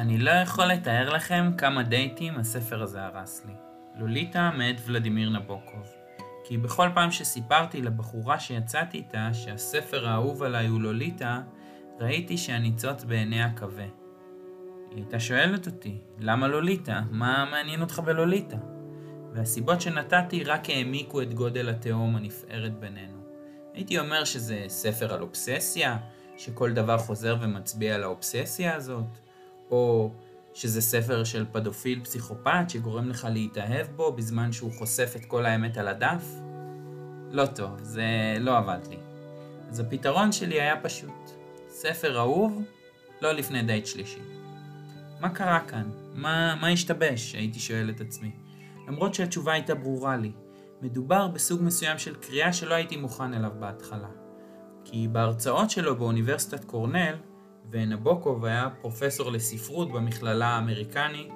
אני 0.00 0.18
לא 0.18 0.30
יכול 0.30 0.64
לתאר 0.64 1.10
לכם 1.10 1.50
כמה 1.58 1.82
דייטים 1.82 2.38
הספר 2.38 2.82
הזה 2.82 3.04
הרס 3.04 3.46
לי. 3.46 3.52
לוליטה 3.96 4.50
מאת 4.58 4.76
ולדימיר 4.86 5.30
נבוקוב. 5.30 5.86
כי 6.44 6.58
בכל 6.58 6.88
פעם 6.94 7.10
שסיפרתי 7.10 7.82
לבחורה 7.82 8.40
שיצאתי 8.40 8.98
איתה 8.98 9.34
שהספר 9.34 10.08
האהוב 10.08 10.42
עליי 10.42 10.66
הוא 10.66 10.80
לוליטה, 10.80 11.40
ראיתי 11.98 12.36
שהניצוץ 12.36 13.04
בעיניה 13.04 13.52
כבה. 13.56 13.82
היא 14.90 14.96
הייתה 14.96 15.20
שואלת 15.20 15.66
אותי, 15.66 15.98
למה 16.18 16.48
לוליטה? 16.48 17.00
מה 17.10 17.48
מעניין 17.50 17.80
אותך 17.80 17.98
בלוליטה? 17.98 18.56
והסיבות 19.32 19.80
שנתתי 19.80 20.44
רק 20.44 20.70
העמיקו 20.70 21.22
את 21.22 21.34
גודל 21.34 21.68
התהום 21.68 22.16
הנפערת 22.16 22.78
בינינו. 22.78 23.18
הייתי 23.74 23.98
אומר 23.98 24.24
שזה 24.24 24.64
ספר 24.68 25.14
על 25.14 25.22
אובססיה, 25.22 25.96
שכל 26.38 26.72
דבר 26.72 26.98
חוזר 26.98 27.36
ומצביע 27.40 27.94
על 27.94 28.02
האובססיה 28.02 28.74
הזאת, 28.74 29.29
או 29.70 30.12
שזה 30.54 30.80
ספר 30.80 31.24
של 31.24 31.46
פדופיל 31.52 32.00
פסיכופת 32.04 32.64
שגורם 32.68 33.08
לך 33.08 33.28
להתאהב 33.30 33.86
בו 33.96 34.12
בזמן 34.12 34.52
שהוא 34.52 34.72
חושף 34.72 35.12
את 35.16 35.24
כל 35.24 35.46
האמת 35.46 35.78
על 35.78 35.88
הדף? 35.88 36.24
לא 37.30 37.46
טוב, 37.46 37.70
זה 37.82 38.34
לא 38.40 38.58
עבד 38.58 38.78
לי. 38.90 38.96
אז 39.68 39.80
הפתרון 39.80 40.32
שלי 40.32 40.60
היה 40.60 40.76
פשוט. 40.82 41.30
ספר 41.68 42.18
אהוב, 42.18 42.62
לא 43.22 43.32
לפני 43.32 43.62
דייט 43.62 43.86
שלישי. 43.86 44.20
מה 45.20 45.28
קרה 45.28 45.60
כאן? 45.68 45.90
מה, 46.14 46.56
מה 46.60 46.68
השתבש? 46.68 47.34
הייתי 47.34 47.60
שואל 47.60 47.90
את 47.90 48.00
עצמי. 48.00 48.30
למרות 48.88 49.14
שהתשובה 49.14 49.52
הייתה 49.52 49.74
ברורה 49.74 50.16
לי. 50.16 50.32
מדובר 50.82 51.28
בסוג 51.28 51.62
מסוים 51.62 51.98
של 51.98 52.14
קריאה 52.14 52.52
שלא 52.52 52.74
הייתי 52.74 52.96
מוכן 52.96 53.34
אליו 53.34 53.50
בהתחלה. 53.60 54.08
כי 54.84 55.08
בהרצאות 55.08 55.70
שלו 55.70 55.96
באוניברסיטת 55.96 56.64
קורנל, 56.64 57.14
ונבוקוב 57.70 58.44
היה 58.44 58.68
פרופסור 58.80 59.32
לספרות 59.32 59.92
במכללה 59.92 60.46
האמריקנית 60.46 61.32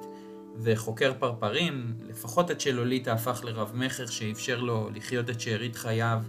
וחוקר 0.57 1.13
פרפרים, 1.19 1.95
לפחות 2.03 2.51
עד 2.51 2.61
שלוליטה 2.61 3.13
הפך 3.13 3.45
לרב 3.45 3.73
מכר 3.75 4.07
שאפשר 4.07 4.61
לו 4.61 4.91
לחיות 4.95 5.31
את 5.31 5.41
שארית 5.41 5.77
חייו 5.77 6.23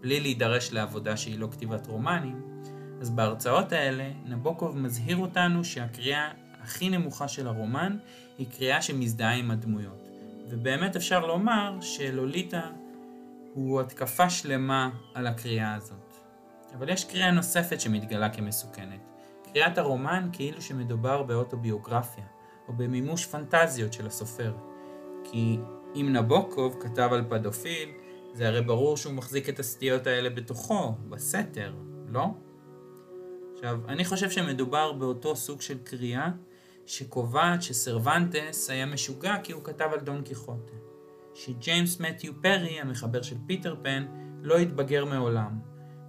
בלי 0.00 0.20
להידרש 0.20 0.72
לעבודה 0.72 1.16
שהיא 1.16 1.38
לא 1.38 1.48
כתיבת 1.52 1.86
רומנים, 1.86 2.42
אז 3.00 3.10
בהרצאות 3.10 3.72
האלה 3.72 4.10
נבוקוב 4.24 4.78
מזהיר 4.78 5.16
אותנו 5.16 5.64
שהקריאה 5.64 6.30
הכי 6.62 6.88
נמוכה 6.88 7.28
של 7.28 7.46
הרומן 7.46 7.96
היא 8.38 8.46
קריאה 8.56 8.82
שמזדהה 8.82 9.34
עם 9.34 9.50
הדמויות. 9.50 10.08
ובאמת 10.48 10.96
אפשר 10.96 11.26
לומר 11.26 11.78
שלוליטה 11.80 12.70
הוא 13.54 13.80
התקפה 13.80 14.30
שלמה 14.30 14.90
על 15.14 15.26
הקריאה 15.26 15.74
הזאת. 15.74 16.16
אבל 16.74 16.88
יש 16.88 17.04
קריאה 17.04 17.30
נוספת 17.30 17.80
שמתגלה 17.80 18.28
כמסוכנת. 18.28 19.11
קריאת 19.52 19.78
הרומן 19.78 20.28
כאילו 20.32 20.62
שמדובר 20.62 21.22
באוטוביוגרפיה, 21.22 22.24
או 22.68 22.72
במימוש 22.72 23.26
פנטזיות 23.26 23.92
של 23.92 24.06
הסופר. 24.06 24.54
כי 25.24 25.58
אם 25.94 26.08
נבוקוב 26.12 26.76
כתב 26.80 27.08
על 27.12 27.24
פדופיל, 27.28 27.88
זה 28.32 28.48
הרי 28.48 28.62
ברור 28.62 28.96
שהוא 28.96 29.14
מחזיק 29.14 29.48
את 29.48 29.58
הסטיות 29.58 30.06
האלה 30.06 30.30
בתוכו, 30.30 30.94
בסתר, 31.08 31.74
לא? 32.08 32.26
עכשיו, 33.54 33.80
אני 33.88 34.04
חושב 34.04 34.30
שמדובר 34.30 34.92
באותו 34.92 35.36
סוג 35.36 35.60
של 35.60 35.78
קריאה 35.84 36.30
שקובעת 36.86 37.62
שסרוונטס 37.62 38.70
היה 38.70 38.86
משוגע 38.86 39.34
כי 39.42 39.52
הוא 39.52 39.64
כתב 39.64 39.88
על 39.92 40.00
דון 40.00 40.22
קיחוטה. 40.22 40.72
שג'יימס 41.34 42.00
מתיו 42.00 42.42
פרי, 42.42 42.80
המחבר 42.80 43.22
של 43.22 43.36
פיטר 43.46 43.74
פן, 43.82 44.06
לא 44.42 44.58
התבגר 44.58 45.04
מעולם, 45.04 45.58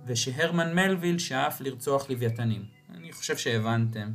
ושהרמן 0.08 0.76
מלוויל 0.76 1.18
שאף 1.18 1.62
לרצוח 1.62 2.10
לוויתנים. 2.10 2.83
חושב 3.14 3.38
שהבנתם. 3.38 4.12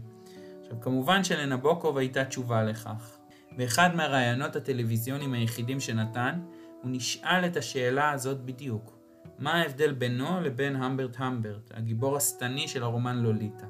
עכשיו, 0.60 0.80
כמובן 0.80 1.24
שלנבוקוב 1.24 1.98
הייתה 1.98 2.24
תשובה 2.24 2.62
לכך. 2.62 3.18
באחד 3.56 3.94
מהראיונות 3.94 4.56
הטלוויזיוניים 4.56 5.34
היחידים 5.34 5.80
שנתן, 5.80 6.40
הוא 6.82 6.90
נשאל 6.90 7.46
את 7.46 7.56
השאלה 7.56 8.10
הזאת 8.10 8.44
בדיוק. 8.44 8.98
מה 9.38 9.54
ההבדל 9.54 9.92
בינו 9.92 10.40
לבין 10.40 10.76
המברט 10.76 11.16
המברט, 11.18 11.70
הגיבור 11.74 12.16
השטני 12.16 12.68
של 12.68 12.82
הרומן 12.82 13.16
לוליטה? 13.18 13.66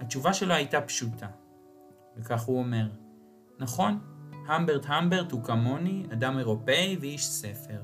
התשובה 0.00 0.34
שלו 0.34 0.54
הייתה 0.54 0.80
פשוטה. 0.80 1.26
וכך 2.16 2.42
הוא 2.42 2.58
אומר, 2.58 2.88
נכון, 3.58 3.98
המברט 4.46 4.84
המברט 4.88 5.32
הוא 5.32 5.44
כמוני, 5.44 6.06
אדם 6.12 6.38
אירופאי 6.38 6.96
ואיש 7.00 7.26
ספר, 7.26 7.80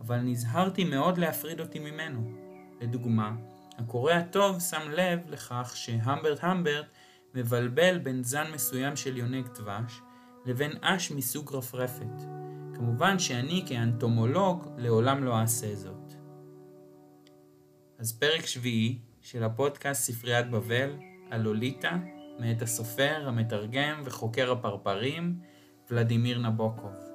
אבל 0.00 0.20
נזהרתי 0.20 0.84
מאוד 0.84 1.18
להפריד 1.18 1.60
אותי 1.60 1.78
ממנו. 1.78 2.32
לדוגמה, 2.80 3.32
הקורא 3.78 4.12
הטוב 4.12 4.60
שם 4.60 4.90
לב 4.90 5.20
לכך 5.28 5.72
שהמברט 5.74 6.38
המברט 6.44 6.86
מבלבל 7.34 7.98
בין 7.98 8.24
זן 8.24 8.50
מסוים 8.54 8.96
של 8.96 9.16
יונק 9.16 9.58
דבש 9.58 10.00
לבין 10.46 10.72
אש 10.82 11.12
מסוג 11.12 11.54
רפרפת. 11.54 12.22
כמובן 12.74 13.18
שאני 13.18 13.64
כאנטומולוג 13.68 14.68
לעולם 14.78 15.24
לא 15.24 15.40
אעשה 15.40 15.74
זאת. 15.74 16.14
אז 17.98 18.18
פרק 18.18 18.46
שביעי 18.46 18.98
של 19.20 19.44
הפודקאסט 19.44 20.12
ספריית 20.12 20.50
בבל 20.50 20.96
על 21.30 21.40
לוליטה 21.40 21.96
מאת 22.38 22.62
הסופר, 22.62 23.28
המתרגם 23.28 24.02
וחוקר 24.04 24.52
הפרפרים 24.52 25.40
ולדימיר 25.90 26.38
נבוקוב. 26.38 27.11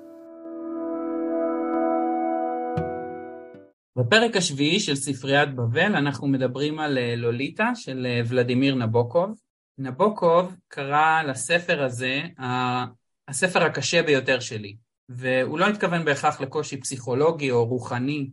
בפרק 3.97 4.35
השביעי 4.35 4.80
של 4.80 4.96
ספריית 4.96 5.56
בבל 5.56 5.96
אנחנו 5.96 6.28
מדברים 6.28 6.80
על 6.80 6.97
אה, 6.97 7.16
לוליטה 7.16 7.72
של 7.75 8.06
אה, 8.06 8.22
ולדימיר 8.28 8.75
נבוקוב. 8.75 9.40
נבוקוב 9.78 10.56
קרא 10.68 11.24
לספר 11.24 11.84
הזה 11.84 12.22
הספר 13.28 13.63
הקשה 13.63 14.03
ביותר 14.03 14.40
שלי, 14.40 14.75
והוא 15.09 15.59
לא 15.59 15.68
התכוון 15.68 16.06
בהכרח 16.06 16.41
לקושי 16.41 16.81
פסיכולוגי 16.81 17.52
או 17.52 17.66
רוחני 17.66 18.30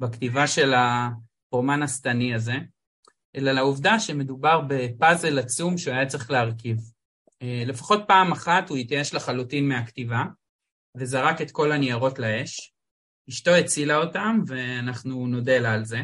בכתיבה 0.00 0.46
של 0.46 0.74
הרומן 1.52 1.82
השטני 1.82 2.34
הזה, 2.34 2.54
אלא 3.36 3.52
לעובדה 3.52 4.00
שמדובר 4.00 4.60
בפאזל 4.68 5.38
עצום 5.38 5.78
שהוא 5.78 5.94
היה 5.94 6.06
צריך 6.06 6.30
להרכיב. 6.30 6.76
אה, 7.42 7.62
לפחות 7.66 8.02
פעם 8.08 8.32
אחת 8.32 8.68
הוא 8.68 8.78
התייאש 8.78 9.14
לחלוטין 9.14 9.68
מהכתיבה 9.68 10.24
וזרק 10.96 11.40
את 11.40 11.50
כל 11.50 11.72
הניירות 11.72 12.18
לאש. 12.18 12.74
אשתו 13.30 13.50
הצילה 13.50 13.96
אותם 13.96 14.40
ואנחנו 14.46 15.26
נודה 15.26 15.58
לה 15.58 15.74
על 15.74 15.84
זה. 15.84 15.98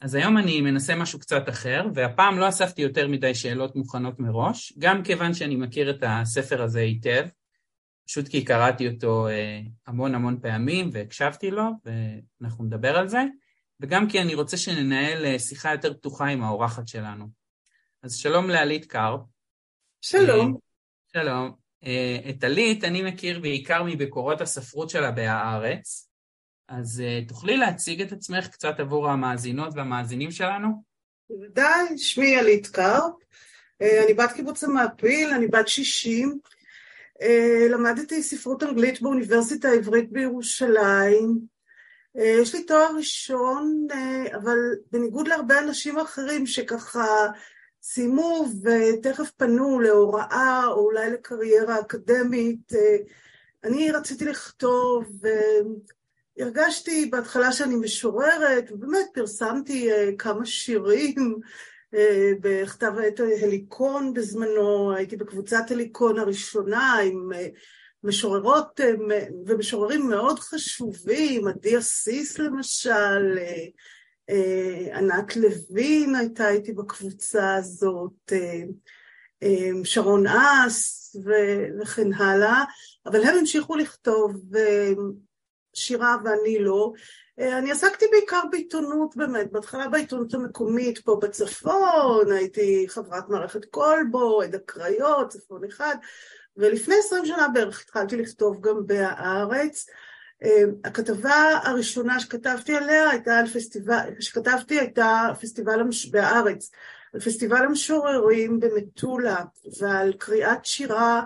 אז 0.00 0.14
היום 0.14 0.38
אני 0.38 0.60
מנסה 0.60 0.94
משהו 0.96 1.18
קצת 1.18 1.48
אחר, 1.48 1.86
והפעם 1.94 2.38
לא 2.38 2.48
אספתי 2.48 2.82
יותר 2.82 3.08
מדי 3.08 3.34
שאלות 3.34 3.76
מוכנות 3.76 4.20
מראש, 4.20 4.72
גם 4.78 5.02
כיוון 5.02 5.34
שאני 5.34 5.56
מכיר 5.56 5.90
את 5.90 6.04
הספר 6.06 6.62
הזה 6.62 6.80
היטב, 6.80 7.26
פשוט 8.06 8.28
כי 8.28 8.44
קראתי 8.44 8.88
אותו 8.88 9.28
אה, 9.28 9.60
המון 9.86 10.14
המון 10.14 10.40
פעמים 10.40 10.90
והקשבתי 10.92 11.50
לו, 11.50 11.64
ואנחנו 11.84 12.64
נדבר 12.64 12.96
על 12.96 13.08
זה. 13.08 13.24
וגם 13.80 14.08
כי 14.08 14.20
אני 14.20 14.34
רוצה 14.34 14.56
שננהל 14.56 15.24
אה, 15.24 15.38
שיחה 15.38 15.72
יותר 15.72 15.94
פתוחה 15.94 16.26
עם 16.26 16.42
האורחת 16.42 16.88
שלנו. 16.88 17.28
אז 18.02 18.16
שלום 18.16 18.48
לעלית 18.48 18.84
קרפ. 18.84 19.20
שלום. 20.00 20.54
אה, 20.54 21.22
שלום. 21.22 21.64
את 22.30 22.44
עלית 22.44 22.84
אני 22.84 23.02
מכיר 23.02 23.40
בעיקר 23.40 23.82
מביקורות 23.82 24.40
הספרות 24.40 24.90
שלה 24.90 25.10
בהארץ, 25.10 26.13
אז 26.68 27.02
תוכלי 27.28 27.56
להציג 27.56 28.02
את 28.02 28.12
עצמך 28.12 28.48
קצת 28.48 28.80
עבור 28.80 29.10
המאזינות 29.10 29.74
והמאזינים 29.76 30.30
שלנו? 30.30 30.68
בוודאי, 31.30 31.98
שמי 31.98 32.36
עלית 32.36 32.66
קרפ, 32.66 33.12
אני 33.80 34.14
בת 34.14 34.32
קיבוץ 34.32 34.64
המעפיל, 34.64 35.30
אני 35.30 35.46
בת 35.46 35.68
60, 35.68 36.38
למדתי 37.70 38.22
ספרות 38.22 38.62
אנגלית 38.62 39.02
באוניברסיטה 39.02 39.68
העברית 39.68 40.12
בירושלים, 40.12 41.54
אה, 42.18 42.38
יש 42.42 42.54
לי 42.54 42.64
תואר 42.64 42.96
ראשון, 42.96 43.86
אה, 43.92 44.36
אבל 44.36 44.58
בניגוד 44.92 45.28
להרבה 45.28 45.58
אנשים 45.58 45.98
אחרים 45.98 46.46
שככה 46.46 47.26
סיימו 47.82 48.46
ותכף 48.62 49.30
פנו 49.30 49.80
להוראה 49.80 50.64
או 50.66 50.80
אולי 50.80 51.10
לקריירה 51.10 51.80
אקדמית, 51.80 52.72
אה, 52.74 52.96
אני 53.64 53.90
רציתי 53.90 54.24
לכתוב 54.24 55.04
והרגשתי 56.36 57.06
בהתחלה 57.06 57.52
שאני 57.52 57.76
משוררת, 57.76 58.72
ובאמת 58.72 59.06
פרסמתי 59.14 59.90
כמה 60.18 60.46
שירים 60.46 61.38
בכתב 62.40 62.92
העת 62.98 63.20
הליקון 63.42 64.14
בזמנו, 64.14 64.92
הייתי 64.92 65.16
בקבוצת 65.16 65.70
הליקון 65.70 66.18
הראשונה 66.18 66.94
עם 66.94 67.30
משוררות 68.04 68.80
אה, 68.80 68.92
ומשוררים 69.46 70.08
מאוד 70.08 70.38
חשובים, 70.38 71.48
עדי 71.48 71.78
אסיס 71.78 72.38
למשל, 72.38 73.38
אה, 73.38 73.64
אה, 74.30 74.98
ענת 74.98 75.36
לוין 75.36 76.14
הייתה 76.14 76.48
איתי 76.48 76.72
בקבוצה 76.72 77.54
הזאת, 77.54 78.32
שרון 79.84 80.26
אס 80.26 81.16
וכן 81.80 82.12
הלאה, 82.12 82.64
אבל 83.06 83.22
הם 83.22 83.38
המשיכו 83.38 83.76
לכתוב, 83.76 84.32
שירה 85.76 86.16
ואני 86.24 86.58
לא. 86.58 86.92
אני 87.38 87.72
עסקתי 87.72 88.04
בעיקר 88.10 88.40
בעיתונות 88.50 89.16
באמת, 89.16 89.52
בהתחלה 89.52 89.88
בעיתונות 89.88 90.34
המקומית 90.34 90.98
פה 90.98 91.18
בצפון, 91.22 92.32
הייתי 92.32 92.84
חברת 92.88 93.28
מערכת 93.28 93.64
כלבו, 93.64 94.42
עד 94.42 94.54
הקריות, 94.54 95.28
צפון 95.28 95.64
אחד, 95.64 95.96
ולפני 96.56 96.94
עשרים 96.98 97.26
שנה 97.26 97.48
בערך 97.48 97.82
התחלתי 97.82 98.16
לכתוב 98.16 98.60
גם 98.60 98.86
בהארץ. 98.86 99.86
הכתבה 100.84 101.58
הראשונה 101.62 102.20
שכתבתי 102.20 102.76
עליה 102.76 103.10
הייתה 103.10 103.38
על 103.38 103.46
פסטיבל, 103.46 104.10
שכתבתי 104.20 104.80
הייתה 104.80 105.28
פסטיבל 105.40 105.80
בהארץ, 106.10 106.70
על 107.14 107.20
פסטיבל 107.20 107.64
המשוררים 107.64 108.60
במטולה 108.60 109.44
ועל 109.80 110.12
קריאת 110.12 110.64
שירה 110.64 111.22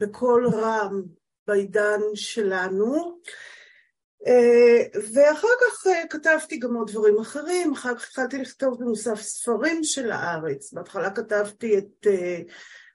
בקול 0.00 0.48
רם 0.48 1.02
בעידן 1.46 2.00
שלנו. 2.14 3.18
ואחר 5.14 5.48
כך 5.60 5.86
כתבתי 6.10 6.56
גם 6.56 6.74
עוד 6.74 6.90
דברים 6.90 7.18
אחרים, 7.18 7.72
אחר 7.72 7.94
כך 7.94 8.08
התחלתי 8.08 8.38
לכתוב 8.38 8.78
במוסף 8.80 9.20
ספרים 9.20 9.84
של 9.84 10.10
הארץ, 10.10 10.72
בהתחלה 10.72 11.10
כתבתי 11.10 11.78
את 11.78 12.06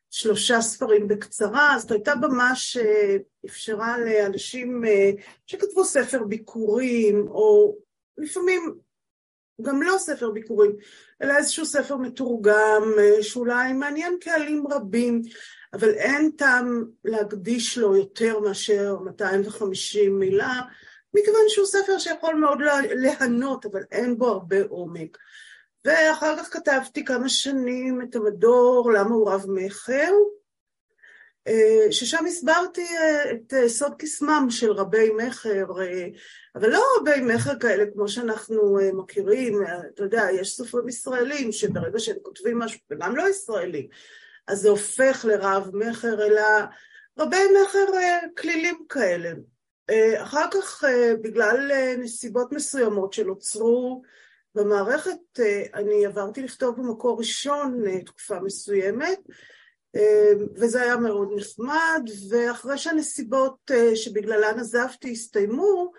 שלושה 0.09 0.61
ספרים 0.61 1.07
בקצרה, 1.07 1.75
זאת 1.79 1.91
הייתה 1.91 2.15
במה 2.15 2.51
שאפשרה 2.55 3.97
לאנשים 3.99 4.83
שכתבו 5.45 5.85
ספר 5.85 6.23
ביקורים, 6.23 7.27
או 7.27 7.77
לפעמים 8.17 8.75
גם 9.61 9.81
לא 9.81 9.95
ספר 9.97 10.31
ביקורים, 10.31 10.71
אלא 11.21 11.37
איזשהו 11.37 11.65
ספר 11.65 11.97
מתורגם, 11.97 12.93
שאולי 13.21 13.73
מעניין 13.73 14.17
קהלים 14.21 14.67
רבים, 14.67 15.21
אבל 15.73 15.89
אין 15.89 16.31
טעם 16.31 16.85
להקדיש 17.05 17.77
לו 17.77 17.95
יותר 17.95 18.39
מאשר 18.39 18.95
250 18.99 20.19
מילה, 20.19 20.61
מכיוון 21.13 21.41
שהוא 21.47 21.65
ספר 21.65 21.97
שיכול 21.97 22.35
מאוד 22.35 22.57
להנות, 22.91 23.65
אבל 23.65 23.83
אין 23.91 24.17
בו 24.17 24.27
הרבה 24.27 24.57
עומק. 24.69 25.17
ואחר 25.85 26.37
כך 26.37 26.53
כתבתי 26.53 27.05
כמה 27.05 27.29
שנים 27.29 28.01
את 28.01 28.15
המדור 28.15 28.91
למה 28.91 29.15
הוא 29.15 29.31
רב 29.31 29.45
מכר, 29.47 30.11
ששם 31.91 32.25
הסברתי 32.25 32.87
את 33.31 33.53
סוד 33.67 33.93
קסמם 33.99 34.47
של 34.49 34.71
רבי 34.71 35.09
מכר, 35.09 35.65
אבל 36.55 36.69
לא 36.69 36.83
רבי 36.97 37.21
מכר 37.21 37.59
כאלה 37.59 37.83
כמו 37.93 38.07
שאנחנו 38.07 38.77
מכירים, 38.93 39.61
אתה 39.93 40.03
יודע, 40.03 40.27
יש 40.33 40.55
סופרים 40.55 40.89
ישראלים 40.89 41.51
שברגע 41.51 41.99
שהם 41.99 42.17
כותבים 42.21 42.59
משהו, 42.59 42.79
וגם 42.91 43.15
לא 43.15 43.29
ישראלים, 43.29 43.87
אז 44.47 44.59
זה 44.59 44.69
הופך 44.69 45.25
לרב 45.27 45.69
מכר, 45.73 46.25
אלא 46.25 46.41
רבי 47.19 47.43
מכר 47.61 47.85
כלילים 48.37 48.85
כאלה. 48.89 49.31
אחר 50.17 50.45
כך, 50.51 50.83
בגלל 51.21 51.71
נסיבות 51.97 52.51
מסוימות 52.51 53.13
שנוצרו 53.13 54.01
במערכת, 54.55 55.39
אני 55.73 56.05
עברתי 56.05 56.41
לכתוב 56.41 56.75
במקור 56.77 57.19
ראשון 57.19 57.99
תקופה 57.99 58.39
מסוימת, 58.39 59.19
וזה 60.55 60.81
היה 60.81 60.97
מאוד 60.97 61.29
נחמד, 61.35 62.01
ואחרי 62.29 62.77
שהנסיבות 62.77 63.71
שבגללן 63.95 64.59
עזבתי 64.59 65.11
הסתיימו, 65.11 65.91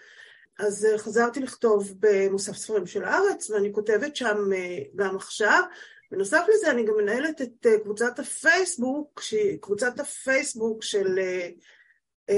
אז 0.58 0.86
חזרתי 0.96 1.40
לכתוב 1.40 1.94
במוסף 2.00 2.56
ספרים 2.56 2.86
של 2.86 3.04
הארץ, 3.04 3.50
ואני 3.50 3.72
כותבת 3.72 4.16
שם 4.16 4.50
גם 4.96 5.16
עכשיו. 5.16 5.62
בנוסף 6.10 6.44
לזה, 6.54 6.70
אני 6.70 6.84
גם 6.84 6.94
מנהלת 6.96 7.42
את 7.42 7.66
קבוצת 7.82 8.18
הפייסבוק, 8.18 9.20
קבוצת 9.60 10.00
הפייסבוק 10.00 10.82
של 10.82 11.18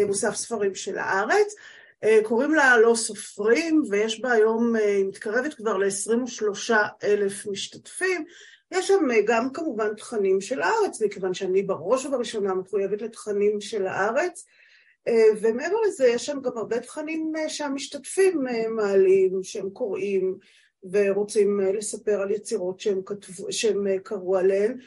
מוסף 0.07 0.35
ספרים 0.35 0.75
של 0.75 0.99
הארץ. 0.99 1.55
קוראים 2.23 2.55
לה 2.55 2.79
לא 2.79 2.95
סופרים, 2.95 3.83
ויש 3.91 4.21
בה 4.21 4.33
היום, 4.33 4.77
היא 4.77 5.05
מתקרבת 5.05 5.55
כבר 5.55 5.77
ל-23 5.77 6.75
אלף 7.05 7.47
משתתפים. 7.47 8.25
יש 8.71 8.89
שם 8.89 9.09
גם 9.27 9.53
כמובן 9.53 9.95
תכנים 9.95 10.41
של 10.41 10.63
הארץ, 10.63 11.03
מכיוון 11.03 11.35
שאני 11.35 11.63
בראש 11.63 12.07
ובראשונה 12.07 12.55
מחויבת 12.55 13.03
לתכנים 13.03 13.61
של 13.61 13.87
הארץ, 13.87 14.47
ומעבר 15.41 15.81
לזה 15.87 16.09
יש 16.09 16.27
שם 16.27 16.41
גם 16.41 16.59
הרבה 16.59 16.81
תכנים 16.81 17.33
שהמשתתפים 17.49 18.45
מעלים, 18.71 19.43
שהם 19.43 19.71
קוראים 19.71 20.39
ורוצים 20.93 21.61
לספר 21.61 22.21
על 22.21 22.31
יצירות 22.31 22.81
שהם, 22.81 23.01
כתבו, 23.07 23.53
שהם 23.53 23.87
קראו 24.03 24.37
עליהן. 24.37 24.79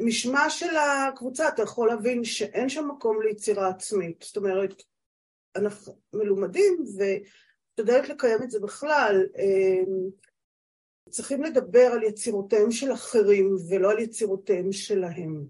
משמע 0.00 0.50
של 0.50 0.76
הקבוצה, 0.76 1.48
אתה 1.48 1.62
יכול 1.62 1.88
להבין 1.88 2.24
שאין 2.24 2.68
שם 2.68 2.88
מקום 2.88 3.22
ליצירה 3.22 3.68
עצמית, 3.68 4.24
זאת 4.26 4.36
אומרת, 4.36 4.82
אנחנו 5.56 5.98
מלומדים 6.12 6.84
ותודעת 6.98 8.08
לקיים 8.08 8.42
את 8.42 8.50
זה 8.50 8.60
בכלל. 8.60 9.26
צריכים 11.10 11.42
לדבר 11.42 11.90
על 11.92 12.02
יצירותיהם 12.02 12.70
של 12.70 12.92
אחרים 12.92 13.56
ולא 13.68 13.90
על 13.90 13.98
יצירותיהם 13.98 14.72
שלהם. 14.72 15.44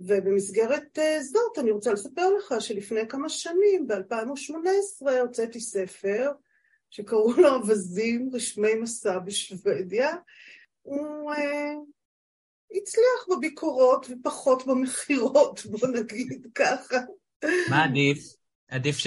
ובמסגרת 0.00 0.98
זאת 1.20 1.58
אני 1.58 1.70
רוצה 1.70 1.92
לספר 1.92 2.34
לך 2.34 2.54
שלפני 2.60 3.08
כמה 3.08 3.28
שנים, 3.28 3.86
ב-2018, 3.86 5.10
הוצאתי 5.20 5.60
ספר 5.60 6.30
שקראו 6.90 7.32
לו 7.32 7.48
אווזים 7.48 8.30
רשמי 8.32 8.74
מסע 8.74 9.18
בשוודיה. 9.18 10.16
הוא 10.82 11.32
הצליח 12.72 13.36
בביקורות 13.36 14.06
ופחות 14.10 14.66
במכירות, 14.66 15.62
בוא 15.70 15.88
נגיד 15.88 16.46
ככה. 16.54 16.96
מה 17.70 17.84
עדיף? 17.84 18.18
עדיף, 18.70 18.98
ש... 18.98 19.06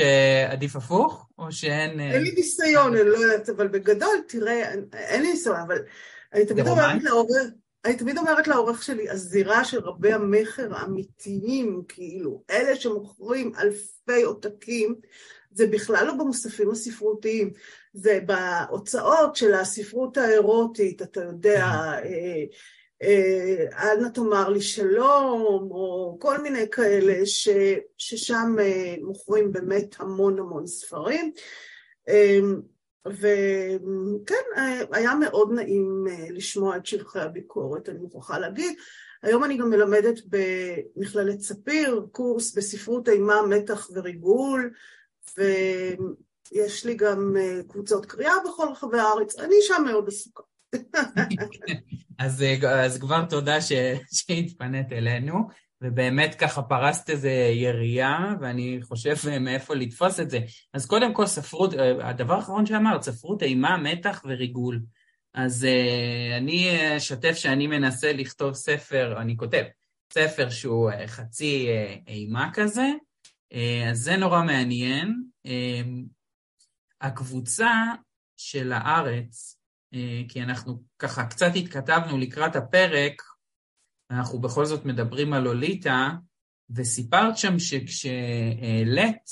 עדיף 0.49 0.75
הפוך, 0.75 1.27
או 1.39 1.51
שאין... 1.51 1.99
אין 1.99 2.23
לי 2.23 2.31
ניסיון, 2.31 2.95
אני 2.95 3.09
לא 3.09 3.17
יודעת, 3.17 3.49
אבל 3.49 3.67
בגדול, 3.67 4.21
תראה, 4.27 4.73
אין 4.93 5.21
לי 5.21 5.31
ניסיון, 5.31 5.59
אבל 5.59 5.77
אני 6.33 6.45
תמיד 6.45 6.67
אומרת 6.67 7.03
לעורך, 7.03 7.41
אני 7.85 7.95
תמיד 7.95 8.17
אומרת 8.17 8.47
לעורך 8.47 8.83
שלי, 8.83 9.09
הזירה 9.09 9.65
של 9.65 9.79
רבי 9.79 10.13
המכר 10.13 10.75
האמיתיים, 10.75 11.81
כאילו, 11.87 12.43
אלה 12.49 12.75
שמוכרים 12.75 13.51
אלפי 13.59 14.21
עותקים, 14.23 14.95
זה 15.51 15.67
בכלל 15.67 16.05
לא 16.07 16.13
במוספים 16.13 16.71
הספרותיים, 16.71 17.51
זה 17.93 18.19
בהוצאות 18.25 19.35
של 19.35 19.53
הספרות 19.53 20.17
האירוטית, 20.17 21.01
אתה 21.01 21.23
יודע, 21.23 21.65
אל 23.73 23.99
נא 24.01 24.07
תאמר 24.07 24.49
לי 24.49 24.61
שלום, 24.61 25.67
או 25.71 26.17
כל 26.21 26.41
מיני 26.41 26.69
כאלה 26.71 27.25
ש, 27.25 27.49
ששם 27.97 28.55
מוכרים 29.01 29.51
באמת 29.51 29.95
המון 29.99 30.39
המון 30.39 30.67
ספרים. 30.67 31.31
וכן, 33.07 34.61
היה 34.91 35.15
מאוד 35.15 35.51
נעים 35.51 36.05
לשמוע 36.29 36.77
את 36.77 36.85
שבחי 36.85 37.19
הביקורת, 37.19 37.89
אני 37.89 37.99
מוכרחה 37.99 38.39
להגיד. 38.39 38.77
היום 39.23 39.43
אני 39.43 39.57
גם 39.57 39.69
מלמדת 39.69 40.19
במכללת 40.29 41.39
ספיר, 41.39 42.05
קורס 42.11 42.55
בספרות 42.57 43.09
אימה, 43.09 43.41
מתח 43.41 43.89
וריגול, 43.93 44.71
ויש 45.37 46.85
לי 46.85 46.95
גם 46.95 47.35
קבוצות 47.67 48.05
קריאה 48.05 48.33
בכל 48.45 48.67
רחבי 48.71 48.99
הארץ, 48.99 49.39
אני 49.39 49.55
שם 49.61 49.83
מאוד 49.85 50.07
עסוקה. 50.07 50.43
אז, 52.19 52.45
אז 52.69 52.99
כבר 52.99 53.25
תודה 53.25 53.61
ש, 53.61 53.71
שהתפנית 54.13 54.91
אלינו, 54.91 55.47
ובאמת 55.81 56.35
ככה 56.35 56.61
פרסת 56.61 57.09
איזה 57.09 57.31
יריעה, 57.53 58.35
ואני 58.41 58.79
חושב 58.81 59.15
מאיפה 59.39 59.75
לתפוס 59.75 60.19
את 60.19 60.29
זה. 60.29 60.39
אז 60.73 60.85
קודם 60.85 61.13
כל 61.13 61.25
ספרות, 61.25 61.73
הדבר 62.03 62.33
האחרון 62.33 62.65
שאמרת, 62.65 63.01
ספרות 63.01 63.43
אימה, 63.43 63.77
מתח 63.77 64.21
וריגול. 64.25 64.81
אז 65.33 65.63
uh, 65.63 66.37
אני 66.37 66.77
אשתף 66.97 67.33
שאני 67.33 67.67
מנסה 67.67 68.13
לכתוב 68.13 68.53
ספר, 68.53 69.21
אני 69.21 69.37
כותב 69.37 69.63
ספר 70.13 70.49
שהוא 70.49 70.91
uh, 70.91 71.07
חצי 71.07 71.67
uh, 71.67 72.09
אימה 72.09 72.49
כזה, 72.53 72.87
אז 73.89 73.97
זה 73.97 74.17
נורא 74.17 74.43
מעניין. 74.43 75.23
הקבוצה 77.01 77.71
של 78.37 78.71
הארץ, 78.71 79.60
כי 80.27 80.41
אנחנו 80.43 80.81
ככה 80.99 81.25
קצת 81.25 81.51
התכתבנו 81.55 82.17
לקראת 82.17 82.55
הפרק, 82.55 83.21
אנחנו 84.11 84.39
בכל 84.39 84.65
זאת 84.65 84.85
מדברים 84.85 85.33
על 85.33 85.43
לוליטה, 85.43 86.09
וסיפרת 86.75 87.37
שם 87.37 87.59
שכשהעלית 87.59 89.29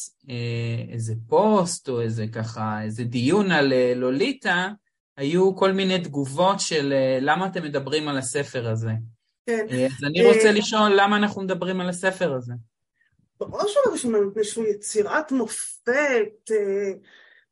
איזה 0.94 1.14
פוסט 1.28 1.90
או 1.90 2.02
איזה 2.02 2.26
ככה, 2.28 2.84
איזה 2.84 3.04
דיון 3.04 3.52
על 3.52 3.74
לוליטה, 3.96 4.70
היו 5.18 5.56
כל 5.56 5.72
מיני 5.72 6.04
תגובות 6.04 6.60
של 6.60 6.94
למה 7.22 7.48
אתם 7.48 7.64
מדברים 7.64 8.08
על 8.08 8.18
הספר 8.18 8.70
הזה. 8.70 8.92
כן. 9.46 9.66
אז 9.70 10.04
אני 10.04 10.26
רוצה 10.26 10.52
לשאול 10.52 10.92
למה 10.96 11.18
אנחנו 11.18 11.42
מדברים 11.42 11.82
על 11.82 11.90
הספר 11.90 12.34
הזה. 12.34 12.54
בראש 13.40 13.72
ובראשונה 13.78 14.18
מפני 14.22 14.44
שהוא 14.44 14.66
יצירת 14.66 15.32
מופת, 15.32 16.52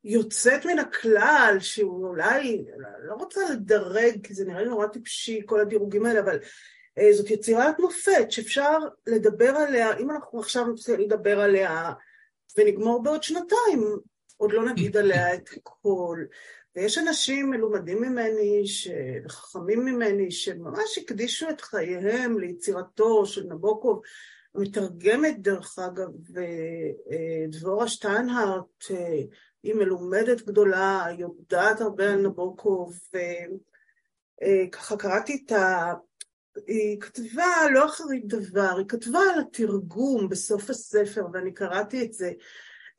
יוצאת 0.08 0.66
מן 0.66 0.80
הכלל, 0.80 1.58
שהוא 1.60 2.08
אולי, 2.08 2.66
לא 3.04 3.14
רוצה 3.14 3.42
לדרג, 3.52 4.28
כי 4.28 4.34
זה 4.34 4.46
נראה 4.46 4.62
לי 4.62 4.70
נורא 4.70 4.88
טיפשי, 4.88 5.42
כל 5.46 5.60
הדירוגים 5.60 6.06
האלה, 6.06 6.20
אבל 6.20 6.40
זאת 7.12 7.32
יצירת 7.32 7.80
מופת 7.80 8.32
שאפשר 8.32 8.78
לדבר 9.08 9.50
עליה, 9.50 9.98
אם 9.98 10.12
אנחנו 10.12 10.40
עכשיו 10.40 10.68
נצטרך 10.68 11.00
לדבר 11.00 11.40
עליה 11.40 11.94
ונגמור 12.58 13.04
בעוד 13.04 13.24
שנתיים, 13.24 13.98
עוד 14.38 14.52
לא 14.52 14.66
נגיד 14.66 14.98
עליה 14.98 15.34
את 15.36 15.50
הכל. 15.58 16.26
ויש 16.76 16.98
אנשים 16.98 17.50
מלומדים 17.50 18.02
ממני, 18.02 18.64
וחכמים 19.26 19.86
ממני, 19.86 20.32
שממש 20.32 20.98
הקדישו 20.98 21.50
את 21.50 21.62
חייהם 21.62 22.40
ליצירתו 22.40 23.26
של 23.26 23.44
נבוקוב. 23.44 24.02
מתרגמת, 24.56 25.42
דרך 25.42 25.80
אגב, 25.80 26.10
דבורה 27.50 27.88
שטיינהרט, 27.88 28.86
היא 29.68 29.76
מלומדת 29.76 30.42
גדולה, 30.42 31.06
היא 31.06 31.20
יודעת 31.20 31.82
הרבה 31.82 32.14
על 32.14 32.22
נבוקוב, 32.22 33.00
וככה 34.44 34.98
קראתי 34.98 35.44
את 35.46 35.52
ה... 35.52 35.94
היא 36.68 37.00
כתבה 37.00 37.70
לא 37.72 37.86
אחרית 37.86 38.28
דבר, 38.28 38.78
היא 38.78 38.86
כתבה 38.88 39.20
על 39.34 39.40
התרגום 39.40 40.30
בסוף 40.30 40.70
הספר, 40.70 41.26
ואני 41.34 41.54
קראתי 41.54 42.06
את 42.06 42.14
זה. 42.14 42.32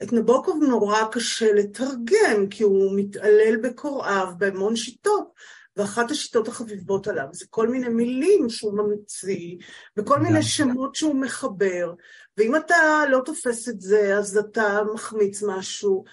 את 0.03 0.13
נבוקוב 0.13 0.65
נורא 0.69 1.03
קשה 1.13 1.53
לתרגם, 1.53 2.49
כי 2.51 2.63
הוא 2.63 2.93
מתעלל 2.97 3.57
בקוראיו 3.63 4.29
בהמון 4.39 4.77
שיטות, 4.77 5.33
ואחת 5.77 6.11
השיטות 6.11 6.49
החביבות 6.49 7.09
עליו 7.09 7.27
זה 7.33 7.45
כל 7.51 7.69
מיני 7.69 7.89
מילים 7.89 8.49
שהוא 8.49 8.75
ממציא, 8.75 9.57
וכל 9.97 10.19
מיני 10.19 10.43
שמות 10.43 10.95
שהוא 10.95 11.15
מחבר, 11.15 11.95
ואם 12.37 12.57
אתה 12.57 13.03
לא 13.11 13.21
תופס 13.25 13.69
את 13.69 13.81
זה, 13.81 14.19
אז 14.19 14.37
אתה 14.37 14.81
מחמיץ 14.95 15.43
משהו, 15.43 16.05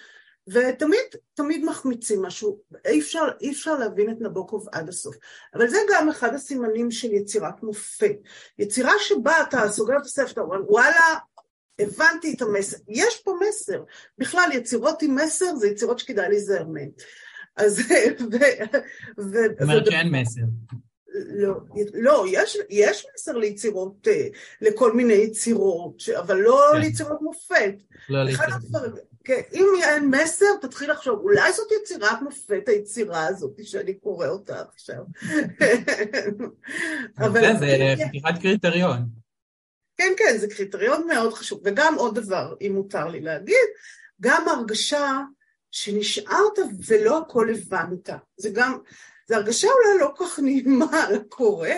ותמיד, 0.48 1.00
תמיד 1.34 1.64
מחמיצים 1.64 2.22
משהו, 2.22 2.58
אי 2.84 3.00
אפשר, 3.00 3.24
אי 3.40 3.50
אפשר 3.50 3.74
להבין 3.74 4.10
את 4.10 4.16
נבוקוב 4.20 4.68
עד 4.72 4.88
הסוף. 4.88 5.16
אבל 5.54 5.68
זה 5.68 5.78
גם 5.94 6.08
אחד 6.08 6.34
הסימנים 6.34 6.90
של 6.90 7.12
יצירת 7.12 7.62
מופת. 7.62 8.16
יצירה 8.58 8.92
שבה 8.98 9.42
אתה 9.42 9.70
סוגר 9.70 9.96
את 9.96 10.04
הספר, 10.04 10.30
אתה 10.30 10.40
אומר, 10.40 10.70
וואלה, 10.72 11.14
הבנתי 11.78 12.34
את 12.36 12.42
המסר. 12.42 12.76
יש 12.88 13.22
פה 13.24 13.38
מסר. 13.48 13.82
בכלל, 14.18 14.48
יצירות 14.52 15.02
עם 15.02 15.14
מסר 15.14 15.56
זה 15.56 15.68
יצירות 15.68 15.98
שכדאי 15.98 16.28
להיזהר 16.28 16.66
מהן. 16.66 16.90
אז... 17.56 17.80
זאת 19.16 19.62
אומרת 19.62 19.86
שאין 19.86 20.14
מסר. 20.14 20.40
לא, 21.14 21.54
לא 21.94 22.24
יש, 22.28 22.58
יש 22.70 23.06
מסר 23.14 23.36
ליצירות, 23.36 24.08
אה, 24.08 24.26
לכל 24.60 24.92
מיני 24.92 25.14
יצירות, 25.14 26.02
אבל 26.18 26.36
לא 26.36 26.62
כן. 26.72 26.80
ליצירות 26.80 27.22
מופת. 27.22 27.74
לא 28.08 28.24
ליצירות. 28.24 28.92
אם 29.52 29.66
אין 29.82 30.10
מסר, 30.10 30.46
תתחיל 30.60 30.90
לחשוב, 30.90 31.20
אולי 31.20 31.52
זאת 31.52 31.68
יצירת 31.82 32.22
מופת, 32.22 32.68
היצירה 32.68 33.26
הזאת 33.26 33.60
שאני 33.62 33.94
קורא 33.94 34.28
אותה 34.28 34.62
עכשיו. 34.74 35.04
אבל... 37.24 37.58
זה 37.58 37.94
פתיחת 38.08 38.42
קריטריון. 38.42 38.98
כן, 39.96 40.12
כן, 40.16 40.38
זה 40.38 40.46
קריטריון 40.48 41.06
מאוד 41.06 41.32
חשוב. 41.32 41.60
וגם 41.64 41.94
עוד 41.94 42.14
דבר, 42.14 42.54
אם 42.60 42.72
מותר 42.74 43.08
לי 43.08 43.20
להגיד, 43.20 43.66
גם 44.20 44.48
הרגשה 44.48 45.20
שנשארת 45.70 46.58
ולא 46.86 47.18
הכל 47.18 47.48
הבנת. 47.50 48.10
זה 48.36 48.50
גם, 48.52 48.78
זו 49.28 49.34
הרגשה 49.34 49.68
אולי 49.68 49.98
לא 50.00 50.12
כל 50.16 50.24
כך 50.26 50.38
נעימה 50.38 51.10
לקורא, 51.10 51.68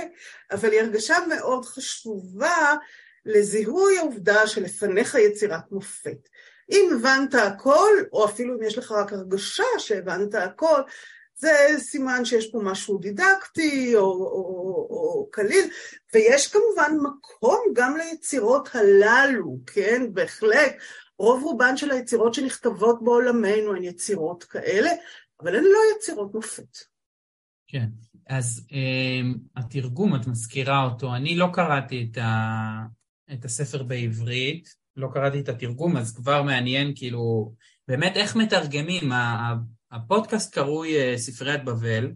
אבל 0.50 0.72
היא 0.72 0.80
הרגשה 0.80 1.16
מאוד 1.28 1.64
חשובה 1.64 2.74
לזיהוי 3.26 3.98
העובדה 3.98 4.46
שלפניך 4.46 5.14
יצירת 5.14 5.72
מופת. 5.72 6.28
אם 6.70 6.90
הבנת 6.96 7.34
הכל, 7.34 7.90
או 8.12 8.24
אפילו 8.24 8.54
אם 8.54 8.62
יש 8.62 8.78
לך 8.78 8.92
רק 8.92 9.12
הרגשה 9.12 9.64
שהבנת 9.78 10.34
הכל, 10.34 10.82
זה 11.34 11.50
סימן 11.78 12.24
שיש 12.24 12.50
פה 12.50 12.60
משהו 12.62 12.98
דידקטי 12.98 13.96
או, 13.96 14.02
או, 14.02 14.86
או 14.90 15.28
קליל, 15.30 15.70
ויש 16.14 16.46
כמובן 16.46 16.92
מקום 17.02 17.58
גם 17.72 17.96
ליצירות 17.96 18.68
הללו, 18.74 19.58
כן? 19.66 20.14
בהחלט. 20.14 20.76
רוב 21.18 21.42
רובן 21.42 21.76
של 21.76 21.90
היצירות 21.90 22.34
שנכתבות 22.34 23.04
בעולמנו 23.04 23.76
הן 23.76 23.84
יצירות 23.84 24.44
כאלה, 24.44 24.90
אבל 25.42 25.56
הן 25.56 25.64
לא 25.64 25.78
יצירות 25.96 26.34
מופת. 26.34 26.76
כן, 27.66 27.86
אז 28.28 28.66
um, 28.68 29.38
התרגום, 29.56 30.16
את 30.16 30.26
מזכירה 30.26 30.84
אותו, 30.84 31.14
אני 31.14 31.36
לא 31.36 31.46
קראתי 31.52 32.08
את, 32.10 32.18
ה, 32.18 32.84
את 33.32 33.44
הספר 33.44 33.82
בעברית, 33.82 34.74
לא 34.98 35.08
קראתי 35.12 35.40
את 35.40 35.48
התרגום, 35.48 35.96
אז 35.96 36.16
כבר 36.16 36.42
מעניין, 36.42 36.92
כאילו, 36.96 37.52
באמת 37.88 38.16
איך 38.16 38.36
מתרגמים. 38.36 39.12
הפודקאסט 39.92 40.54
קרוי 40.54 40.96
אה, 40.96 41.18
ספריית 41.18 41.64
בבל, 41.64 42.12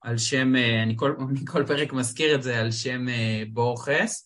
על 0.00 0.18
שם, 0.18 0.56
אה, 0.56 0.82
אני 0.82 0.94
כל, 0.96 1.14
אני 1.30 1.40
כל 1.46 1.66
פרק 1.66 1.92
מזכיר 1.92 2.34
את 2.34 2.42
זה, 2.42 2.60
על 2.60 2.70
שם 2.70 3.08
אה, 3.08 3.42
בורכס, 3.52 4.24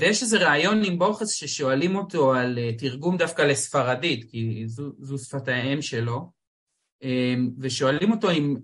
ויש 0.00 0.22
איזה 0.22 0.48
ראיון 0.48 0.84
עם 0.84 0.98
בורכס 0.98 1.28
ששואלים 1.30 1.96
אותו 1.96 2.34
על 2.34 2.58
תרגום 2.78 3.16
דווקא 3.16 3.42
לספרדית, 3.42 4.30
כי 4.30 4.62
זו, 4.66 4.92
זו 4.98 5.18
שפת 5.18 5.48
האם 5.48 5.82
שלו, 5.82 6.30
ושואלים 7.58 8.12
אותו 8.12 8.30
אם, 8.30 8.56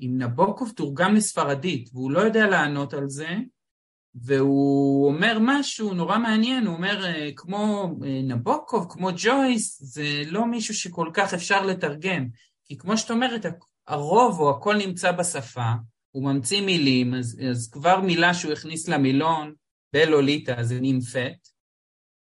אם 0.00 0.14
נבוקוב 0.18 0.72
תורגם 0.76 1.14
לספרדית, 1.14 1.90
והוא 1.92 2.10
לא 2.10 2.20
יודע 2.20 2.46
לענות 2.46 2.94
על 2.94 3.08
זה, 3.08 3.28
והוא 4.14 5.06
אומר 5.06 5.38
משהו 5.40 5.94
נורא 5.94 6.18
מעניין, 6.18 6.66
הוא 6.66 6.74
אומר, 6.74 7.04
כמו 7.36 7.94
נבוקוב, 8.00 8.86
כמו 8.90 9.10
ג'ויס, 9.16 9.82
זה 9.82 10.22
לא 10.26 10.46
מישהו 10.46 10.74
שכל 10.74 11.10
כך 11.14 11.34
אפשר 11.34 11.66
לתרגם. 11.66 12.28
כי 12.64 12.78
כמו 12.78 12.98
שאת 12.98 13.10
אומרת, 13.10 13.46
הרוב 13.86 14.40
או 14.40 14.50
הכל 14.50 14.76
נמצא 14.76 15.12
בשפה, 15.12 15.72
הוא 16.10 16.24
ממציא 16.24 16.60
מילים, 16.60 17.14
אז, 17.14 17.40
אז 17.50 17.70
כבר 17.72 18.00
מילה 18.00 18.34
שהוא 18.34 18.52
הכניס 18.52 18.88
למילון 18.88 19.54
בלוליטה 19.92 20.62
זה 20.62 20.80
נימפט. 20.80 21.48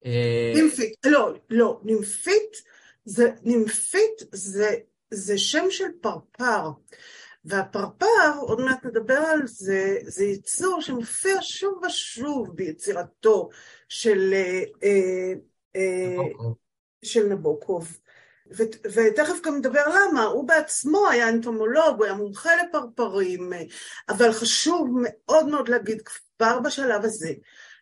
אה, 0.06 0.52
נימפית, 0.56 0.94
לא, 1.06 1.34
לא, 1.50 1.80
נימפית 1.84 2.62
זה, 3.06 3.32
נימפית 3.44 4.22
זה, 4.32 4.76
זה 5.12 5.38
שם 5.38 5.66
של 5.70 5.84
פרפר, 6.02 6.72
והפרפר, 7.48 8.38
עוד 8.40 8.62
מעט 8.62 8.86
נדבר 8.86 9.18
על 9.18 9.42
זה, 9.46 9.98
זה 10.04 10.26
יצור 10.26 10.82
שמופיע 10.82 11.38
שוב 11.42 11.82
ושוב 11.86 12.56
ביצירתו 12.56 13.50
של, 13.90 14.34
אה, 14.34 14.64
אה, 15.76 16.16
של 17.06 17.28
נבוקוב. 17.28 17.98
ותכף 18.96 19.42
גם 19.44 19.56
נדבר 19.58 19.84
למה, 19.88 20.24
הוא 20.24 20.48
בעצמו 20.48 21.08
היה 21.10 21.30
אנטומולוג, 21.30 21.96
הוא 21.98 22.06
היה 22.06 22.14
מומחה 22.14 22.50
לפרפרים, 22.56 23.54
אבל 24.10 24.32
חשוב 24.32 24.90
מאוד 25.02 25.48
מאוד 25.48 25.70
להגיד 25.70 26.02
כבר 26.06 26.60
בשלב 26.60 27.06
הזה, 27.06 27.34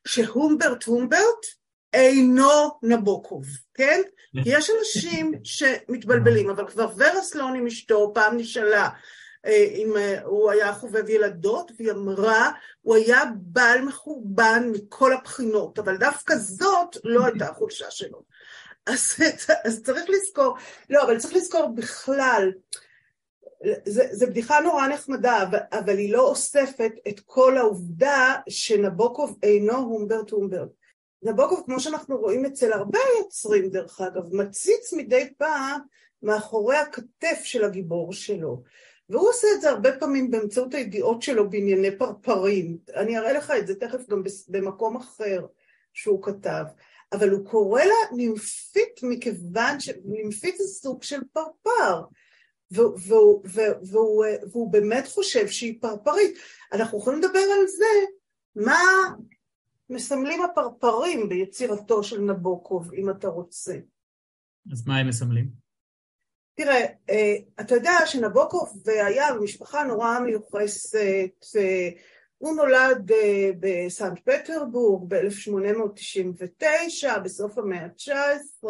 שהומברט 0.08 0.84
הומברט 0.84 1.46
אינו 1.94 2.80
נבוקוב, 2.84 3.46
כן? 3.74 4.02
כי 4.44 4.50
יש 4.50 4.70
אנשים 4.80 5.32
שמתבלבלים, 5.44 6.50
אבל 6.50 6.68
כבר 6.68 6.90
ורה 6.98 7.22
סלון 7.22 7.56
עם 7.56 7.68
אשתו 7.68 8.12
פעם 8.14 8.38
נשאלה 8.38 8.84
אה, 8.84 8.90
אם 9.52 9.98
אה, 9.98 10.22
הוא 10.24 10.52
היה 10.52 10.74
חובב 10.74 11.10
ילדות, 11.10 11.72
והיא 11.78 11.92
אמרה, 11.92 12.52
הוא 12.82 12.96
היה 12.96 13.24
בעל 13.36 13.82
מחורבן 13.82 14.70
מכל 14.72 15.14
הבחינות, 15.14 15.80
אבל 15.80 15.98
דווקא 15.98 16.36
זאת 16.36 16.98
לא 17.04 17.26
הייתה 17.26 17.50
החולשה 17.50 17.92
שלו. 17.92 18.22
אז, 18.86 19.16
אז 19.64 19.84
צריך 19.84 20.06
לזכור, 20.10 20.58
לא, 20.90 21.04
אבל 21.04 21.20
צריך 21.20 21.34
לזכור 21.34 21.68
בכלל, 21.76 22.52
זו 24.12 24.28
בדיחה 24.28 24.60
נורא 24.60 24.88
נחמדה, 24.88 25.44
אבל, 25.44 25.60
אבל 25.72 25.98
היא 25.98 26.14
לא 26.14 26.22
אוספת 26.30 26.92
את 27.08 27.20
כל 27.20 27.58
העובדה 27.58 28.36
שנבוקוב 28.50 29.38
אינו 29.44 29.78
הומברט 29.78 30.30
הומברט. 30.30 30.70
נבוקוב, 31.24 31.64
כמו 31.66 31.80
שאנחנו 31.80 32.18
רואים 32.18 32.46
אצל 32.46 32.74
הרבה 32.74 33.00
יוצרים 33.20 33.70
דרך 33.70 34.02
אגב, 34.02 34.36
מציץ 34.36 34.94
מדי 34.94 35.34
פעם 35.38 35.82
מאחורי 36.24 36.78
הכתף 36.78 37.42
של 37.44 37.64
הגיבור 37.64 38.14
שלו. 38.14 38.64
והוא 39.10 39.30
עושה 39.30 39.48
את 39.56 39.62
זה 39.62 39.70
הרבה 39.70 40.00
פעמים 40.00 40.32
באמצעות 40.32 40.74
הידיעות 40.74 41.22
שלו 41.22 41.50
בענייני 41.50 41.98
פרפרים. 41.98 42.78
אני 42.96 43.18
אראה 43.18 43.34
לך 43.34 43.54
את 43.60 43.68
זה 43.68 43.76
תכף 43.76 44.10
גם 44.10 44.24
במקום 44.48 44.98
אחר 44.98 45.46
שהוא 45.94 46.24
כתב. 46.24 46.64
אבל 47.14 47.30
הוא 47.30 47.46
קורא 47.46 47.82
לה 47.82 48.16
נימפית 48.18 49.00
מכיוון 49.04 49.80
שנימפית 49.80 50.58
זה 50.58 50.64
סוג 50.64 51.04
של 51.04 51.20
פרפר, 51.34 52.02
והוא, 52.72 52.98
והוא, 53.00 53.44
והוא, 53.92 54.26
והוא 54.52 54.72
באמת 54.72 55.08
חושב 55.08 55.48
שהיא 55.48 55.82
פרפרית. 55.82 56.38
אנחנו 56.74 57.00
יכולים 57.00 57.20
לדבר 57.20 57.40
על 57.40 57.68
זה, 57.68 57.86
מה 58.56 58.80
מסמלים 59.90 60.42
הפרפרים 60.42 61.30
ביצירתו 61.30 62.04
של 62.04 62.22
נבוקוב, 62.22 62.94
אם 62.94 63.10
אתה 63.10 63.28
רוצה. 63.28 63.78
אז 64.72 64.88
מה 64.88 64.98
הם 64.98 65.08
מסמלים? 65.08 65.65
תראה, 66.56 66.86
אה, 67.10 67.36
אתה 67.60 67.76
יודע 67.76 67.92
שנבוקוב 68.06 68.84
היה 68.86 69.34
במשפחה 69.34 69.84
נורא 69.84 70.20
מיוחסת, 70.20 71.46
אה, 71.58 71.90
הוא 72.38 72.56
נולד 72.56 73.12
אה, 73.12 73.50
בסנט 73.60 74.20
פטרבורג 74.20 75.14
ב-1899, 75.14 77.20
בסוף 77.24 77.58
המאה 77.58 77.86
ה-19, 77.86 78.68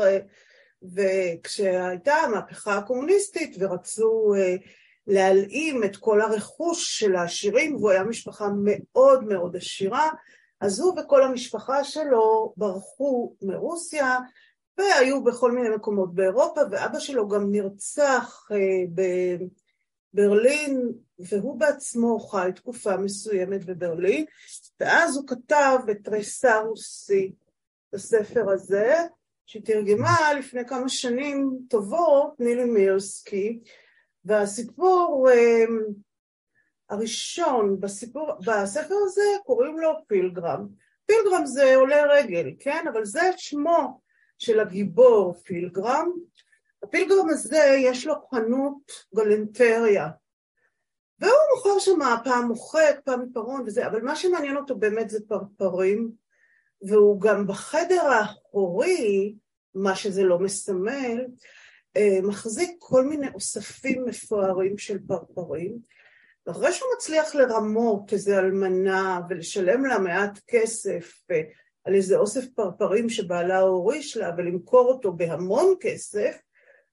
וכשהייתה 0.95 2.13
המהפכה 2.13 2.77
הקומוניסטית 2.77 3.55
ורצו 3.59 4.33
להלאים 5.07 5.83
את 5.83 5.97
כל 5.97 6.21
הרכוש 6.21 6.99
של 6.99 7.15
העשירים, 7.15 7.75
והוא 7.75 7.91
היה 7.91 8.03
משפחה 8.03 8.47
מאוד 8.63 9.23
מאוד 9.23 9.55
עשירה, 9.55 10.09
אז 10.61 10.79
הוא 10.79 10.99
וכל 10.99 11.23
המשפחה 11.23 11.83
שלו 11.83 12.53
ברחו 12.57 13.35
מרוסיה 13.41 14.17
והיו 14.77 15.23
בכל 15.23 15.51
מיני 15.51 15.69
מקומות 15.75 16.15
באירופה, 16.15 16.61
ואבא 16.71 16.99
שלו 16.99 17.27
גם 17.27 17.51
נרצח 17.51 18.47
בברלין, 20.13 20.91
והוא 21.19 21.59
בעצמו 21.59 22.19
חי 22.19 22.51
תקופה 22.55 22.97
מסוימת 22.97 23.65
בברלין, 23.65 24.25
ואז 24.79 25.17
הוא 25.17 25.27
כתב 25.27 25.79
את 25.91 25.97
תריסר 26.03 26.63
רוסי, 26.65 27.31
את 27.89 27.93
הספר 27.93 28.49
הזה, 28.49 28.95
שתרגמה 29.45 30.33
לפני 30.39 30.67
כמה 30.67 30.89
שנים 30.89 31.59
טובות 31.69 32.39
נילי 32.39 32.65
מירסקי, 32.65 33.59
והסיפור 34.25 35.29
הראשון 36.89 37.79
בסיפור, 37.79 38.31
בספר 38.45 38.95
הזה 39.05 39.21
קוראים 39.45 39.79
לו 39.79 39.91
פילגרם. 40.07 40.67
פילגרם 41.05 41.45
זה 41.45 41.75
עולה 41.75 42.03
רגל, 42.09 42.51
כן? 42.59 42.85
אבל 42.93 43.05
זה 43.05 43.21
שמו 43.37 44.04
של 44.37 44.59
הגיבור 44.59 45.33
פילגרם. 45.43 46.11
הפילגרם 46.83 47.29
הזה 47.29 47.75
יש 47.79 48.07
לו 48.07 48.13
חנות 48.29 48.91
גלנטריה. 49.15 50.07
והוא 51.19 51.33
מוכר 51.55 51.79
שם 51.79 51.99
פעם 52.23 52.47
מוחק, 52.47 52.99
פעם 53.03 53.21
עיפרון 53.21 53.63
וזה, 53.65 53.87
אבל 53.87 54.01
מה 54.01 54.15
שמעניין 54.15 54.57
אותו 54.57 54.75
באמת 54.75 55.09
זה 55.09 55.19
פרפרים, 55.27 56.11
והוא 56.81 57.21
גם 57.21 57.47
בחדר 57.47 58.01
האחורי, 58.01 59.35
מה 59.75 59.95
שזה 59.95 60.23
לא 60.23 60.39
מסמל, 60.39 61.25
אה, 61.97 62.19
מחזיק 62.23 62.75
כל 62.79 63.05
מיני 63.05 63.27
אוספים 63.33 64.05
מפוארים 64.05 64.77
של 64.77 64.97
פרפרים, 65.07 65.77
ואחרי 66.47 66.73
שהוא 66.73 66.89
מצליח 66.97 67.35
לרמות 67.35 68.13
איזה 68.13 68.39
אלמנה 68.39 69.19
ולשלם 69.29 69.85
לה 69.85 69.99
מעט 69.99 70.39
כסף 70.47 71.21
אה, 71.31 71.41
על 71.85 71.95
איזה 71.95 72.17
אוסף 72.17 72.45
פרפרים 72.55 73.09
שבעלה 73.09 73.59
הוריש 73.59 74.17
לה 74.17 74.31
ולמכור 74.37 74.87
אותו 74.87 75.13
בהמון 75.13 75.75
כסף, 75.79 76.37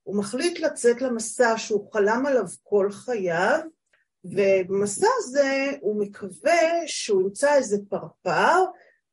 הוא 0.02 0.16
מחליט 0.16 0.60
לצאת 0.60 1.02
למסע 1.02 1.54
שהוא 1.58 1.92
חלם 1.92 2.26
עליו 2.26 2.44
כל 2.62 2.88
חייו, 2.90 3.60
ובמסע 4.24 5.06
הזה 5.18 5.70
הוא 5.80 6.00
מקווה 6.00 6.60
שהוא 6.86 7.22
ימצא 7.22 7.54
איזה 7.54 7.76
פרפר 7.88 8.64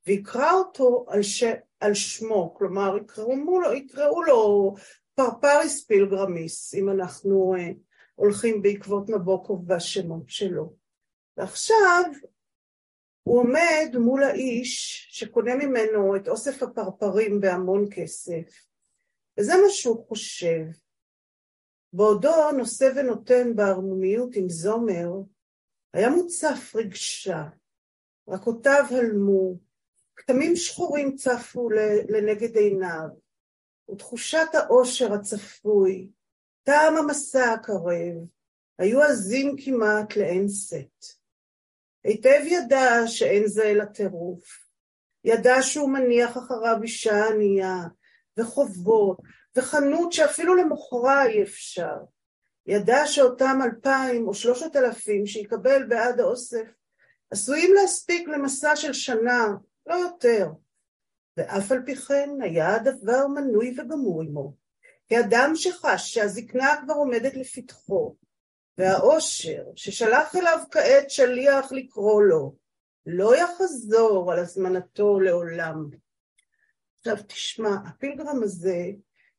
ויקרא 0.08 0.54
אותו 0.54 1.06
על, 1.08 1.22
ש... 1.22 1.44
על 1.80 1.94
שמו, 1.94 2.54
כלומר 2.54 2.98
יקראו 2.98 3.60
לו, 3.62 3.74
יקראו 3.74 4.24
לו 4.24 4.76
פרפריס 5.16 5.86
פילגרמיס, 5.86 6.74
אם 6.74 6.90
אנחנו 6.90 7.56
uh, 7.58 7.60
הולכים 8.16 8.62
בעקבות 8.62 9.10
נבוקוב 9.10 9.64
והשמות 9.68 10.24
שלו. 10.30 10.74
ועכשיו 11.38 12.04
הוא 13.30 13.40
עומד 13.40 13.98
מול 14.00 14.24
האיש 14.24 15.08
שקונה 15.12 15.56
ממנו 15.56 16.16
את 16.16 16.28
אוסף 16.28 16.64
הפרפרים 16.64 17.42
בהמון 17.42 17.86
כסף, 17.92 18.66
וזה 19.40 19.54
מה 19.54 19.70
שהוא 19.70 20.08
חושב. 20.08 20.64
בעודו 21.94 22.52
נושא 22.58 22.92
ונותן 22.96 23.56
בערמומיות 23.56 24.36
עם 24.36 24.50
זומר, 24.50 25.10
היה 25.94 26.10
מוצף 26.10 26.76
רגשה, 26.76 27.44
רכותיו 28.28 28.84
הלמו, 28.92 29.58
כתמים 30.16 30.56
שחורים 30.56 31.16
צפו 31.16 31.70
לנגד 32.10 32.56
עיניו, 32.58 33.08
ותחושת 33.92 34.48
העושר 34.54 35.14
הצפוי, 35.14 36.10
טעם 36.64 36.98
המסע 36.98 37.54
הקרב, 37.54 38.28
היו 38.80 39.02
עזים 39.02 39.56
כמעט 39.66 40.16
לאין 40.18 40.50
שאת. 40.50 41.19
היטב 42.10 42.42
ידע 42.46 43.08
שאין 43.08 43.48
זה 43.48 43.64
אלא 43.64 43.86
טירוף. 43.86 44.44
ידע 45.24 45.62
שהוא 45.62 45.90
מניח 45.90 46.38
אחריו 46.38 46.78
אישה 46.84 47.28
ענייה, 47.28 47.78
וחובות, 48.38 49.18
וחנות 49.56 50.14
שאפילו 50.14 50.56
למוכרה 50.56 51.26
אי 51.26 51.44
אפשר. 51.44 51.98
ידע 52.66 53.06
שאותם 53.06 53.60
אלפיים 53.64 54.28
או 54.28 54.34
שלושת 54.34 54.76
אלפים 54.76 55.26
שיקבל 55.26 55.84
בעד 55.84 56.20
האוסף 56.20 56.68
עשויים 57.32 57.74
להספיק 57.74 58.28
למסע 58.28 58.76
של 58.76 58.94
שנה, 58.94 59.48
לא 59.88 59.96
יותר. 59.96 60.48
ואף 61.38 61.72
על 61.72 61.82
פי 61.86 61.96
כן 61.96 62.30
היה 62.42 62.76
הדבר 62.76 63.28
מנוי 63.28 63.76
וגמור 63.78 64.22
עמו. 64.22 64.54
כאדם 65.08 65.52
שחש 65.56 66.14
שהזקנה 66.14 66.76
כבר 66.84 66.94
עומדת 66.94 67.34
לפתחו, 67.34 68.16
והאושר 68.80 69.64
ששלח 69.76 70.36
אליו 70.36 70.60
כעת 70.72 71.10
שליח 71.10 71.72
לקרוא 71.72 72.24
לו, 72.24 72.56
לא 73.06 73.36
יחזור 73.36 74.32
על 74.32 74.40
הזמנתו 74.40 75.20
לעולם. 75.20 75.90
עכשיו 76.98 77.16
תשמע, 77.28 77.76
הפילגרם 77.88 78.44
הזה 78.44 78.86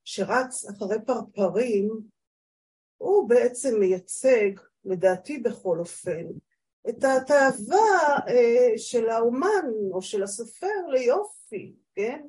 שרץ 0.05 0.65
אחרי 0.71 0.97
פרפרים, 1.07 2.01
הוא 2.97 3.29
בעצם 3.29 3.81
מייצג, 3.81 4.51
לדעתי 4.85 5.39
בכל 5.39 5.79
אופן, 5.79 6.27
את 6.89 7.05
התאווה 7.05 8.19
אה, 8.29 8.73
של 8.77 9.09
האומן 9.09 9.67
או 9.93 10.03
של 10.03 10.23
הסופר 10.23 10.87
ליופי, 10.89 11.75
כן? 11.95 12.27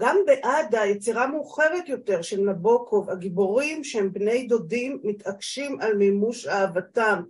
גם 0.00 0.16
בעדה, 0.26 0.86
יצירה 0.86 1.26
מאוחרת 1.26 1.88
יותר 1.88 2.22
של 2.22 2.40
נבוקוב, 2.40 3.10
הגיבורים 3.10 3.84
שהם 3.84 4.12
בני 4.12 4.46
דודים 4.46 5.00
מתעקשים 5.02 5.80
על 5.80 5.94
מימוש 5.94 6.46
אהבתם, 6.46 7.22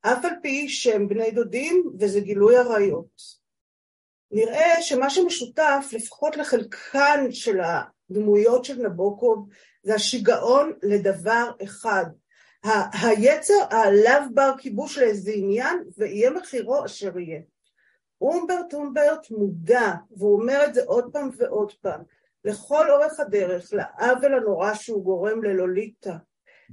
אף 0.00 0.24
על 0.24 0.32
פי 0.42 0.68
שהם 0.68 1.08
בני 1.08 1.30
דודים 1.30 1.90
וזה 1.98 2.20
גילוי 2.20 2.56
עריות. 2.56 3.38
נראה 4.30 4.82
שמה 4.82 5.10
שמשותף, 5.10 5.86
לפחות 5.92 6.36
לחלקן 6.36 7.26
של 7.30 7.60
הדמויות 7.60 8.64
של 8.64 8.86
נבוקוב, 8.86 9.48
זה 9.82 9.94
השיגעון 9.94 10.72
לדבר 10.82 11.50
אחד. 11.62 12.04
היצר 13.02 13.54
העליו 13.70 14.22
בר 14.34 14.52
כיבוש 14.58 14.98
לאיזה 14.98 15.30
עניין, 15.34 15.84
ויהיה 15.96 16.30
מחירו 16.30 16.84
אשר 16.84 17.18
יהיה. 17.18 17.40
אומברט 18.20 18.74
אומברט 18.74 19.30
מודע, 19.30 19.92
והוא 20.16 20.40
אומר 20.40 20.64
את 20.64 20.74
זה 20.74 20.84
עוד 20.84 21.12
פעם 21.12 21.30
ועוד 21.36 21.72
פעם, 21.72 22.00
לכל 22.44 22.90
אורך 22.90 23.20
הדרך, 23.20 23.72
לעוול 23.72 24.34
הנורא 24.34 24.74
שהוא 24.74 25.04
גורם 25.04 25.44
ללוליטה, 25.44 26.14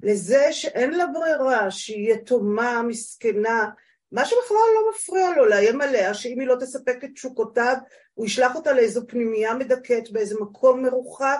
לזה 0.03 0.53
שאין 0.53 0.93
לה 0.93 1.05
ברירה, 1.07 1.71
שהיא 1.71 2.13
יתומה, 2.13 2.81
מסכנה, 2.81 3.69
מה 4.11 4.25
שבכלל 4.25 4.57
לא 4.75 4.89
מפריע 4.91 5.29
לו 5.35 5.45
לאיים 5.45 5.81
עליה, 5.81 6.13
שאם 6.13 6.39
היא 6.39 6.47
לא 6.47 6.55
תספק 6.55 7.03
את 7.03 7.09
תשוקותיו, 7.13 7.75
הוא 8.13 8.25
ישלח 8.25 8.55
אותה 8.55 8.73
לאיזו 8.73 9.07
פנימייה 9.07 9.53
מדכאת 9.53 10.11
באיזה 10.11 10.35
מקום 10.41 10.83
מרוחק. 10.83 11.39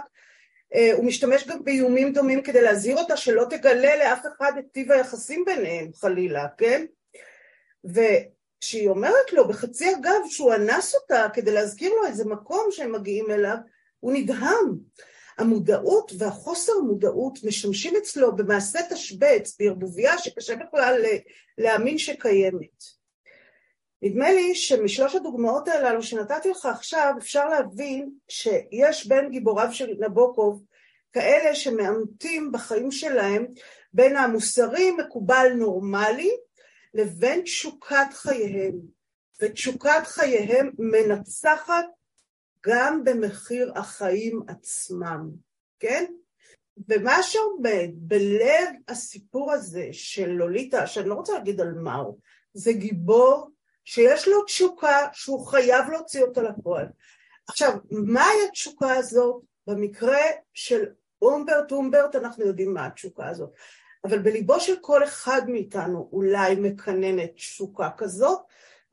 אה, 0.76 0.92
הוא 0.94 1.06
משתמש 1.06 1.48
גם 1.48 1.64
באיומים 1.64 2.14
דומים 2.14 2.42
כדי 2.42 2.62
להזהיר 2.62 2.98
אותה 2.98 3.18
שלא 3.18 3.46
תגלה 3.50 3.96
לאף 3.96 4.26
אחד 4.38 4.52
את 4.60 4.66
טיב 4.72 4.92
היחסים 4.92 5.46
ביניהם, 5.46 5.94
חלילה, 5.94 6.48
כן? 6.58 6.86
וכשהיא 7.84 8.90
אומרת 8.90 9.34
לו 9.34 9.48
בחצי 9.48 9.90
הגב 9.90 10.22
שהוא 10.30 10.54
אנס 10.54 10.96
אותה 10.96 11.28
כדי 11.34 11.52
להזכיר 11.52 11.94
לו 11.94 12.06
איזה 12.08 12.26
מקום 12.26 12.68
שהם 12.72 12.92
מגיעים 12.92 13.32
אליו, 13.32 13.58
הוא 14.00 14.14
נדהם. 14.14 14.78
המודעות 15.38 16.12
והחוסר 16.18 16.74
מודעות 16.88 17.40
משמשים 17.44 17.96
אצלו 17.96 18.36
במעשה 18.36 18.80
תשבץ, 18.90 19.56
בערבוביה 19.60 20.18
שקשה 20.18 20.56
בכלל 20.56 21.02
להאמין 21.58 21.98
שקיימת. 21.98 22.84
נדמה 24.02 24.32
לי 24.32 24.56
שמשלוש 24.56 25.16
הדוגמאות 25.16 25.68
הללו 25.68 26.04
שנתתי 26.04 26.50
לך 26.50 26.66
עכשיו 26.66 27.14
אפשר 27.18 27.50
להבין 27.50 28.12
שיש 28.28 29.08
בין 29.08 29.30
גיבוריו 29.30 29.74
של 29.74 29.94
נבוקוב 30.00 30.64
כאלה 31.14 31.56
שמעמתים 31.56 32.52
בחיים 32.52 32.92
שלהם 32.92 33.46
בין 33.94 34.16
המוסרי 34.16 34.92
מקובל 34.92 35.48
נורמלי 35.56 36.32
לבין 36.94 37.42
תשוקת 37.42 38.08
חייהם 38.14 38.74
ותשוקת 39.42 40.02
חייהם 40.04 40.72
מנצחת 40.80 41.86
גם 42.68 43.04
במחיר 43.04 43.72
החיים 43.76 44.42
עצמם, 44.48 45.30
כן? 45.80 46.06
ומה 46.90 47.24
שעומד 47.24 47.90
בלב 47.96 48.70
הסיפור 48.88 49.52
הזה 49.52 49.88
של 49.92 50.30
לוליטה, 50.30 50.88
שאני 50.88 51.10
לא 51.10 51.14
רוצה 51.14 51.34
להגיד 51.34 51.62
על 51.62 51.74
מה 51.74 51.96
הוא, 51.96 52.20
זה 52.54 52.74
גיבור 52.74 53.52
שיש 53.86 54.28
לו 54.28 54.44
תשוקה 54.44 55.08
שהוא 55.14 55.46
חייב 55.46 55.90
להוציא 55.90 56.22
אותה 56.22 56.42
לפועל. 56.42 56.86
עכשיו, 57.48 57.78
מהי 57.92 58.48
התשוקה 58.48 58.94
הזאת? 58.94 59.44
במקרה 59.68 60.22
של 60.54 60.86
אומברט 61.22 61.72
אומברט 61.72 62.16
אנחנו 62.16 62.46
יודעים 62.46 62.74
מה 62.74 62.86
התשוקה 62.86 63.28
הזאת, 63.28 63.50
אבל 64.04 64.20
בליבו 64.20 64.60
של 64.60 64.76
כל 64.82 65.04
אחד 65.04 65.42
מאיתנו 65.48 66.10
אולי 66.12 66.56
מקננת 66.56 67.34
תשוקה 67.36 67.90
כזאת, 67.98 68.40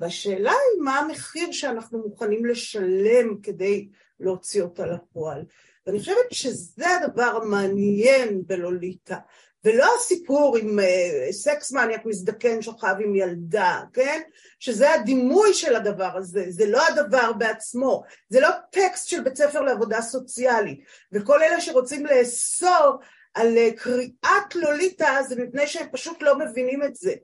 והשאלה 0.02 0.50
היא 0.50 0.82
מה 0.82 0.98
המחיר 0.98 1.52
שאנחנו 1.52 1.98
מוכנים 1.98 2.46
לשלם 2.46 3.40
כדי 3.42 3.88
להוציא 4.20 4.62
אותה 4.62 4.86
לפועל. 4.86 5.44
ואני 5.86 5.98
חושבת 5.98 6.26
שזה 6.30 6.84
הדבר 6.96 7.38
המעניין 7.42 8.42
בלוליטה. 8.46 9.16
ולא 9.64 9.86
הסיפור 9.96 10.56
עם 10.56 10.78
uh, 10.78 11.32
סקס 11.32 11.72
מניאק 11.72 12.06
מזדקן 12.06 12.62
שוכב 12.62 12.94
עם 13.04 13.14
ילדה, 13.14 13.80
כן? 13.92 14.20
שזה 14.58 14.94
הדימוי 14.94 15.54
של 15.54 15.76
הדבר 15.76 16.16
הזה, 16.16 16.44
זה 16.48 16.66
לא 16.66 16.86
הדבר 16.88 17.32
בעצמו, 17.32 18.02
זה 18.28 18.40
לא 18.40 18.48
טקסט 18.70 19.08
של 19.08 19.20
בית 19.20 19.36
ספר 19.36 19.60
לעבודה 19.60 20.02
סוציאלית. 20.02 20.80
וכל 21.12 21.42
אלה 21.42 21.60
שרוצים 21.60 22.06
לאסור 22.06 22.98
על 23.34 23.56
uh, 23.56 23.80
קריאת 23.80 24.54
לוליטה 24.54 25.18
זה 25.28 25.42
מפני 25.42 25.66
שהם 25.66 25.86
פשוט 25.92 26.22
לא 26.22 26.38
מבינים 26.38 26.82
את 26.82 26.94
זה. 26.94 27.14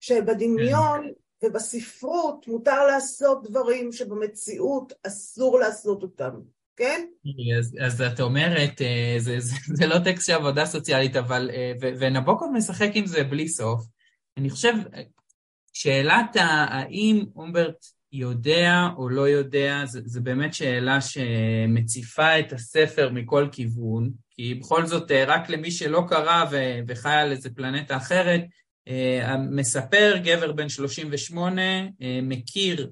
שבדמיון 0.00 1.10
ובספרות 1.44 2.48
מותר 2.48 2.86
לעשות 2.86 3.50
דברים 3.50 3.92
שבמציאות 3.92 4.92
אסור 5.06 5.58
לעשות 5.58 6.02
אותם. 6.02 6.30
כן? 6.76 7.06
אז, 7.58 7.76
אז 7.80 8.02
את 8.02 8.20
אומרת, 8.20 8.82
אה, 8.82 9.16
זה, 9.18 9.40
זה, 9.40 9.54
זה 9.78 9.86
לא 9.86 9.98
טקסט 9.98 10.26
של 10.26 10.32
עבודה 10.32 10.66
סוציאלית, 10.66 11.16
אבל, 11.16 11.50
אה, 11.52 11.72
ו, 11.82 11.88
ונבוקוב 11.98 12.52
משחק 12.54 12.90
עם 12.94 13.06
זה 13.06 13.24
בלי 13.24 13.48
סוף. 13.48 13.86
אני 14.36 14.50
חושב, 14.50 14.74
שאלת 15.72 16.36
האם 16.36 17.24
אומברט 17.36 17.86
יודע 18.12 18.88
או 18.96 19.08
לא 19.08 19.28
יודע, 19.28 19.82
זה, 19.86 20.00
זה 20.04 20.20
באמת 20.20 20.54
שאלה 20.54 20.98
שמציפה 21.00 22.38
את 22.38 22.52
הספר 22.52 23.10
מכל 23.12 23.48
כיוון, 23.52 24.10
כי 24.30 24.54
בכל 24.54 24.86
זאת, 24.86 25.10
אה, 25.10 25.24
רק 25.24 25.48
למי 25.48 25.70
שלא 25.70 26.02
קרא 26.08 26.44
וחי 26.88 27.08
על 27.08 27.32
איזה 27.32 27.50
פלנטה 27.50 27.96
אחרת, 27.96 28.40
מספר, 29.50 30.14
גבר 30.24 30.52
בן 30.52 30.68
38, 30.68 31.62
מכיר 32.22 32.90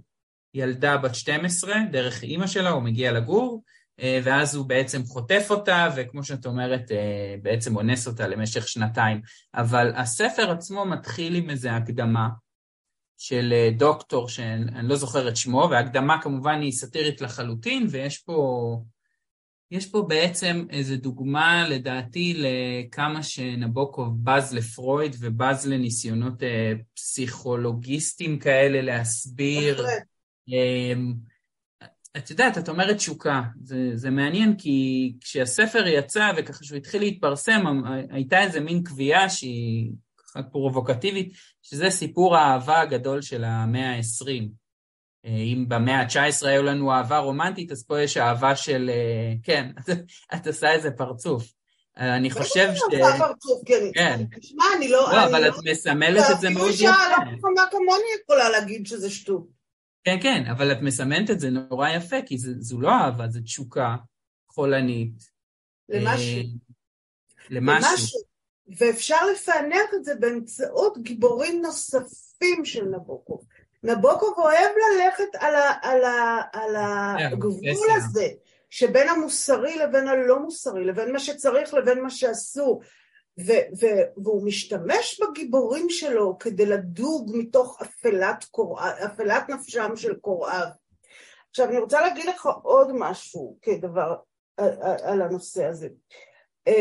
ילדה 0.55 0.97
בת 0.97 1.15
12, 1.15 1.75
דרך 1.91 2.23
אימא 2.23 2.47
שלה, 2.47 2.71
הוא 2.71 2.83
מגיע 2.83 3.13
לגור, 3.13 3.63
אה, 4.01 4.21
ואז 4.25 4.55
הוא 4.55 4.67
בעצם 4.67 5.05
חוטף 5.05 5.47
אותה, 5.51 5.89
וכמו 5.97 6.25
שאת 6.25 6.47
אומרת, 6.47 6.93
אה, 6.93 7.35
בעצם 7.43 7.77
אונס 7.77 8.07
אותה 8.07 8.29
למשך 8.29 8.69
שנתיים. 8.69 9.21
אבל 9.55 9.93
הספר 9.97 10.51
עצמו 10.51 10.85
מתחיל 10.85 11.35
עם 11.35 11.51
איזו 11.51 11.69
הקדמה 11.69 12.29
של 13.19 13.53
אה, 13.53 13.71
דוקטור, 13.77 14.29
שאני 14.29 14.89
לא 14.89 14.97
זוכר 14.97 15.29
את 15.29 15.37
שמו, 15.37 15.69
וההקדמה 15.71 16.23
כמובן 16.23 16.61
היא 16.61 16.73
סאטירית 16.73 17.21
לחלוטין, 17.21 17.87
ויש 17.91 18.19
פה... 18.19 18.79
יש 19.73 19.87
פה 19.87 20.05
בעצם 20.09 20.67
איזו 20.71 20.97
דוגמה, 20.97 21.69
לדעתי, 21.69 22.35
לכמה 22.37 23.23
שנבוקוב 23.23 24.25
בז 24.25 24.55
לפרויד 24.55 25.17
ובז 25.21 25.67
לניסיונות 25.67 26.43
אה, 26.43 26.73
פסיכולוגיסטים 26.95 28.39
כאלה 28.39 28.83
להסביר. 28.83 29.87
אמ, 30.49 31.15
את 32.17 32.31
יודעת, 32.31 32.59
את 32.59 32.69
אומרת 32.69 32.97
תשוקה, 32.97 33.43
זה, 33.63 33.91
זה 33.95 34.11
מעניין 34.11 34.57
כי 34.59 35.13
כשהספר 35.21 35.87
יצא 35.87 36.33
וככה 36.37 36.65
שהוא 36.65 36.79
התחיל 36.79 37.03
להתפרסם, 37.03 37.65
הייתה 38.11 38.43
איזה 38.43 38.61
מין 38.61 38.83
קביעה 38.83 39.29
שהיא 39.29 39.93
ככה 40.19 40.43
פרובוקטיבית, 40.43 41.33
שזה 41.63 41.91
סיפור 41.91 42.37
האהבה 42.37 42.81
הגדול 42.81 43.23
של 43.23 43.45
המאה 43.45 43.97
ה-20. 43.97 44.62
אה, 45.25 45.31
אם 45.31 45.65
במאה 45.69 46.01
ה-19 46.01 46.47
היו 46.47 46.63
לנו 46.63 46.93
אהבה 46.93 47.19
רומנטית, 47.19 47.73
אז 47.73 47.83
פה 47.83 48.01
יש 48.01 48.17
אהבה 48.17 48.57
של... 48.57 48.91
אה, 48.91 49.35
כן, 49.43 49.71
את 50.35 50.47
עושה 50.47 50.73
איזה 50.73 50.91
פרצוף. 50.91 51.53
אה, 51.99 52.17
אני 52.17 52.31
חושב 52.31 52.69
ש... 52.75 52.81
כן. 53.95 54.25
תשמע, 54.41 54.65
אני 54.77 54.89
לא... 54.89 55.09
לא, 55.13 55.25
אבל 55.25 55.49
את 55.49 55.53
לא- 55.53 55.73
מסמלת 55.73 56.25
את 56.33 56.41
זה 56.41 56.51
מאוד 56.51 56.71
יפה. 56.75 56.91
אפילו 56.91 57.33
לא 57.33 57.39
חכמה 57.39 57.71
כמוני 57.71 58.05
יכולה 58.23 58.51
להגיד 58.51 58.87
שזה 58.87 59.11
שטות. 59.11 59.47
כן, 60.05 60.19
כן, 60.23 60.45
אבל 60.51 60.73
את 60.73 60.79
מסמנת 60.83 61.31
את 61.31 61.41
זה 61.41 61.51
נורא 61.51 61.89
יפה, 61.89 62.17
כי 62.27 62.39
זו 62.39 62.81
לא 62.81 62.91
אהבה, 62.91 63.29
זו 63.29 63.41
תשוקה 63.41 63.97
חולנית. 64.49 65.33
למשהו. 65.89 66.43
למשהו. 67.51 68.21
ואפשר 68.79 69.27
לפענח 69.33 69.95
את 69.95 70.05
זה 70.05 70.15
באמצעות 70.15 70.99
גיבורים 70.99 71.63
נוספים 71.63 72.65
של 72.65 72.85
נבוקוב. 72.85 73.45
נבוקוב 73.83 74.35
אוהב 74.39 74.71
ללכת 74.77 75.35
על, 75.39 75.55
ה, 75.55 75.73
על, 75.83 76.05
ה, 76.05 76.41
על 76.53 76.77
כן, 77.19 77.33
הגבול 77.33 77.89
הזה, 77.97 78.29
שבין 78.71 79.09
המוסרי 79.09 79.77
לבין 79.77 80.09
הלא 80.09 80.39
מוסרי, 80.39 80.85
לבין 80.85 81.13
מה 81.13 81.19
שצריך 81.19 81.75
לבין 81.75 82.01
מה 82.01 82.11
שאסור. 82.11 82.83
ו- 83.47 83.83
ו- 83.83 84.23
והוא 84.23 84.47
משתמש 84.47 85.21
בגיבורים 85.21 85.91
שלו 85.91 86.39
כדי 86.39 86.67
לדוג 86.67 87.31
מתוך 87.35 87.83
אפלת, 87.83 88.45
קורא, 88.45 88.91
אפלת 89.07 89.49
נפשם 89.49 89.97
של 89.97 90.15
קוראיו. 90.15 90.67
עכשיו 91.51 91.69
אני 91.69 91.79
רוצה 91.79 92.01
להגיד 92.01 92.25
לך 92.25 92.49
עוד 92.63 92.93
משהו 92.95 93.59
כדבר 93.63 94.15
על, 94.57 94.71
על 95.03 95.23
הנושא 95.23 95.65
הזה. 95.65 95.89
Uh, 96.69 96.73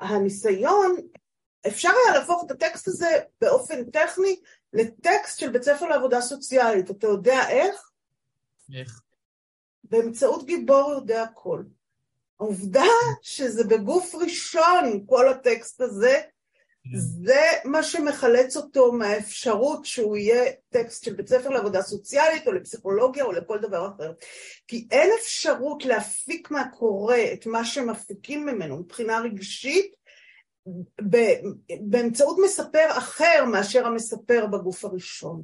הניסיון, 0.00 0.96
אפשר 1.66 1.88
היה 1.88 2.18
להפוך 2.18 2.44
את 2.46 2.50
הטקסט 2.50 2.88
הזה 2.88 3.18
באופן 3.40 3.90
טכני 3.90 4.40
לטקסט 4.72 5.38
של 5.38 5.50
בית 5.50 5.62
ספר 5.62 5.88
לעבודה 5.88 6.20
סוציאלית. 6.20 6.90
אתה 6.90 7.06
יודע 7.06 7.48
איך? 7.48 7.90
איך? 8.74 9.02
באמצעות 9.84 10.46
גיבור 10.46 10.92
יודע 10.92 11.22
הכל. 11.22 11.62
העובדה 12.40 12.84
שזה 13.22 13.64
בגוף 13.64 14.14
ראשון, 14.14 15.04
כל 15.06 15.28
הטקסט 15.28 15.80
הזה, 15.80 16.20
כן. 16.84 16.98
זה 16.98 17.40
מה 17.64 17.82
שמחלץ 17.82 18.56
אותו 18.56 18.92
מהאפשרות 18.92 19.84
שהוא 19.86 20.16
יהיה 20.16 20.52
טקסט 20.68 21.04
של 21.04 21.14
בית 21.14 21.28
ספר 21.28 21.48
לעבודה 21.48 21.82
סוציאלית 21.82 22.46
או 22.46 22.52
לפסיכולוגיה 22.52 23.24
או 23.24 23.32
לכל 23.32 23.58
דבר 23.58 23.88
אחר. 23.88 24.12
כי 24.68 24.88
אין 24.90 25.10
אפשרות 25.20 25.84
להפיק 25.84 26.50
מהקורא 26.50 27.16
את 27.32 27.46
מה 27.46 27.64
שמפיקים 27.64 28.46
ממנו 28.46 28.76
מבחינה 28.76 29.20
רגשית 29.20 29.94
באמצעות 31.80 32.36
מספר 32.44 32.86
אחר 32.90 33.44
מאשר 33.52 33.86
המספר 33.86 34.46
בגוף 34.46 34.84
הראשון. 34.84 35.42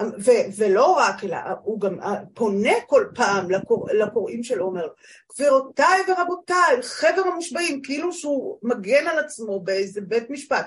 ו- 0.00 0.46
ולא 0.56 0.92
רק, 0.92 1.24
אלא 1.24 1.36
הוא 1.62 1.80
גם 1.80 1.98
פונה 2.34 2.72
כל 2.86 3.06
פעם 3.14 3.50
לקור, 3.50 3.88
לקוראים 3.92 4.42
שלו, 4.42 4.64
אומר, 4.66 4.88
גבירותיי 5.32 6.00
ורבותיי, 6.08 6.82
חבר 6.82 7.22
המושבעים, 7.32 7.82
כאילו 7.82 8.12
שהוא 8.12 8.58
מגן 8.62 9.06
על 9.06 9.18
עצמו 9.18 9.60
באיזה 9.60 10.00
בית 10.00 10.30
משפט. 10.30 10.66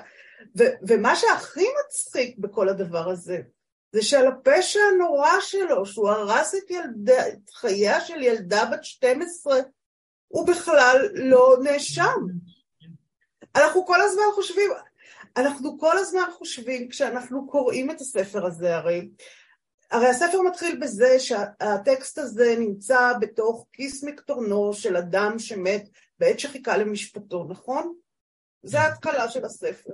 ו- 0.58 0.74
ומה 0.88 1.16
שהכי 1.16 1.66
מצחיק 1.86 2.38
בכל 2.38 2.70
הדבר 2.70 3.10
הזה, 3.10 3.40
זה 3.92 4.02
שעל 4.02 4.28
הפשע 4.28 4.80
הנורא 4.94 5.32
שלו, 5.42 5.86
שהוא 5.86 6.10
הרס 6.10 6.56
את, 6.56 6.72
ילדה, 6.72 7.28
את 7.28 7.50
חייה 7.54 8.02
של 8.02 8.22
ילדה 8.22 8.66
בת 8.66 8.84
12, 8.84 9.60
הוא 10.28 10.48
בכלל 10.48 11.10
לא 11.14 11.58
נאשם. 11.64 12.22
אנחנו 13.58 13.86
כל 13.86 14.02
הזמן 14.02 14.24
חושבים, 14.36 14.72
אנחנו 15.38 15.80
כל 15.80 15.98
הזמן 15.98 16.30
חושבים, 16.32 16.90
כשאנחנו 16.90 17.48
קוראים 17.48 17.92
את 17.92 18.02
הספר 18.02 18.46
הזה 18.46 18.76
הרי, 18.76 19.10
הרי 19.92 20.08
הספר 20.08 20.42
מתחיל 20.42 20.80
בזה 20.82 21.20
שהטקסט 21.20 22.18
הזה 22.18 22.56
נמצא 22.60 23.14
בתוך 23.22 23.66
כיס 23.74 24.04
מקטורנו 24.04 24.74
של 24.74 24.98
אדם 24.98 25.40
שמת 25.40 25.90
בעת 26.20 26.40
שחיכה 26.40 26.78
למשפטו, 26.78 27.46
נכון? 27.50 27.94
זה 28.64 28.80
ההתחלה 28.80 29.30
של 29.30 29.46
הספר. 29.46 29.94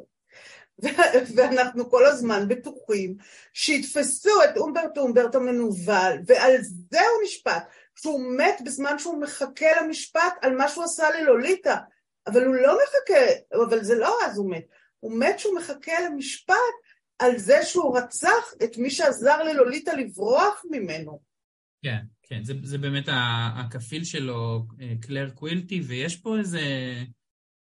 ואנחנו 1.35 1.89
כל 1.89 2.05
הזמן 2.05 2.47
בטוחים 2.47 3.15
שיתפסו 3.53 4.43
את 4.43 4.57
אומברט 4.57 4.97
אומברט 4.97 5.35
המנוול, 5.35 6.21
ועל 6.25 6.57
זה 6.91 6.99
הוא 6.99 7.23
נשפט, 7.23 7.63
שהוא 7.95 8.21
מת 8.37 8.61
בזמן 8.65 8.99
שהוא 8.99 9.21
מחכה 9.21 9.81
למשפט 9.81 10.33
על 10.41 10.55
מה 10.55 10.67
שהוא 10.67 10.83
עשה 10.83 11.09
ללוליטה, 11.09 11.77
אבל 12.27 12.45
הוא 12.45 12.55
לא 12.55 12.77
מחכה, 12.83 13.25
אבל 13.65 13.83
זה 13.83 13.95
לא 13.95 14.17
אז 14.25 14.37
הוא 14.37 14.51
מת, 14.51 14.65
הוא 14.99 15.19
מת 15.19 15.39
שהוא 15.39 15.55
מחכה 15.55 15.91
למשפט 16.09 16.55
על 17.19 17.37
זה 17.37 17.59
שהוא 17.63 17.97
רצח 17.97 18.53
את 18.63 18.77
מי 18.77 18.89
שעזר 18.89 19.43
ללוליטה 19.43 19.93
לברוח 19.93 20.63
ממנו. 20.71 21.19
כן, 21.83 21.99
כן, 22.23 22.43
זה, 22.43 22.53
זה 22.63 22.77
באמת 22.77 23.09
הכפיל 23.11 24.03
שלו, 24.03 24.65
אה, 24.81 24.93
קלר 25.01 25.29
קווילטי, 25.29 25.81
ויש 25.81 26.15
פה 26.15 26.37
איזה 26.37 26.61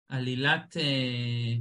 עלילת, 0.08 0.76
אה, 0.76 1.54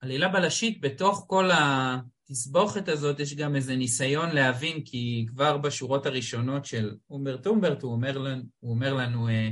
עלילה 0.00 0.28
בלשית 0.28 0.80
בתוך 0.80 1.24
כל 1.28 1.50
התסבוכת 1.52 2.88
הזאת, 2.88 3.20
יש 3.20 3.34
גם 3.34 3.56
איזה 3.56 3.76
ניסיון 3.76 4.30
להבין, 4.30 4.84
כי 4.84 5.26
כבר 5.28 5.58
בשורות 5.58 6.06
הראשונות 6.06 6.64
של 6.64 6.94
אומברט 7.10 7.46
אומברט, 7.46 7.82
הוא 7.82 7.92
אומר 7.92 8.18
לנו, 8.18 8.42
הוא 8.60 8.70
אומר 8.70 8.94
לנו 8.94 9.28
אה, 9.28 9.50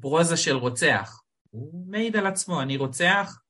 פרוזה 0.00 0.36
של 0.36 0.56
רוצח. 0.56 1.22
הוא 1.50 1.86
מעיד 1.90 2.16
על 2.16 2.26
עצמו, 2.26 2.62
אני 2.62 2.76
רוצח, 2.76 3.40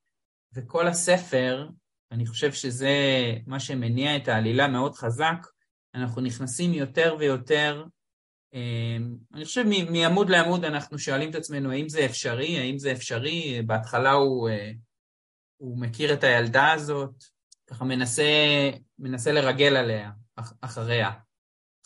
וכל 0.55 0.87
הספר, 0.87 1.69
אני 2.13 2.27
חושב 2.27 2.53
שזה 2.53 2.95
מה 3.47 3.61
שמניע 3.61 4.17
את 4.17 4.29
העלילה 4.29 4.69
מאוד 4.69 4.95
חזק, 4.95 5.47
אנחנו 5.95 6.23
נכנסים 6.23 6.73
יותר 6.73 7.17
ויותר, 7.19 7.85
אמ, 8.55 9.17
אני 9.35 9.45
חושב 9.45 9.65
מעמוד 9.91 10.31
לעמוד 10.31 10.65
אנחנו 10.65 10.99
שואלים 10.99 11.31
את 11.31 11.35
עצמנו 11.35 11.73
האם 11.73 11.89
זה 11.89 12.05
אפשרי, 12.05 12.59
האם 12.59 12.79
זה 12.79 12.93
אפשרי, 12.93 13.63
בהתחלה 13.67 14.13
הוא, 14.13 14.49
אה, 14.49 14.71
הוא 15.57 15.81
מכיר 15.81 16.13
את 16.13 16.25
הילדה 16.25 16.73
הזאת, 16.73 17.25
ככה 17.67 17.85
מנסה, 17.85 18.25
מנסה 18.99 19.33
לרגל 19.33 19.77
עליה, 19.77 20.11
אחריה. 20.61 21.11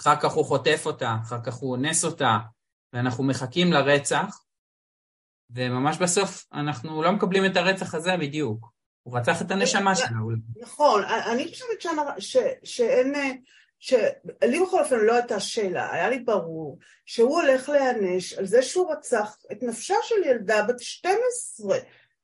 אחר 0.01 0.21
כך 0.21 0.33
הוא 0.33 0.45
חוטף 0.45 0.83
אותה, 0.87 1.17
אחר 1.23 1.41
כך 1.45 1.55
הוא 1.55 1.73
אונס 1.73 2.05
אותה, 2.05 2.39
ואנחנו 2.93 3.25
מחכים 3.25 3.73
לרצח, 3.73 4.41
וממש 5.55 5.99
בסוף 5.99 6.47
אנחנו 6.53 7.03
לא 7.03 7.13
מקבלים 7.13 7.47
את 7.47 7.57
הרצח 7.57 7.95
הזה 7.95 8.17
בדיוק. 8.17 8.73
הוא 9.03 9.19
רצח 9.19 9.43
את 9.43 9.51
הנשמה 9.51 9.97
שלה. 9.97 10.09
נכון, 10.61 11.03
אני 11.05 11.49
חושבת 11.49 11.85
שאין... 12.65 13.15
שלי 13.81 14.61
בכל 14.67 14.81
אופן 14.81 14.99
לא 14.99 15.15
הייתה 15.15 15.41
שאלה, 15.41 15.93
היה 15.93 16.11
לי 16.11 16.19
ברור 16.19 16.79
שהוא 17.07 17.41
הולך 17.41 17.69
להיענש 17.69 18.33
על 18.33 18.47
זה 18.47 18.63
שהוא 18.63 18.93
רצח 18.93 19.37
את 19.53 19.63
נפשה 19.63 19.95
של 20.03 20.25
ילדה 20.25 20.63
בת 20.63 20.81
12 20.81 21.77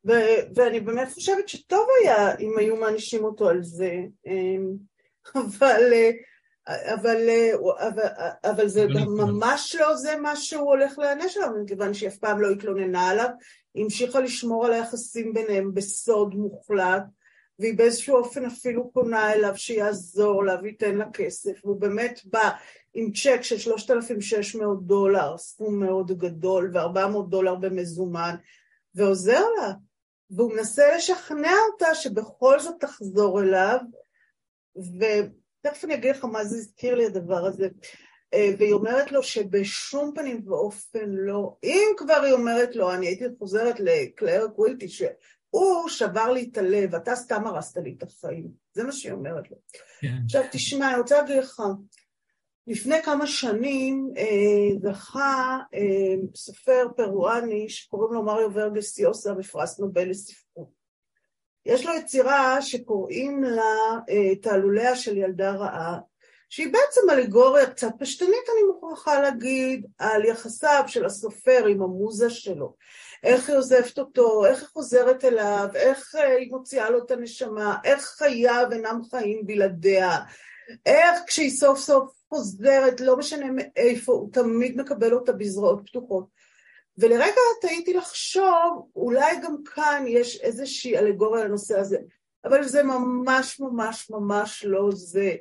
ו- 0.06 0.54
ואני 0.54 0.80
באמת 0.80 1.12
חושבת 1.12 1.48
שטוב 1.48 1.86
היה 2.02 2.36
אם 2.38 2.58
היו 2.58 2.76
מענישים 2.76 3.24
אותו 3.24 3.48
על 3.48 3.62
זה 3.62 3.92
אבל, 5.34 5.92
אבל, 6.68 7.29
אבל, 7.79 8.07
אבל 8.44 8.68
זה 8.68 8.87
גם 8.94 9.16
ממש 9.16 9.76
לא 9.81 9.96
זה 9.96 10.16
מה 10.16 10.37
שהוא 10.37 10.68
הולך 10.68 10.98
להיענש 10.98 11.37
עליו 11.37 11.50
מכיוון 11.62 11.94
שהיא 11.94 12.09
אף 12.09 12.16
פעם 12.16 12.40
לא 12.40 12.50
התלוננה 12.50 13.09
עליו 13.09 13.29
היא 13.74 13.85
המשיכה 13.85 14.20
לשמור 14.20 14.66
על 14.66 14.72
היחסים 14.72 15.33
ביניהם 15.33 15.74
בסוד 15.74 16.35
מוחלט 16.35 17.02
והיא 17.59 17.79
באיזשהו 17.79 18.16
אופן 18.16 18.44
אפילו 18.44 18.90
פונה 18.92 19.33
אליו 19.33 19.57
שיעזור 19.57 20.44
לה 20.44 20.57
וייתן 20.62 20.94
לה 20.94 21.11
כסף, 21.12 21.64
והוא 21.64 21.81
באמת 21.81 22.20
בא 22.24 22.50
עם 22.94 23.12
צ'ק 23.12 23.42
של 23.42 23.59
3,600 23.59 24.87
דולר, 24.87 25.38
סכום 25.38 25.81
מאוד 25.81 26.18
גדול, 26.18 26.70
ו-400 26.74 27.29
דולר 27.29 27.55
במזומן, 27.55 28.35
ועוזר 28.94 29.44
לה. 29.59 29.72
והוא 30.31 30.52
מנסה 30.52 30.96
לשכנע 30.96 31.52
אותה 31.72 31.94
שבכל 31.94 32.61
זאת 32.61 32.74
תחזור 32.81 33.40
אליו, 33.40 33.79
ותכף 35.66 35.85
אני 35.85 35.94
אגיד 35.94 36.16
לך 36.16 36.24
מה 36.24 36.44
זה 36.44 36.57
הזכיר 36.57 36.94
לי 36.94 37.07
הדבר 37.07 37.46
הזה. 37.46 37.68
אה, 38.35 38.50
והיא 38.59 38.72
אומרת 38.72 39.12
לו 39.12 39.22
שבשום 39.22 40.12
פנים 40.14 40.42
ואופן 40.46 41.09
לא, 41.09 41.57
אם 41.64 41.88
כבר 41.96 42.22
היא 42.22 42.33
אומרת 42.33 42.76
לו, 42.76 42.92
אני 42.92 43.07
הייתי 43.07 43.24
חוזרת 43.38 43.81
לקלר 43.81 44.46
קווילטי, 44.57 44.87
הוא 45.50 45.88
שבר 45.88 46.33
לי 46.33 46.48
את 46.52 46.59
הלב, 46.59 46.94
אתה 46.94 47.16
סתם 47.16 47.46
הרסת 47.46 47.76
לי 47.76 47.94
את 47.98 48.02
החיים. 48.02 48.48
זה 48.72 48.85
מה 48.85 48.92
שהיא 48.92 49.12
אומרת 49.12 49.50
לו. 49.50 49.57
כן. 50.00 50.14
עכשיו 50.24 50.42
תשמע, 50.52 50.90
אני 50.90 50.98
רוצה 51.00 51.20
להגיד 51.20 51.37
לך, 51.37 51.62
לפני 52.66 53.02
כמה 53.05 53.26
שנים 53.26 54.11
אה, 54.16 54.92
זכה 54.92 55.59
אה, 55.74 56.14
סופר 56.35 56.87
פרואני 56.96 57.68
שקוראים 57.68 58.12
לו 58.12 58.22
מריו 58.22 58.50
ורגס 58.55 58.98
יוסה 58.98 59.35
בפרס 59.35 59.81
נובל 59.81 60.11
לספרות. 60.11 60.75
יש 61.66 61.87
לו 61.87 61.94
יצירה 61.94 62.62
שקוראים 62.62 63.44
לה 63.44 63.98
אה, 64.11 64.37
תעלוליה 64.37 64.96
של 64.96 65.16
ילדה 65.16 65.50
רעה, 65.50 65.98
שהיא 66.48 66.72
בעצם 66.72 67.11
אליגוריה 67.11 67.70
קצת 67.70 67.88
פשטנית, 67.98 68.48
אני 68.52 68.62
מוכרחה 68.62 69.20
להגיד, 69.20 69.87
על 69.98 70.24
יחסיו 70.24 70.85
של 70.87 71.05
הסופר 71.05 71.66
עם 71.66 71.83
המוזה 71.83 72.31
שלו. 72.31 72.74
איך 73.22 73.48
היא 73.48 73.59
עוזבת 73.59 73.98
אותו, 73.98 74.46
איך 74.46 74.61
היא 74.61 74.68
חוזרת 74.68 75.24
אליו, 75.24 75.68
איך 75.74 76.14
אה, 76.14 76.37
היא 76.37 76.50
מוציאה 76.50 76.90
לו 76.90 77.05
את 77.05 77.11
הנשמה, 77.11 77.76
איך 77.85 78.05
חייו 78.05 78.66
אינם 78.72 79.00
חיים 79.11 79.46
בלעדיה, 79.46 80.18
איך 80.87 81.20
כשהיא 81.26 81.50
סוף 81.50 81.79
סוף 81.79 82.11
חוזרת, 82.29 83.00
לא 83.00 83.16
משנה 83.16 83.46
מאיפה, 83.52 84.12
הוא 84.12 84.33
תמיד 84.33 84.76
מקבל 84.76 85.14
אותה 85.14 85.33
בזרועות 85.33 85.81
פתוחות. 85.87 86.36
ולרגע 86.98 87.40
תהיתי 87.61 87.94
לחשוב, 87.94 88.88
אולי 88.96 89.40
גם 89.42 89.56
כאן 89.74 90.04
יש 90.09 90.40
איזושהי 90.40 90.98
אלגוריה 90.98 91.44
לנושא 91.44 91.78
הזה, 91.78 91.98
אבל 92.44 92.64
זה 92.64 92.82
ממש 92.82 93.61
ממש 93.61 94.11
ממש 94.11 94.64
לא 94.64 94.90
זה. 94.92 95.35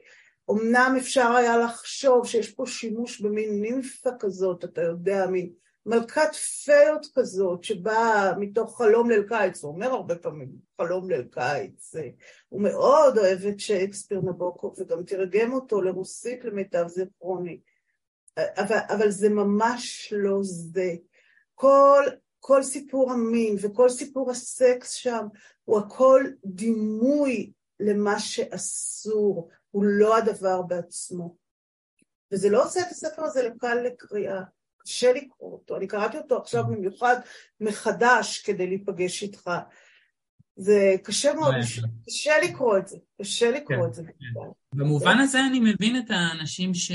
אמנם 0.52 0.96
אפשר 0.98 1.32
היה 1.32 1.58
לחשוב 1.58 2.28
שיש 2.28 2.52
פה 2.52 2.66
שימוש 2.66 3.22
במין 3.22 3.62
נימפה 3.62 4.10
כזאת, 4.20 4.64
אתה 4.64 4.82
יודע, 4.82 5.28
מין 5.28 5.50
מלכת 5.86 6.36
פיות 6.36 7.08
כזאת 7.16 7.64
שבאה 7.64 8.38
מתוך 8.38 8.78
חלום 8.78 9.10
ליל 9.10 9.24
קיץ, 9.28 9.64
הוא 9.64 9.72
אומר 9.72 9.92
הרבה 9.92 10.16
פעמים 10.16 10.50
חלום 10.78 11.10
ליל 11.10 11.28
קיץ, 11.32 11.96
הוא 12.50 12.62
מאוד 12.62 13.18
אוהב 13.18 13.46
את 13.46 13.60
שייקספיר 13.60 14.22
נבוקו 14.22 14.74
וגם 14.78 15.04
תרגם 15.04 15.54
אותו 15.54 15.82
לרוסית 15.82 16.46
למיטב 16.46 16.88
זיכרוני, 16.88 17.60
אבל, 18.38 18.78
אבל 18.90 19.10
זה 19.10 19.30
ממש 19.30 20.14
לא 20.18 20.40
זה. 20.42 20.94
כל, 21.56 22.04
כל 22.40 22.64
סיפור 22.64 23.12
המין 23.12 23.56
וכל 23.62 23.90
סיפור 23.90 24.32
הסקס 24.32 24.92
שם 24.92 25.28
הוא 25.64 25.80
הכל 25.80 26.24
דימוי 26.46 27.52
למה 27.80 28.20
שאסור, 28.20 29.50
הוא 29.72 29.84
לא 29.84 30.18
הדבר 30.18 30.62
בעצמו. 30.62 31.36
וזה 32.32 32.50
לא 32.50 32.66
עושה 32.66 32.82
את 32.82 32.92
הספר 32.92 33.24
הזה 33.24 33.50
לקל 33.50 33.76
לקריאה. 33.76 34.42
קשה 34.78 35.14
לקרוא 35.14 35.52
אותו, 35.52 35.78
אני 35.78 35.88
קראתי 35.88 36.18
אותו 36.18 36.38
עכשיו 36.38 36.64
mm. 36.64 36.68
במיוחד 36.68 37.16
מחדש 37.62 38.42
כדי 38.42 38.68
להיפגש 38.68 39.24
איתך. 39.24 39.50
זה 40.56 40.96
קשה 41.04 41.34
מאוד, 41.34 41.56
קשה 42.06 42.34
לקרוא 42.44 42.78
את 42.78 42.88
זה, 42.88 42.98
קשה 43.22 43.52
לקרוא 43.52 43.78
כן, 43.78 43.86
את 43.86 43.94
זה. 43.94 44.04
כן. 44.04 44.40
במובן 44.74 45.18
הזה 45.18 45.40
אני 45.46 45.60
מבין 45.60 45.98
את 45.98 46.10
האנשים 46.10 46.74
ש... 46.74 46.92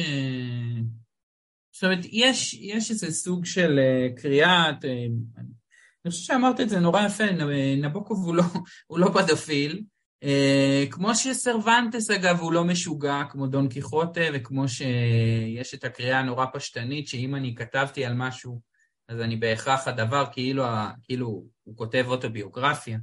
זאת 1.80 1.84
אומרת, 1.84 2.04
יש, 2.12 2.54
יש 2.54 2.90
איזה 2.90 3.10
סוג 3.10 3.44
של 3.44 3.78
uh, 3.78 4.20
קריאת, 4.20 4.84
uh, 4.84 4.88
אני 5.38 6.10
חושב 6.10 6.24
שאמרת 6.24 6.60
את 6.60 6.68
זה 6.68 6.80
נורא 6.80 7.06
יפה, 7.06 7.24
נבוקוב 7.76 8.24
הוא 8.24 8.34
לא, 8.34 8.42
הוא 8.86 8.98
לא 8.98 9.10
פדופיל, 9.14 9.82
Uh, 10.24 10.90
כמו 10.90 11.14
שסרבנטס 11.14 12.10
אגב 12.10 12.40
הוא 12.40 12.52
לא 12.52 12.64
משוגע 12.64 13.22
כמו 13.30 13.46
דון 13.46 13.68
קיחוטה 13.68 14.20
וכמו 14.34 14.68
שיש 14.68 15.74
את 15.74 15.84
הקריאה 15.84 16.18
הנורא 16.18 16.46
פשטנית 16.52 17.08
שאם 17.08 17.34
אני 17.34 17.54
כתבתי 17.54 18.04
על 18.04 18.14
משהו 18.14 18.60
אז 19.08 19.20
אני 19.20 19.36
בהכרח 19.36 19.88
הדבר 19.88 20.24
כאילו, 20.32 20.64
כאילו 21.02 21.44
הוא 21.64 21.76
כותב 21.76 22.04
אוטוביוגרפיה. 22.08 22.98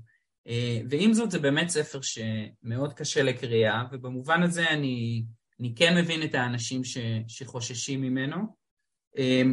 ועם 0.90 1.14
זאת 1.14 1.32
זה 1.32 1.40
באמת 1.40 1.70
ספר 1.70 2.00
שמאוד 2.02 2.94
קשה 2.94 3.24
לקריאה 3.24 3.84
ובמובן 3.92 4.44
הזה 4.44 4.70
אני, 4.70 5.24
אני 5.60 5.76
כן 5.76 5.98
מבין 5.98 6.24
את 6.24 6.36
האנשים 6.36 6.84
ש, 6.84 6.98
שחוששים 7.28 8.02
ממנו 8.02 8.67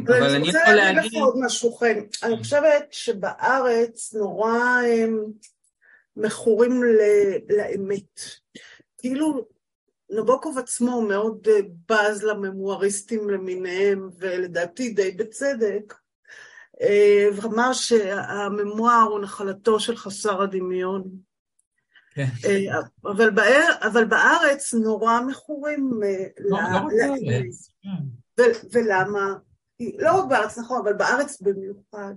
אבל 0.07 0.35
אני 0.35 0.49
יכול 0.49 0.61
להגיד... 0.61 0.63
אני 0.65 0.67
רוצה 0.67 0.75
להגיד 0.75 1.11
לך 1.11 1.21
עוד 1.21 1.35
משהו 1.45 1.73
חן, 1.73 1.99
אני 2.23 2.37
חושבת 2.37 2.87
שבארץ 2.91 4.13
נורא 4.13 4.81
מכורים 6.17 6.83
לאמת. 7.49 8.21
כאילו 8.97 9.45
נבוקוב 10.09 10.57
עצמו 10.57 11.01
מאוד 11.01 11.47
אה, 11.47 11.59
בז 11.89 12.23
לממואריסטים 12.23 13.29
למיניהם, 13.29 14.09
ולדעתי 14.19 14.89
די 14.89 15.11
בצדק, 15.11 15.93
אה, 16.81 17.27
ואמר 17.35 17.73
שהממואר 17.73 19.07
הוא 19.09 19.19
נחלתו 19.19 19.79
של 19.79 19.97
חסר 19.97 20.41
הדמיון. 20.41 21.03
כן. 22.13 22.27
אה, 22.45 22.79
אבל, 23.03 23.29
באר, 23.29 23.69
אבל 23.81 24.05
בארץ 24.05 24.73
נורא 24.73 25.21
מכורים 25.21 25.91
לא, 26.39 26.59
לאמת. 26.97 27.45
לא 28.37 28.45
ולמה? 28.71 29.33
לא 29.79 30.15
רק 30.15 30.29
בארץ, 30.29 30.57
נכון, 30.57 30.81
אבל 30.83 30.93
בארץ 30.93 31.41
במיוחד. 31.41 32.13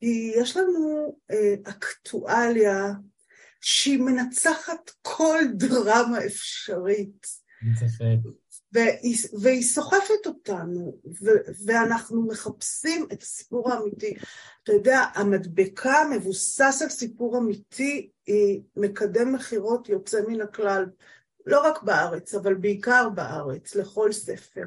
כי 0.00 0.32
יש 0.36 0.56
לנו 0.56 1.16
אה, 1.30 1.54
אקטואליה 1.64 2.92
שהיא 3.60 4.00
מנצחת 4.00 4.90
כל 5.02 5.38
דרמה 5.54 6.26
אפשרית. 6.26 7.26
והיא, 8.72 9.16
והיא 9.42 9.62
סוחפת 9.62 10.26
אותנו, 10.26 10.98
ו- 11.22 11.64
ואנחנו 11.66 12.26
מחפשים 12.26 13.06
את 13.12 13.22
הסיפור 13.22 13.72
האמיתי. 13.72 14.14
אתה 14.62 14.72
יודע, 14.72 15.04
המדבקה 15.14 15.92
המבוסס 15.92 16.82
על 16.82 16.88
סיפור 16.88 17.38
אמיתי 17.38 18.10
היא 18.26 18.62
מקדם 18.76 19.32
מכירות 19.32 19.88
יוצא 19.88 20.20
מן 20.28 20.40
הכלל, 20.40 20.86
לא 21.46 21.60
רק 21.60 21.82
בארץ, 21.82 22.34
אבל 22.34 22.54
בעיקר 22.54 23.08
בארץ, 23.08 23.74
לכל 23.74 24.12
ספר. 24.12 24.64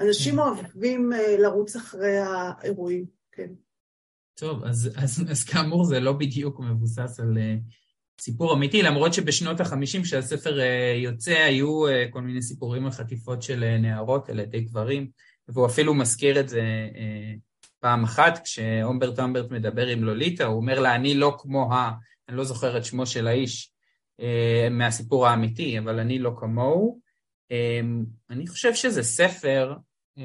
אנשים. 0.00 0.38
אוהבים 0.38 1.12
אה, 1.12 1.36
לרוץ 1.38 1.76
אחרי 1.76 2.18
האירועים, 2.18 3.04
כן. 3.32 3.52
טוב, 4.34 4.64
אז, 4.64 4.90
אז, 4.96 5.24
אז 5.30 5.44
כאמור 5.44 5.84
זה 5.84 6.00
לא 6.00 6.12
בדיוק 6.12 6.60
מבוסס 6.60 7.20
על 7.20 7.36
uh, 7.36 8.20
סיפור 8.20 8.54
אמיתי, 8.54 8.82
למרות 8.82 9.14
שבשנות 9.14 9.60
ה-50 9.60 10.02
כשהספר 10.02 10.58
uh, 10.58 11.02
יוצא 11.02 11.32
היו 11.32 11.88
uh, 11.88 11.90
כל 12.10 12.20
מיני 12.20 12.42
סיפורים 12.42 12.84
על 12.84 12.90
חטיפות 12.90 13.42
של 13.42 13.62
uh, 13.62 13.82
נערות 13.82 14.28
על 14.28 14.38
ידי 14.38 14.60
גברים, 14.60 15.10
והוא 15.48 15.66
אפילו 15.66 15.94
מזכיר 15.94 16.40
את 16.40 16.48
זה 16.48 16.60
uh, 16.92 17.38
פעם 17.80 18.04
אחת, 18.04 18.40
כשאומברט 18.44 19.20
אומברט 19.20 19.50
מדבר 19.50 19.86
עם 19.86 20.04
לוליטה, 20.04 20.44
הוא 20.44 20.56
אומר 20.56 20.80
לה, 20.80 20.94
אני 20.94 21.14
לא 21.14 21.36
כמו 21.38 21.74
ה... 21.74 21.92
אני 22.28 22.36
לא 22.36 22.44
זוכר 22.44 22.78
את 22.78 22.84
שמו 22.84 23.06
של 23.06 23.26
האיש 23.26 23.72
uh, 24.20 24.24
מהסיפור 24.70 25.26
האמיתי, 25.26 25.78
אבל 25.78 26.00
אני 26.00 26.18
לא 26.18 26.32
כמוהו. 26.36 27.03
Um, 27.52 28.06
אני 28.30 28.46
חושב 28.46 28.74
שזה 28.74 29.02
ספר 29.02 29.74
uh, 30.18 30.22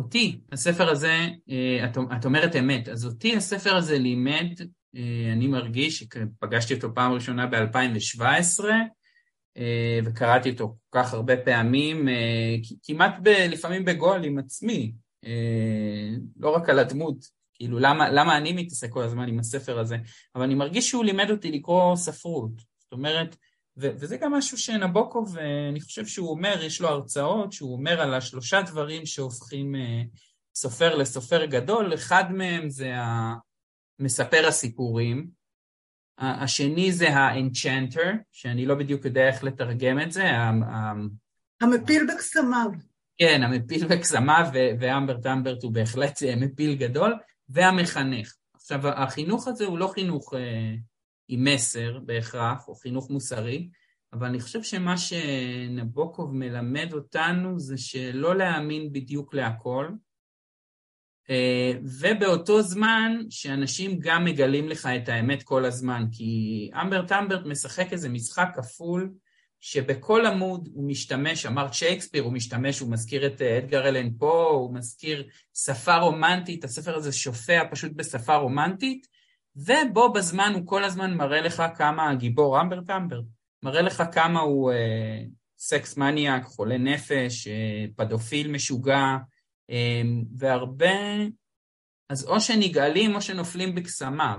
אותי, 0.00 0.40
הספר 0.52 0.90
הזה, 0.90 1.28
אה, 1.50 1.90
את, 2.16 2.24
אומרת 2.24 2.56
אמת, 2.56 2.88
אז 2.88 3.04
אותי 3.04 3.36
הספר 3.36 3.76
הזה 3.76 3.98
לימד, 3.98 4.60
אה, 4.96 5.32
אני 5.32 5.46
מרגיש 5.46 5.98
שפגשתי 5.98 6.74
אותו 6.74 6.94
פעם 6.94 7.12
ראשונה 7.12 7.46
ב-2017, 7.46 8.64
אה, 9.56 9.98
וקראתי 10.04 10.50
אותו 10.50 10.76
כל 10.90 10.98
כך 10.98 11.14
הרבה 11.14 11.36
פעמים, 11.36 12.08
כמעט 12.82 13.14
ב, 13.22 13.28
לפעמים 13.28 13.84
בגול 13.84 14.24
עם 14.24 14.38
עצמי, 14.38 14.92
לא 16.36 16.50
רק 16.50 16.68
על 16.68 16.78
הדמות, 16.78 17.16
כאילו, 17.54 17.78
למה, 17.78 18.10
למה 18.10 18.36
אני 18.36 18.52
מתעסק 18.52 18.90
כל 18.90 19.02
הזמן 19.02 19.28
עם 19.28 19.38
הספר 19.38 19.78
הזה? 19.78 19.96
אבל 20.34 20.44
אני 20.44 20.54
מרגיש 20.54 20.88
שהוא 20.88 21.04
לימד 21.04 21.30
אותי 21.30 21.50
לקרוא 21.50 21.96
ספרות. 21.96 22.52
זאת 22.78 22.92
אומרת, 22.92 23.36
וזה 23.80 24.16
גם 24.16 24.32
משהו 24.32 24.58
שנבוקוב, 24.58 25.38
אני 25.70 25.80
חושב 25.80 26.06
שהוא 26.06 26.30
אומר, 26.30 26.64
יש 26.64 26.80
לו 26.80 26.88
הרצאות, 26.88 27.52
שהוא 27.52 27.72
אומר 27.72 28.00
על 28.00 28.14
השלושה 28.14 28.62
דברים 28.62 29.06
שהופכים 29.06 29.74
אה, 29.74 30.02
סופר 30.54 30.96
לסופר 30.96 31.44
גדול, 31.44 31.94
אחד 31.94 32.32
מהם 32.32 32.70
זה 32.70 32.92
מספר 33.98 34.46
הסיפורים, 34.48 35.28
השני 36.18 36.92
זה 36.92 37.08
האנצ'נטר, 37.08 38.12
שאני 38.32 38.66
לא 38.66 38.74
בדיוק 38.74 39.04
יודע 39.04 39.28
איך 39.28 39.44
לתרגם 39.44 40.00
את 40.00 40.12
זה. 40.12 40.30
המפיל 41.60 42.06
בקסמיו. 42.14 42.70
כן, 43.18 43.42
המפיל 43.42 43.86
בקסמיו, 43.86 44.46
ואמברט 44.80 45.26
אמברט 45.26 45.62
הוא 45.62 45.72
בהחלט 45.72 46.22
אה, 46.22 46.36
מפיל 46.36 46.74
גדול, 46.74 47.14
והמחנך. 47.48 48.34
עכשיו, 48.54 48.88
החינוך 48.88 49.48
הזה 49.48 49.64
הוא 49.64 49.78
לא 49.78 49.90
חינוך 49.94 50.34
אה, 50.34 50.74
עם 51.32 51.44
מסר 51.44 51.98
בהכרח, 52.04 52.68
או 52.68 52.74
חינוך 52.74 53.10
מוסרי, 53.10 53.68
אבל 54.12 54.26
אני 54.26 54.40
חושב 54.40 54.62
שמה 54.62 54.98
שנבוקוב 54.98 56.34
מלמד 56.34 56.92
אותנו 56.92 57.58
זה 57.60 57.78
שלא 57.78 58.36
להאמין 58.36 58.92
בדיוק 58.92 59.34
להכל, 59.34 59.88
אה, 61.30 61.72
ובאותו 62.00 62.62
זמן 62.62 63.16
שאנשים 63.30 63.98
גם 63.98 64.24
מגלים 64.24 64.68
לך 64.68 64.86
את 64.86 65.08
האמת 65.08 65.42
כל 65.42 65.64
הזמן, 65.64 66.04
כי 66.12 66.70
אמברט 66.82 67.12
אמברט 67.12 67.46
משחק 67.46 67.92
איזה 67.92 68.08
משחק 68.08 68.48
כפול, 68.54 69.12
שבכל 69.60 70.26
עמוד 70.26 70.68
הוא 70.72 70.88
משתמש, 70.88 71.46
אמרת 71.46 71.74
שייקספיר, 71.74 72.22
הוא 72.22 72.32
משתמש, 72.32 72.80
הוא 72.80 72.90
מזכיר 72.90 73.26
את 73.26 73.42
אה, 73.42 73.58
אדגר 73.58 73.88
אלן 73.88 74.10
פה, 74.18 74.48
הוא 74.50 74.74
מזכיר 74.74 75.28
שפה 75.54 75.96
רומנטית, 75.96 76.64
הספר 76.64 76.96
הזה 76.96 77.12
שופע 77.12 77.62
פשוט 77.70 77.92
בשפה 77.92 78.36
רומנטית, 78.36 79.06
ובו 79.56 80.12
בזמן 80.12 80.52
הוא 80.54 80.66
כל 80.66 80.84
הזמן 80.84 81.14
מראה 81.14 81.40
לך 81.40 81.62
כמה 81.76 82.10
הגיבור, 82.10 82.60
אמברט 82.60 82.90
אמברט, 82.90 83.24
מראה 83.62 83.82
לך 83.82 84.02
כמה 84.12 84.40
הוא 84.40 84.72
אה, 84.72 85.22
סקס 85.58 85.96
מניאק, 85.96 86.44
חולה 86.44 86.78
נפש, 86.78 87.48
אה, 87.48 87.84
פדופיל 87.96 88.52
משוגע, 88.52 89.16
אה, 89.70 90.02
והרבה, 90.36 90.98
אז 92.08 92.26
או 92.26 92.40
שנגעלים 92.40 93.14
או 93.14 93.20
שנופלים 93.20 93.74
בקסמיו. 93.74 94.38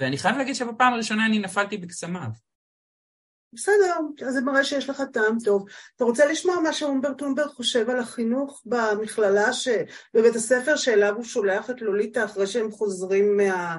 ואני 0.00 0.18
חייב 0.18 0.36
להגיד 0.36 0.54
שבפעם 0.54 0.92
הראשונה 0.92 1.26
אני 1.26 1.38
נפלתי 1.38 1.76
בקסמיו. 1.76 2.30
בסדר, 3.52 3.96
אז 4.26 4.34
זה 4.34 4.40
מראה 4.40 4.64
שיש 4.64 4.90
לך 4.90 5.02
טעם 5.12 5.38
טוב. 5.44 5.64
אתה 5.96 6.04
רוצה 6.04 6.26
לשמוע 6.26 6.60
מה 6.60 6.72
שהומברט 6.72 7.14
הומברט 7.14 7.48
חושב 7.48 7.90
על 7.90 7.98
החינוך 7.98 8.62
במכללה, 8.66 9.52
ש... 9.52 9.68
בבית 10.14 10.34
הספר 10.34 10.76
שאליו 10.76 11.14
הוא 11.14 11.24
שולח 11.24 11.70
את 11.70 11.80
לוליטה 11.80 12.24
אחרי 12.24 12.46
שהם 12.46 12.70
חוזרים 12.70 13.36
מה... 13.36 13.76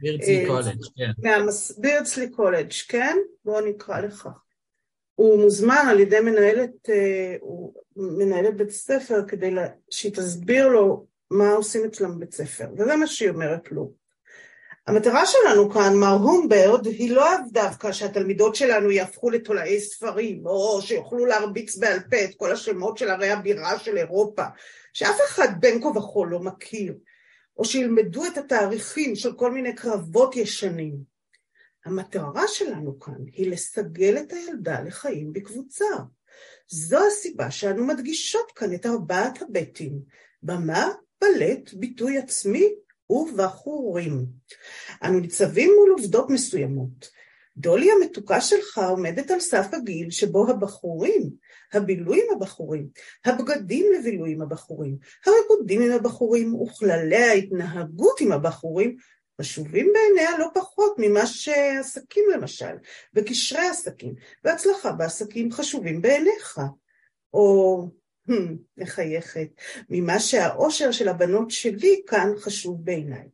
בירדסלי 0.00 0.42
אה, 0.42 0.46
קולג', 0.46 0.76
כן. 1.22 1.40
בירדסלי 1.78 2.30
קולג', 2.30 2.72
כן? 2.88 3.16
בואו 3.44 3.66
נקרא 3.66 4.00
לך. 4.00 4.28
הוא 5.14 5.42
מוזמן 5.42 5.86
על 5.90 6.00
ידי 6.00 6.20
מנהלת, 6.20 6.90
אה, 6.90 7.36
מנהלת 7.96 8.56
בית 8.56 8.70
ספר 8.70 9.24
כדי 9.28 9.50
שהיא 9.90 10.12
תסביר 10.12 10.68
לו 10.68 11.06
מה 11.30 11.52
עושים 11.52 11.84
אצלם 11.84 12.16
בבית 12.16 12.34
ספר, 12.34 12.66
וזה 12.78 12.96
מה 12.96 13.06
שהיא 13.06 13.30
אומרת 13.30 13.72
לו. 13.72 13.92
המטרה 14.86 15.26
שלנו 15.26 15.70
כאן, 15.70 15.94
מר 15.94 16.12
הומברד, 16.12 16.86
היא 16.86 17.10
לא 17.10 17.26
דווקא 17.52 17.92
שהתלמידות 17.92 18.54
שלנו 18.54 18.90
יהפכו 18.90 19.30
לתולעי 19.30 19.80
ספרים, 19.80 20.46
או 20.46 20.82
שיוכלו 20.82 21.26
להרביץ 21.26 21.76
בעל 21.76 21.98
פה 22.10 22.24
את 22.24 22.34
כל 22.36 22.52
השמות 22.52 22.98
של 22.98 23.08
ערי 23.08 23.30
הבירה 23.30 23.78
של 23.78 23.96
אירופה, 23.96 24.44
שאף 24.92 25.16
אחד 25.28 25.48
בין 25.60 25.82
כה 25.82 25.88
וכה 25.88 26.20
לא 26.30 26.40
מכיר, 26.40 26.94
או 27.58 27.64
שילמדו 27.64 28.26
את 28.26 28.38
התאריכים 28.38 29.16
של 29.16 29.32
כל 29.32 29.52
מיני 29.52 29.74
קרבות 29.74 30.36
ישנים. 30.36 30.96
המטרה 31.84 32.48
שלנו 32.48 33.00
כאן 33.00 33.24
היא 33.32 33.50
לסגל 33.50 34.18
את 34.18 34.32
הילדה 34.32 34.80
לחיים 34.80 35.32
בקבוצה. 35.32 35.84
זו 36.68 36.98
הסיבה 37.06 37.50
שאנו 37.50 37.86
מדגישות 37.86 38.52
כאן 38.54 38.74
את 38.74 38.86
ארבעת 38.86 39.42
הבטים, 39.42 40.00
במה, 40.42 40.88
בלט, 41.20 41.74
ביטוי 41.74 42.18
עצמי 42.18 42.74
ובחורים. 43.10 44.26
אנו 45.04 45.20
ניצבים 45.20 45.70
מול 45.78 45.90
עובדות 45.90 46.30
מסוימות. 46.30 47.10
דולי 47.56 47.88
המתוקה 47.90 48.40
שלך 48.40 48.78
עומדת 48.78 49.30
על 49.30 49.40
סף 49.40 49.66
הגיל 49.72 50.10
שבו 50.10 50.50
הבחורים, 50.50 51.30
הבילוי 51.72 52.20
עם 52.20 52.36
הבחורים, 52.36 52.88
הבגדים 53.24 53.86
לבילוי 53.98 54.32
עם 54.32 54.42
הבחורים, 54.42 54.96
הריקודים 55.26 55.82
עם 55.82 55.92
הבחורים 55.92 56.54
וכללי 56.54 57.16
ההתנהגות 57.16 58.20
עם 58.20 58.32
הבחורים 58.32 58.96
חשובים 59.40 59.92
בעיניה 59.92 60.38
לא 60.38 60.48
פחות 60.54 60.94
ממה 60.98 61.26
שעסקים 61.26 62.24
למשל, 62.34 62.76
וקשרי 63.14 63.66
עסקים, 63.66 64.14
והצלחה 64.44 64.92
בעסקים 64.92 65.52
חשובים 65.52 66.02
בעיניך. 66.02 66.60
או 67.34 67.88
מחייכת, 68.76 69.48
ממה 69.90 70.20
שהאושר 70.20 70.92
של 70.92 71.08
הבנות 71.08 71.50
שלי 71.50 72.02
כאן 72.06 72.32
חשוב 72.38 72.84
בעיניי. 72.84 73.28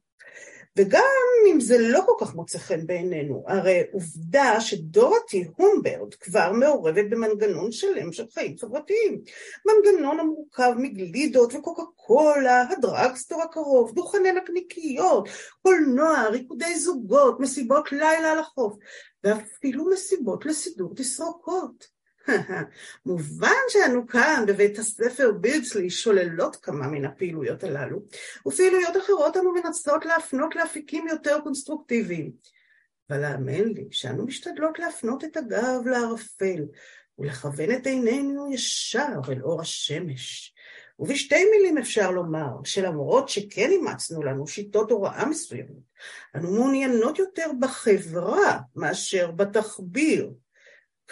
וגם 0.77 1.03
אם 1.51 1.61
זה 1.61 1.79
לא 1.79 2.01
כל 2.07 2.25
כך 2.25 2.35
מוצא 2.35 2.59
חן 2.59 2.87
בעינינו, 2.87 3.45
הרי 3.49 3.83
עובדה 3.93 4.61
שדורתי 4.61 5.45
הומברד 5.57 6.15
כבר 6.15 6.53
מעורבת 6.53 7.05
במנגנון 7.11 7.73
שלם 7.73 8.13
של 8.13 8.25
חיים 8.35 8.59
חברתיים. 8.59 9.23
מנגנון 9.67 10.21
המורכב 10.21 10.73
מגלידות 10.79 11.55
וקוקה 11.55 11.83
קולה, 11.97 12.65
הדרגסטור 12.71 13.43
הקרוב, 13.43 13.95
דוכני 13.95 14.33
נקניקיות, 14.33 15.29
קולנוע, 15.63 16.29
ריקודי 16.29 16.79
זוגות, 16.79 17.41
מסיבות 17.41 17.93
לילה 17.93 18.33
על 18.33 18.39
החוף, 18.39 18.77
ואפילו 19.25 19.91
מסיבות 19.91 20.47
לסידור 20.47 20.95
תסרוקות. 20.97 21.92
מובן 23.07 23.63
שאנו 23.69 24.07
כאן 24.07 24.45
בבית 24.47 24.79
הספר 24.79 25.33
בירצלי 25.33 25.91
שוללות 25.91 26.57
כמה 26.57 26.87
מן 26.87 27.05
הפעילויות 27.05 27.65
הללו, 27.65 28.03
ופעילויות 28.47 28.97
אחרות 28.97 29.37
אנו 29.37 29.53
מנסות 29.53 30.07
להפנות 30.07 30.57
לאפיקים 30.57 31.09
יותר 31.09 31.41
קונסטרוקטיביים. 31.43 32.33
אבל 33.11 33.25
האמן 33.25 33.69
לי 33.69 33.89
שאנו 33.91 34.27
משתדלות 34.27 34.79
להפנות 34.79 35.25
את 35.25 35.37
הגב 35.37 35.87
לערפל, 35.87 36.65
ולכוון 37.19 37.71
את 37.71 37.87
עינינו 37.87 38.53
ישר 38.53 39.21
אל 39.29 39.43
אור 39.43 39.61
השמש. 39.61 40.55
ובשתי 40.99 41.45
מילים 41.51 41.79
אפשר 41.79 42.11
לומר 42.11 42.49
שלמרות 42.65 43.29
שכן 43.29 43.71
אימצנו 43.71 44.23
לנו 44.23 44.47
שיטות 44.47 44.91
הוראה 44.91 45.27
מסוימות, 45.27 45.83
אנו 46.37 46.53
מעוניינות 46.53 47.19
יותר 47.19 47.51
בחברה 47.61 48.59
מאשר 48.77 49.31
בתחביר. 49.31 50.31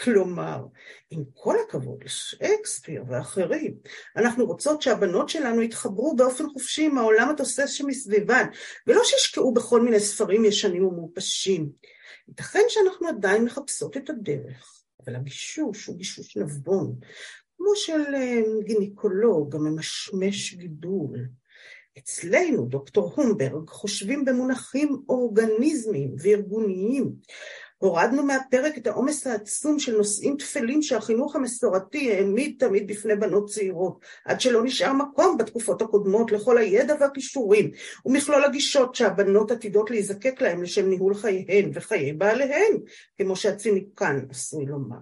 כלומר, 0.05 0.65
עם 1.11 1.25
כל 1.35 1.57
הכבוד 1.69 2.05
לשייקספיר 2.05 3.05
ואחרים, 3.09 3.75
אנחנו 4.17 4.47
רוצות 4.47 4.83
שהבנות 4.83 5.29
שלנו 5.29 5.63
יתחברו 5.63 6.17
באופן 6.17 6.45
חופשי 6.49 6.87
עם 6.87 6.99
העולם 6.99 7.29
התוסס 7.29 7.71
שמסביבן, 7.71 8.47
ולא 8.87 9.01
שישקעו 9.05 9.55
בכל 9.55 9.81
מיני 9.81 10.01
ספרים 10.01 10.45
ישנים 10.45 10.87
ומעופשים. 10.87 11.71
ייתכן 12.29 12.63
שאנחנו 12.69 13.09
עדיין 13.09 13.45
מחפשות 13.45 13.97
את 13.97 14.11
הדרך, 14.11 14.83
אבל 15.05 15.17
הגישוש 15.17 15.87
הוא 15.87 15.97
גישוש 15.97 16.37
נבון, 16.37 16.95
כמו 17.57 17.77
של 17.77 18.15
אה, 18.15 18.41
גינקולוג 18.65 19.55
הממשמש 19.55 20.55
גידול. 20.55 21.29
אצלנו, 21.99 22.67
דוקטור 22.67 23.13
הומברג, 23.17 23.69
חושבים 23.69 24.25
במונחים 24.25 25.03
אורגניזמיים 25.09 26.15
וארגוניים, 26.19 27.13
הורדנו 27.81 28.23
מהפרק 28.23 28.79
את 28.79 28.87
העומס 28.87 29.27
העצום 29.27 29.79
של 29.79 29.97
נושאים 29.97 30.37
טפלים 30.37 30.83
שהחינוך 30.83 31.37
המסורתי 31.37 32.13
העמיד 32.13 32.57
תמיד 32.59 32.87
בפני 32.87 33.17
בנות 33.17 33.49
צעירות, 33.51 33.99
עד 34.25 34.41
שלא 34.41 34.65
נשאר 34.65 34.93
מקום 34.93 35.39
בתקופות 35.39 35.83
הקודמות 35.83 36.33
לכל 36.33 36.59
הידע 36.59 36.95
והכישורים 37.01 37.71
ומכלול 38.07 38.45
הגישות 38.45 38.95
שהבנות 38.95 39.51
עתידות 39.51 39.91
להיזקק 39.91 40.41
להם 40.41 40.63
לשם 40.63 40.89
ניהול 40.89 41.15
חייהן 41.15 41.71
וחיי 41.75 42.13
בעליהן, 42.13 42.73
כמו 43.19 43.37
שהציניקן 43.37 44.21
עשוי 44.31 44.67
לומר. 44.67 44.97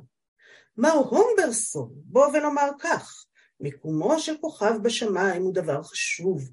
מר 0.77 1.03
הומברסון, 1.11 1.88
בוא 1.95 2.27
ונאמר 2.27 2.71
כך, 2.79 3.25
מיקומו 3.61 4.18
של 4.18 4.35
כוכב 4.40 4.73
בשמיים 4.83 5.42
הוא 5.42 5.55
דבר 5.55 5.83
חשוב, 5.83 6.51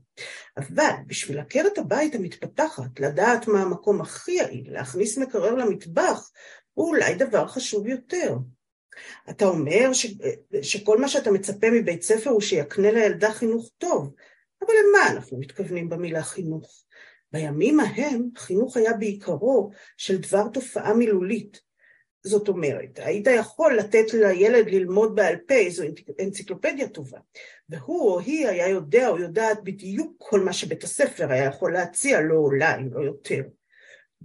אבל 0.58 0.92
בשביל 1.08 1.40
עקרת 1.40 1.78
הבית 1.78 2.16
המתפתחת, 2.16 3.00
לדעת 3.00 3.48
מה 3.48 3.62
המקום 3.62 4.02
הכי 4.02 4.32
יעיל 4.32 4.74
להכניס 4.74 5.18
מקרר 5.18 5.56
למטבח, 5.56 6.32
הוא 6.74 6.88
אולי 6.88 7.16
דבר 7.16 7.48
חשוב 7.48 7.88
יותר. 7.88 8.36
אתה 9.30 9.46
אומר 9.46 9.94
ש... 9.94 10.06
שכל 10.62 11.02
מה 11.02 11.08
שאתה 11.08 11.32
מצפה 11.32 11.68
מבית 11.72 12.02
ספר 12.02 12.30
הוא 12.30 12.42
שיקנה 12.42 12.92
לילדה 12.92 13.32
חינוך 13.32 13.70
טוב, 13.78 14.14
אבל 14.62 14.74
למה 14.74 15.10
אנחנו 15.12 15.40
מתכוונים 15.40 15.90
במילה 15.90 16.24
חינוך? 16.24 16.86
בימים 17.32 17.80
ההם 17.80 18.30
חינוך 18.38 18.78
היה 18.78 18.94
בעיקרו 18.94 19.72
של 19.98 20.18
דבר 20.18 20.48
תופעה 20.48 20.94
מילולית, 20.94 21.62
זאת 22.26 22.48
אומרת, 22.48 23.00
היית 23.04 23.28
יכול 23.28 23.78
לתת 23.78 24.14
לילד 24.14 24.70
ללמוד 24.70 25.16
בעל 25.16 25.36
פה 25.38 25.54
איזו 25.54 25.84
אנציקלופדיה 26.22 26.88
טובה, 26.88 27.20
והוא 27.70 28.10
או 28.12 28.20
היא 28.20 28.48
היה 28.48 28.68
יודע 28.68 29.10
או 29.10 29.20
יודעת 29.20 29.64
בדיוק 29.64 30.14
כל 30.18 30.40
מה 30.40 30.54
שבית 30.54 30.84
הספר 30.84 31.32
היה 31.32 31.46
יכול 31.46 31.74
להציע 31.74 32.22
לו 32.22 32.38
אולי, 32.38 32.84
לא 32.92 33.00
יותר. 33.02 33.42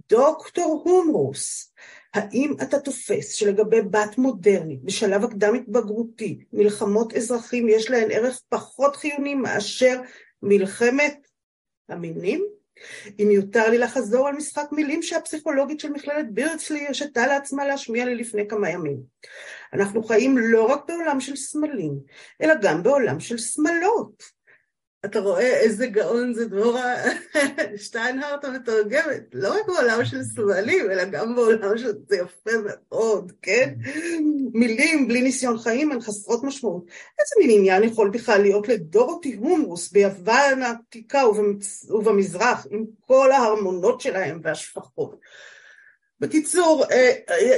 דוקטור 0.09 0.81
הומרוס, 0.85 1.73
האם 2.13 2.53
אתה 2.61 2.79
תופס 2.79 3.33
שלגבי 3.33 3.81
בת 3.81 4.17
מודרנית 4.17 4.83
בשלב 4.83 5.23
הקדם 5.23 5.55
התבגרותי, 5.55 6.39
מלחמות 6.53 7.13
אזרחים 7.13 7.69
יש 7.69 7.89
להן 7.89 8.11
ערך 8.11 8.41
פחות 8.49 8.95
חיוני 8.95 9.35
מאשר 9.35 10.01
מלחמת 10.41 11.27
המינים? 11.89 12.60
אם 13.19 13.31
יותר 13.31 13.69
לי 13.69 13.77
לחזור 13.77 14.27
על 14.27 14.35
משחק 14.35 14.67
מילים 14.71 15.01
שהפסיכולוגית 15.01 15.79
של 15.79 15.89
מכללת 15.89 16.31
בירצלי 16.31 16.87
הרשתה 16.87 17.27
לעצמה 17.27 17.65
להשמיע 17.65 18.05
לי 18.05 18.15
לפני 18.15 18.47
כמה 18.47 18.69
ימים. 18.69 18.97
אנחנו 19.73 20.03
חיים 20.03 20.37
לא 20.37 20.63
רק 20.63 20.85
בעולם 20.87 21.19
של 21.19 21.35
סמלים, 21.35 21.93
אלא 22.41 22.53
גם 22.61 22.83
בעולם 22.83 23.19
של 23.19 23.37
שמלות. 23.37 24.40
אתה 25.05 25.19
רואה 25.19 25.59
איזה 25.59 25.87
גאון 25.87 26.33
זה 26.33 26.45
דבורה 26.45 26.95
שטיינהרט 27.83 28.45
המתרגמת, 28.45 29.23
לא 29.33 29.53
רק 29.53 29.67
בעולם 29.67 30.05
של 30.05 30.23
סמלים, 30.23 30.91
אלא 30.91 31.05
גם 31.05 31.35
בעולם 31.35 31.77
של... 31.77 31.91
זה 32.07 32.17
יפה 32.17 32.51
מאוד, 32.65 33.31
כן? 33.41 33.73
מילים 34.53 35.07
בלי 35.07 35.21
ניסיון 35.21 35.57
חיים 35.57 35.91
הן 35.91 36.01
חסרות 36.01 36.43
משמעות. 36.43 36.85
איזה 37.19 37.35
מין 37.39 37.59
עניין 37.59 37.83
יכול 37.83 38.09
בכלל 38.09 38.41
להיות 38.41 38.67
לדורותי 38.67 39.33
הומרוס 39.33 39.91
ביוון 39.91 40.61
העתיקה 40.61 41.23
ובמזרח, 41.89 42.67
עם 42.69 42.85
כל 43.07 43.31
ההרמונות 43.31 44.01
שלהם 44.01 44.39
והשפחות? 44.43 45.19
בקיצור, 46.21 46.85
אה, 46.91 47.11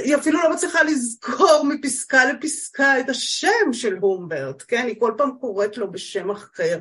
היא 0.04 0.16
אפילו 0.16 0.42
לא 0.42 0.52
מצליחה 0.52 0.82
לזכור 0.82 1.64
מפסקה 1.68 2.32
לפסקה 2.32 3.00
את 3.00 3.08
השם 3.08 3.72
של 3.72 3.96
הומברט, 4.00 4.62
כן? 4.68 4.86
היא 4.86 5.00
כל 5.00 5.12
פעם 5.16 5.30
קוראת 5.40 5.76
לו 5.76 5.92
בשם 5.92 6.30
אחר, 6.30 6.78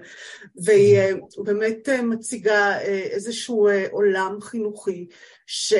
והיא 0.56 0.98
אה, 0.98 1.12
באמת 1.38 1.90
אה, 1.90 2.02
מציגה 2.02 2.80
איזשהו 2.80 3.68
עולם 3.92 4.42
חינוכי 4.42 5.08
ש... 5.46 5.74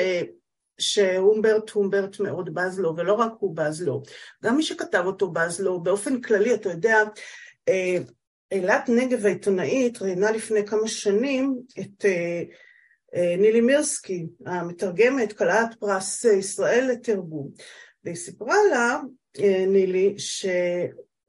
שהומברט 0.78 1.70
הומברט 1.70 2.20
מאוד 2.20 2.54
בז 2.54 2.78
לו, 2.78 2.96
ולא 2.96 3.12
רק 3.12 3.32
הוא 3.38 3.56
בז 3.56 3.82
לו, 3.82 4.02
גם 4.44 4.56
מי 4.56 4.62
שכתב 4.62 5.02
אותו 5.06 5.30
בז 5.30 5.60
לו, 5.60 5.80
באופן 5.82 6.20
כללי, 6.20 6.54
אתה 6.54 6.70
יודע, 6.70 6.98
אילת 8.52 8.88
נגב 8.88 9.26
העיתונאית 9.26 10.02
ראיינה 10.02 10.30
לפני 10.30 10.66
כמה 10.66 10.88
שנים 10.88 11.60
את 11.80 12.04
אה, 12.04 12.42
נילי 13.14 13.60
מירסקי, 13.60 14.26
המתרגמת, 14.46 15.32
כלת 15.32 15.74
פרס 15.78 16.24
ישראל 16.24 16.88
לתרגום, 16.92 17.48
והיא 18.04 18.16
סיפרה 18.16 18.56
לה, 18.70 19.00
אה, 19.38 19.64
נילי, 19.68 20.14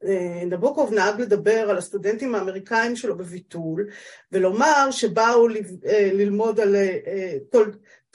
שנבוקוב 0.02 0.94
נהג 0.94 1.20
לדבר 1.20 1.70
על 1.70 1.78
הסטודנטים 1.78 2.34
האמריקאים 2.34 2.96
שלו 2.96 3.16
בביטול, 3.16 3.88
ולומר 4.32 4.88
שבאו 4.90 5.48
אה, 5.48 6.10
ללמוד 6.12 6.60
על 6.60 6.76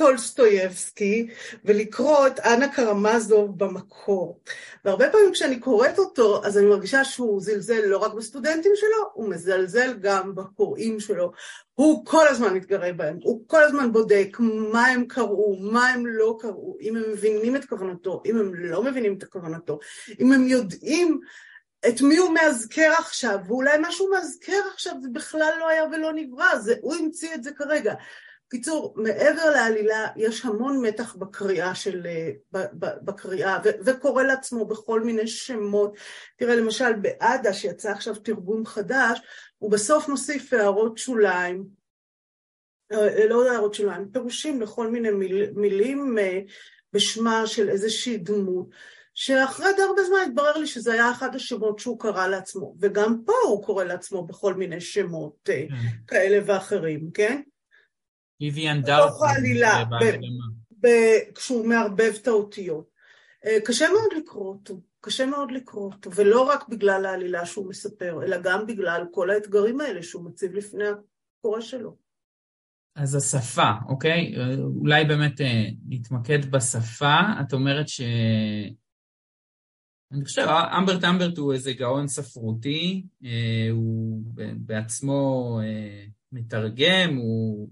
טולסטויבסקי 0.02 1.28
ולקרוא 1.66 2.28
את 2.28 2.40
אנה 2.40 2.74
קרמזוב 2.74 3.58
במקור. 3.58 4.40
והרבה 4.86 5.10
פעמים 5.10 5.32
כשאני 5.32 5.60
קוראת 5.60 6.00
אותו, 6.00 6.46
אז 6.46 6.58
אני 6.58 6.66
מרגישה 6.66 7.04
שהוא 7.04 7.42
זלזל 7.42 7.82
לא 7.86 7.98
רק 7.98 8.14
בסטודנטים 8.14 8.72
שלו, 8.76 9.10
הוא 9.14 9.30
מזלזל 9.30 9.94
גם 10.02 10.36
בקוראים 10.36 11.00
שלו. 11.00 11.32
הוא 11.74 12.06
כל 12.06 12.28
הזמן 12.28 12.54
מתגרה 12.54 12.94
בהם, 12.94 13.18
הוא 13.24 13.44
כל 13.48 13.64
הזמן 13.64 13.92
בודק 13.92 14.38
מה 14.72 14.88
הם 14.88 15.06
קראו, 15.06 15.58
מה 15.60 15.90
הם 15.90 16.08
לא 16.08 16.38
קראו, 16.40 16.78
אם 16.82 16.96
הם 16.96 17.04
מבינים 17.12 17.56
את 17.56 17.66
כוונתו, 17.66 18.22
אם 18.26 18.38
הם 18.38 18.56
לא 18.56 18.84
מבינים 18.84 19.14
את 19.18 19.24
כוונתו, 19.24 19.80
אם 20.20 20.32
הם 20.32 20.48
יודעים 20.48 21.20
את 21.88 22.02
מי 22.02 22.18
הוא 22.18 22.34
מאזכר 22.34 22.94
עכשיו, 23.00 23.40
ואולי 23.48 23.78
מה 23.78 23.92
שהוא 23.92 24.10
מאזכר 24.12 24.62
עכשיו 24.74 24.94
זה 25.02 25.08
בכלל 25.14 25.54
לא 25.60 25.68
היה 25.70 25.84
ולא 25.92 26.12
נברא, 26.16 26.58
זה, 26.58 26.76
הוא 26.82 26.96
המציא 26.96 27.34
את 27.34 27.44
זה 27.44 27.52
כרגע. 27.52 27.94
קיצור, 28.52 28.94
מעבר 28.96 29.50
לעלילה, 29.50 30.08
יש 30.16 30.46
המון 30.46 30.82
מתח 30.86 31.16
בקריאה 31.16 31.76
של... 31.76 32.08
בקריאה, 32.82 33.60
ו- 33.66 33.86
וקורא 33.86 34.24
לעצמו 34.24 34.66
בכל 34.66 35.02
מיני 35.02 35.28
שמות. 35.28 35.96
תראה, 36.38 36.56
למשל, 36.56 36.94
בעדה, 36.94 37.54
שיצא 37.54 37.92
עכשיו 37.92 38.16
תרגום 38.16 38.66
חדש, 38.66 39.20
הוא 39.58 39.72
בסוף 39.72 40.08
מוסיף 40.08 40.54
הערות 40.54 40.98
שוליים, 40.98 41.66
אה, 42.92 43.26
לא 43.26 43.52
הערות 43.52 43.74
שוליים, 43.74 44.10
פירושים 44.12 44.62
לכל 44.62 44.88
מיני 44.88 45.12
מיל, 45.12 45.52
מילים 45.56 46.18
אה, 46.20 46.40
בשמה 46.94 47.48
של 47.48 47.70
איזושהי 47.70 48.18
דמות, 48.18 48.68
שאחרי 49.14 49.74
די 49.76 49.82
הרבה 49.82 50.04
זמן 50.04 50.20
התברר 50.28 50.58
לי 50.58 50.68
שזה 50.68 50.94
היה 50.94 51.12
אחד 51.12 51.36
השמות 51.36 51.80
שהוא 51.80 52.00
קרא 52.00 52.28
לעצמו, 52.28 52.76
וגם 52.80 53.22
פה 53.26 53.34
הוא 53.48 53.64
קורא 53.64 53.84
לעצמו 53.84 54.28
בכל 54.28 54.54
מיני 54.54 54.82
שמות 54.82 55.50
אה, 55.50 55.66
כן. 55.70 55.76
כאלה 56.08 56.40
ואחרים, 56.46 57.12
כן? 57.14 57.42
ויvian 58.42 58.86
דארק. 58.86 59.10
בתוך 59.10 59.24
העלילה, 59.24 59.84
כשהוא 61.36 61.66
מערבב 61.66 62.14
את 62.22 62.28
האותיות. 62.28 62.92
אה, 63.46 63.58
קשה 63.66 63.86
מאוד 63.90 64.24
לקרוא 64.24 64.54
אותו, 64.54 64.82
קשה 65.02 65.26
מאוד 65.26 65.52
לקרוא 65.52 65.92
אותו, 65.94 66.16
ולא 66.16 66.42
רק 66.42 66.70
בגלל 66.70 67.06
העלילה 67.06 67.46
שהוא 67.46 67.70
מספר, 67.70 68.24
אלא 68.24 68.38
גם 68.44 68.68
בגלל 68.68 69.06
כל 69.12 69.30
האתגרים 69.30 69.82
האלה 69.82 70.04
שהוא 70.04 70.26
מציב 70.26 70.54
לפני 70.54 70.84
הקורא 70.88 71.62
שלו. 71.62 71.98
אז 72.96 73.16
השפה, 73.16 73.72
אוקיי? 73.90 74.34
אולי 74.80 75.06
באמת 75.06 75.42
אה, 75.42 75.66
נתמקד 75.88 76.52
בשפה. 76.52 77.16
את 77.42 77.54
אומרת 77.54 77.88
ש... 77.88 78.02
אני 80.12 80.26
חושב, 80.26 80.48
אמברט 80.78 81.04
אמברט 81.04 81.38
הוא 81.38 81.54
איזה 81.54 81.74
גאון 81.74 82.08
ספרותי, 82.08 83.06
אה, 83.24 83.68
הוא 83.72 84.22
בעצמו 84.58 85.60
מתרגם, 86.32 87.16
הוא 87.16 87.70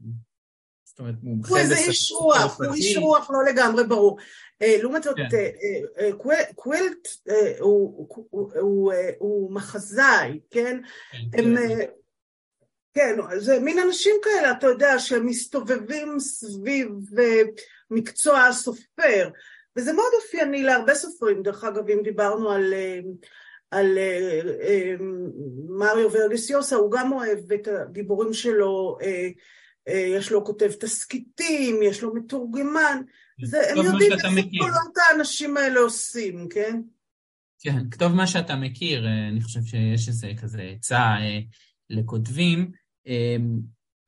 זאת 0.99 1.03
אומרת, 1.03 1.23
מומחה 1.23 1.53
בשפה 1.53 1.55
הוא 1.55 1.61
איזה 1.61 1.75
איש 1.75 2.11
רוח, 2.11 2.61
הוא 2.61 2.73
איש 2.73 2.97
רוח 2.97 3.31
לא 3.31 3.43
לגמרי 3.43 3.83
ברור. 3.83 4.17
אה, 4.61 4.77
לעומת 4.81 5.03
זאת, 5.03 5.15
כן. 5.15 5.27
אה, 5.33 6.09
אה, 6.29 6.53
קווילט 6.55 7.07
הוא 9.19 9.53
מחזאי, 9.53 10.39
כן? 10.51 10.79
כן. 11.31 11.55
כן. 11.55 11.85
כן, 12.93 13.15
זה 13.37 13.59
מין 13.59 13.79
אנשים 13.79 14.15
כאלה, 14.23 14.51
אתה 14.51 14.67
יודע, 14.67 14.99
שמסתובבים 14.99 16.19
סביב 16.19 16.89
מקצוע 17.91 18.39
הסופר, 18.43 19.29
וזה 19.75 19.93
מאוד 19.93 20.11
אופייני 20.21 20.63
להרבה 20.63 20.95
סופרים, 20.95 21.43
דרך 21.43 21.63
אגב, 21.63 21.89
אם 21.89 21.99
דיברנו 22.03 22.51
על, 22.51 22.73
על 23.71 23.97
מריו 25.69 26.11
ורגסיוסה, 26.11 26.75
הוא 26.75 26.91
גם 26.91 27.11
אוהב 27.11 27.51
את 27.51 27.67
הגיבורים 27.67 28.33
שלו 28.33 28.97
יש 29.91 30.31
לו 30.31 30.45
כותב 30.45 30.71
תסכיתים, 30.71 31.83
יש 31.83 32.03
לו 32.03 32.15
מתורגמן, 32.15 33.01
זה, 33.43 33.57
הם 33.71 33.85
יודעים 33.85 34.11
איך 34.11 34.21
קולות 34.59 34.97
האנשים 34.97 35.57
האלה 35.57 35.79
עושים, 35.79 36.47
כן? 36.49 36.81
כן, 37.59 37.89
כתוב 37.91 38.11
מה 38.11 38.27
שאתה 38.27 38.55
מכיר, 38.55 39.05
אה, 39.05 39.27
אני 39.27 39.41
חושב 39.41 39.59
שיש 39.63 40.07
איזה 40.07 40.31
כזה 40.41 40.61
עצה 40.61 40.99
אה, 40.99 41.39
לכותבים. 41.89 42.71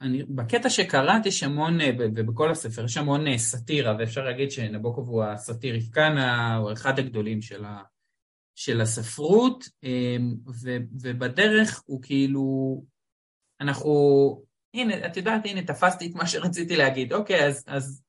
אני, 0.02 0.24
בקטע 0.24 0.70
שקראת 0.70 1.26
יש 1.26 1.44
המון, 1.44 1.78
ובכל 2.00 2.52
הספר 2.52 2.86
יש 2.86 2.98
המון 2.98 3.38
סאטירה, 3.38 3.96
ואפשר 4.00 4.24
להגיד 4.24 4.52
שנבוקוב 4.52 5.10
הוא 5.10 5.24
הסאטיריקן, 5.24 6.18
הוא 6.58 6.72
אחד 6.72 7.00
הגדולים 7.00 7.42
של, 7.42 7.66
ה, 7.66 7.82
של 8.56 8.82
הספרות, 8.82 9.66
ו, 10.64 10.78
ובדרך 11.02 11.84
הוא 11.86 12.02
כאילו, 12.02 12.84
אנחנו 13.62 13.92
הנה, 14.74 15.06
את 15.06 15.18
יודעת, 15.18 15.42
הנה, 15.46 15.64
תפסתי 15.64 16.08
את 16.08 16.16
מה 16.16 16.28
שרציתי 16.28 16.76
להגיד. 16.76 17.14
אוקיי, 17.14 17.48
אז, 17.48 17.64
אז 17.68 18.02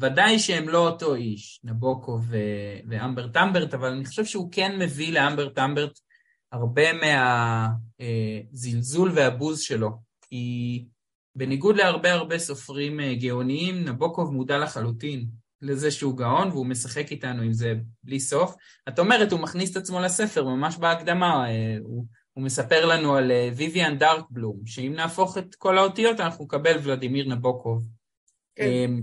ודאי 0.00 0.38
שהם 0.38 0.68
לא 0.68 0.88
אותו 0.88 1.14
איש, 1.14 1.60
נבוקו 1.64 2.18
ו... 2.22 2.36
ואמבר 2.88 3.28
טמברט, 3.28 3.74
אבל 3.74 3.88
אני 3.88 4.04
חושב 4.04 4.24
שהוא 4.24 4.48
כן 4.52 4.78
מביא 4.78 5.12
לאמבר 5.12 5.48
טמברט 5.48 5.98
הרבה 6.52 6.82
מהזלזול 8.52 9.08
אה, 9.08 9.14
והבוז 9.14 9.60
שלו. 9.60 9.90
כי 10.22 10.84
בניגוד 11.36 11.76
להרבה 11.76 12.12
הרבה 12.12 12.38
סופרים 12.38 13.00
אה, 13.00 13.14
גאוניים, 13.14 13.84
נבוקוב 13.84 14.32
מודע 14.32 14.58
לחלוטין 14.58 15.26
לזה 15.62 15.90
שהוא 15.90 16.16
גאון, 16.16 16.48
והוא 16.48 16.66
משחק 16.66 17.10
איתנו 17.10 17.42
עם 17.42 17.52
זה 17.52 17.74
בלי 18.02 18.20
סוף. 18.20 18.54
את 18.88 18.98
אומרת, 18.98 19.32
הוא 19.32 19.40
מכניס 19.40 19.70
את 19.70 19.76
עצמו 19.76 20.00
לספר, 20.00 20.44
ממש 20.44 20.76
בהקדמה, 20.76 21.50
אה, 21.50 21.76
הוא... 21.82 22.06
הוא 22.32 22.44
מספר 22.44 22.86
לנו 22.86 23.14
על 23.14 23.30
ויvian 23.56 23.94
דארקבלום, 23.98 24.66
שאם 24.66 24.92
נהפוך 24.96 25.38
את 25.38 25.54
כל 25.54 25.78
האותיות 25.78 26.20
אנחנו 26.20 26.44
נקבל 26.44 26.78
ולדימיר 26.82 27.28
נבוקוב. 27.28 27.84
כן. 28.54 28.64
אמ, 28.64 29.02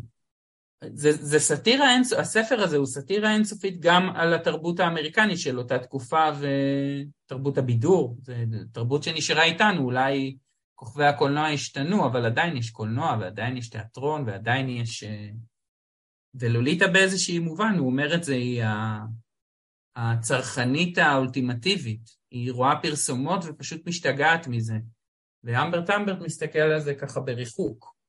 זה, 0.94 1.12
זה 1.12 1.40
סאטירה 1.40 1.94
אינסופית, 1.94 2.20
הספר 2.20 2.62
הזה 2.62 2.78
הוא 2.78 2.86
סאטירה 2.86 3.34
אינסופית 3.34 3.80
גם 3.80 4.10
על 4.16 4.34
התרבות 4.34 4.80
האמריקנית 4.80 5.40
של 5.40 5.58
אותה 5.58 5.80
תקופה 5.80 6.30
ותרבות 6.40 7.58
הבידור, 7.58 8.18
זו 8.22 8.34
תרבות 8.72 9.04
שנשארה 9.04 9.44
איתנו, 9.44 9.84
אולי 9.84 10.38
כוכבי 10.76 11.06
הקולנוע 11.06 11.48
השתנו, 11.48 12.06
אבל 12.06 12.26
עדיין 12.26 12.58
יש 12.58 12.70
קולנוע 12.70 13.18
ועדיין 13.20 13.58
יש 13.58 13.70
תיאטרון 13.70 14.24
ועדיין 14.28 14.70
יש, 14.70 15.04
אה, 15.04 15.30
ולוליטה 16.34 16.88
באיזשהי 16.88 17.40
מובן, 17.40 17.76
הוא 17.78 17.88
אומר 17.88 18.16
את 18.16 18.24
זה, 18.24 18.34
היא 18.34 18.64
הצרכנית 19.96 20.98
האולטימטיבית. 20.98 22.19
היא 22.32 22.52
רואה 22.52 22.82
פרסומות 22.82 23.40
ופשוט 23.46 23.88
משתגעת 23.88 24.48
מזה. 24.48 24.76
ואמבר 25.44 25.86
טמברט 25.86 26.20
מסתכל 26.22 26.60
על 26.60 26.80
זה 26.80 26.96
ככה 26.96 27.20
בריחוק. 27.20 28.00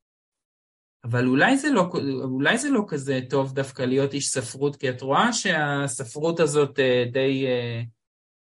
אבל 1.04 1.26
אולי 1.26 1.56
זה, 1.56 1.70
לא, 1.70 1.90
אולי 2.22 2.58
זה 2.58 2.70
לא 2.70 2.84
כזה 2.88 3.20
טוב 3.30 3.54
דווקא 3.54 3.82
להיות 3.82 4.14
איש 4.14 4.28
ספרות, 4.28 4.76
כי 4.76 4.90
את 4.90 5.02
רואה 5.02 5.32
שהספרות 5.32 6.40
הזאת 6.40 6.78
אה, 6.78 7.04
די... 7.12 7.46
אה, 7.46 7.82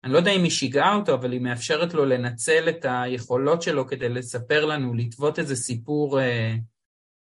אני 0.03 0.13
לא 0.13 0.17
יודע 0.17 0.31
אם 0.31 0.43
היא 0.43 0.51
שיגעה 0.51 0.95
אותו, 0.95 1.13
אבל 1.13 1.31
היא 1.31 1.41
מאפשרת 1.41 1.93
לו 1.93 2.05
לנצל 2.05 2.69
את 2.69 2.85
היכולות 2.89 3.61
שלו 3.61 3.87
כדי 3.87 4.09
לספר 4.09 4.65
לנו, 4.65 4.93
לטוות 4.93 5.39
איזה 5.39 5.55
סיפור 5.55 6.19
אה, 6.19 6.55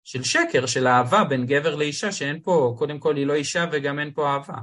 של 0.03 0.23
שקר, 0.23 0.65
של 0.65 0.87
אהבה 0.87 1.23
בין 1.23 1.45
גבר 1.45 1.75
לאישה, 1.75 2.11
שאין 2.11 2.39
פה, 2.43 2.75
קודם 2.77 2.99
כל 2.99 3.15
היא 3.15 3.25
לא 3.25 3.33
אישה 3.33 3.65
וגם 3.71 3.99
אין 3.99 4.13
פה 4.13 4.33
אהבה. 4.33 4.57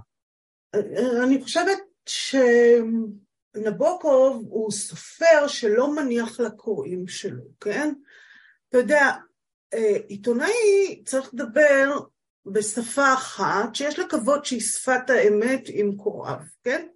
אני 1.25 1.43
חושבת 1.43 1.79
שנבוקוב 3.57 4.46
הוא 4.51 4.70
סופר 4.70 5.46
שלא 5.46 5.94
מניח 5.94 6.40
לקוראים 6.40 7.09
שלו, 7.09 7.42
כן? 7.61 7.92
אתה 8.68 8.78
יודע, 8.78 9.11
אה, 9.74 9.96
עיתונאי 10.09 11.03
צריך 11.05 11.34
לדבר 11.34 11.98
בשפה 12.46 13.14
אחת, 13.14 13.74
שיש 13.74 13.98
לקוות 13.98 14.44
שהיא 14.44 14.61
שפת 14.61 15.11
האמת 15.11 15.62
עם 15.66 15.96
קוראיו, 15.96 16.36
כן? 16.64 16.86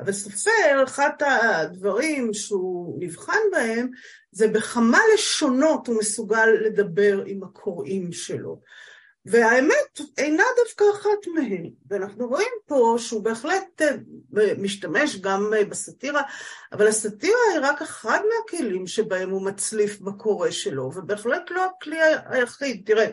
אבל 0.00 0.12
סופר, 0.12 0.84
אחד 0.84 1.10
הדברים 1.20 2.34
שהוא 2.34 2.96
נבחן 3.00 3.38
בהם, 3.52 3.90
זה 4.32 4.48
בכמה 4.48 4.98
לשונות 5.14 5.86
הוא 5.86 5.98
מסוגל 5.98 6.46
לדבר 6.46 7.22
עם 7.26 7.42
הקוראים 7.44 8.12
שלו. 8.12 8.60
והאמת 9.26 10.00
אינה 10.18 10.42
דווקא 10.64 10.84
אחת 10.94 11.26
מהן, 11.34 11.70
ואנחנו 11.90 12.28
רואים 12.28 12.52
פה 12.66 12.96
שהוא 12.98 13.24
בהחלט 13.24 13.82
אה, 13.82 14.54
משתמש 14.58 15.16
גם 15.16 15.54
אה, 15.54 15.64
בסאטירה, 15.64 16.22
אבל 16.72 16.86
הסאטירה 16.86 17.38
היא 17.52 17.60
רק 17.62 17.82
אחד 17.82 18.20
מהכלים 18.28 18.86
שבהם 18.86 19.30
הוא 19.30 19.42
מצליף 19.42 20.00
בקורא 20.00 20.50
שלו, 20.50 20.90
ובהחלט 20.94 21.50
לא 21.50 21.64
הכלי 21.64 21.98
היחיד. 22.26 22.82
תראה, 22.86 23.06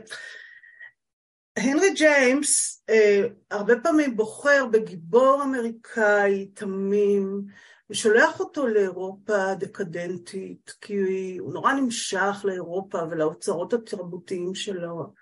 הנרי 1.57 1.93
ג'יימס 1.93 2.83
אה, 2.89 3.27
הרבה 3.51 3.73
פעמים 3.83 4.15
בוחר 4.15 4.65
בגיבור 4.71 5.41
אמריקאי 5.43 6.45
תמים, 6.45 7.41
ושולח 7.89 8.39
אותו 8.39 8.67
לאירופה 8.67 9.53
דקדנטית, 9.53 10.73
כי 10.81 11.37
הוא 11.39 11.53
נורא 11.53 11.73
נמשך 11.73 12.35
לאירופה 12.43 12.99
ולאוצרות 13.09 13.73
התרבותיים 13.73 14.55
שלו. 14.55 15.13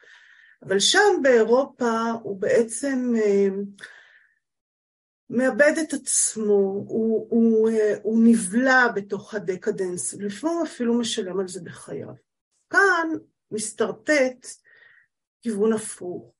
אבל 0.67 0.79
שם 0.79 1.19
באירופה 1.21 2.11
הוא 2.23 2.41
בעצם 2.41 3.13
אה, 3.17 3.47
מאבד 5.29 5.73
את 5.81 5.93
עצמו, 5.93 6.83
הוא, 6.87 7.27
הוא, 7.29 7.69
אה, 7.69 7.95
הוא 8.03 8.23
נבלע 8.25 8.87
בתוך 8.95 9.33
הדקדנס, 9.33 10.13
לפעמים 10.13 10.57
אפילו 10.63 10.93
משלם 10.99 11.39
על 11.39 11.47
זה 11.47 11.61
בחייו. 11.63 12.07
כאן 12.69 13.09
מסתרטט 13.51 14.47
כיוון 15.41 15.73
הפוך. 15.73 16.33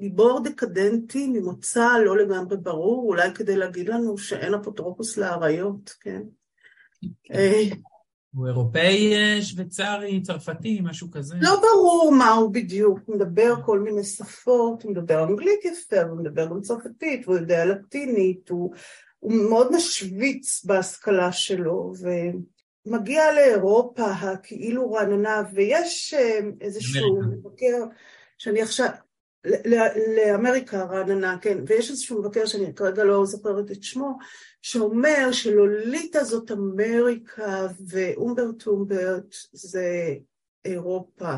גיבור 0.00 0.40
דקדנטי 0.44 1.26
ממוצא 1.26 1.88
לא 2.04 2.16
לגמרי 2.16 2.56
ברור, 2.56 3.08
אולי 3.08 3.34
כדי 3.34 3.56
להגיד 3.56 3.88
לנו 3.88 4.18
שאין 4.18 4.54
אפוטרופוס 4.54 5.16
לאריות, 5.16 5.94
כן? 6.00 6.22
הוא 8.34 8.46
אירופאי, 8.46 9.14
אה, 9.14 9.42
שוויצרי, 9.42 10.22
צרפתי, 10.22 10.80
משהו 10.82 11.10
כזה. 11.10 11.36
לא 11.40 11.60
ברור 11.60 12.12
מה 12.18 12.30
הוא 12.30 12.52
בדיוק, 12.52 12.98
הוא 13.04 13.16
מדבר 13.16 13.54
כל 13.64 13.80
מיני 13.80 14.04
שפות, 14.04 14.82
הוא 14.82 14.92
מדבר 14.92 15.24
אנגלית 15.24 15.64
יפה, 15.64 16.02
הוא 16.02 16.18
מדבר 16.18 16.46
גם 16.46 16.60
צרפתית, 16.60 17.26
הוא 17.26 17.36
יודע 17.36 17.64
לטינית, 17.64 18.48
הוא, 18.48 18.74
הוא 19.18 19.32
מאוד 19.34 19.76
משוויץ 19.76 20.64
בהשכלה 20.64 21.32
שלו, 21.32 21.92
ומגיע 22.86 23.32
לאירופה 23.32 24.04
הכאילו 24.04 24.92
רעננה, 24.92 25.42
ויש 25.54 26.14
אה, 26.14 26.40
איזשהו 26.60 27.22
מבקר 27.22 27.84
שאני 28.38 28.62
עכשיו, 28.62 28.88
לאמריקה 30.16 30.84
רעננה, 30.84 31.36
כן, 31.40 31.58
ויש 31.66 31.90
איזשהו 31.90 32.20
מבקר 32.20 32.46
שאני 32.46 32.74
כרגע 32.74 33.04
לא 33.04 33.26
זוכרת 33.26 33.70
את 33.70 33.82
שמו, 33.82 34.18
שאומר 34.62 35.32
שלוליטה 35.32 36.24
זאת 36.24 36.50
אמריקה 36.50 37.66
ואומברט 37.88 38.66
אומברט 38.66 39.34
זה 39.52 40.14
אירופה. 40.64 41.34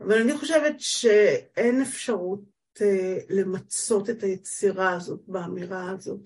אבל 0.00 0.20
אני 0.20 0.38
חושבת 0.38 0.74
שאין 0.78 1.82
אפשרות 1.82 2.40
uh, 2.78 2.82
למצות 3.28 4.10
את 4.10 4.22
היצירה 4.22 4.92
הזאת 4.92 5.20
באמירה 5.26 5.90
הזאת. 5.90 6.20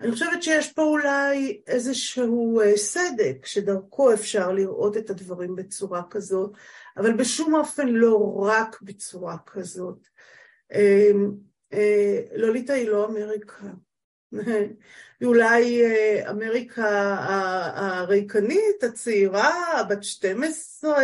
אני 0.00 0.12
חושבת 0.12 0.42
שיש 0.42 0.72
פה 0.72 0.82
אולי 0.82 1.62
איזשהו 1.66 2.60
uh, 2.62 2.76
סדק 2.76 3.46
שדרכו 3.46 4.12
אפשר 4.12 4.52
לראות 4.52 4.96
את 4.96 5.10
הדברים 5.10 5.56
בצורה 5.56 6.02
כזאת, 6.10 6.52
אבל 6.96 7.12
בשום 7.12 7.54
אופן 7.54 7.88
לא 7.88 8.36
רק 8.36 8.82
בצורה 8.82 9.36
כזאת. 9.46 10.06
אמ, 10.74 11.30
אה, 11.72 12.20
לוליטה 12.34 12.72
היא 12.72 12.88
לא 12.88 13.06
אמריקה. 13.06 13.66
היא 15.20 15.28
אולי 15.28 15.84
אה, 15.84 16.30
אמריקה 16.30 17.16
הריקנית, 17.74 18.84
הצעירה, 18.84 19.82
בת 19.88 20.04
12, 20.04 20.94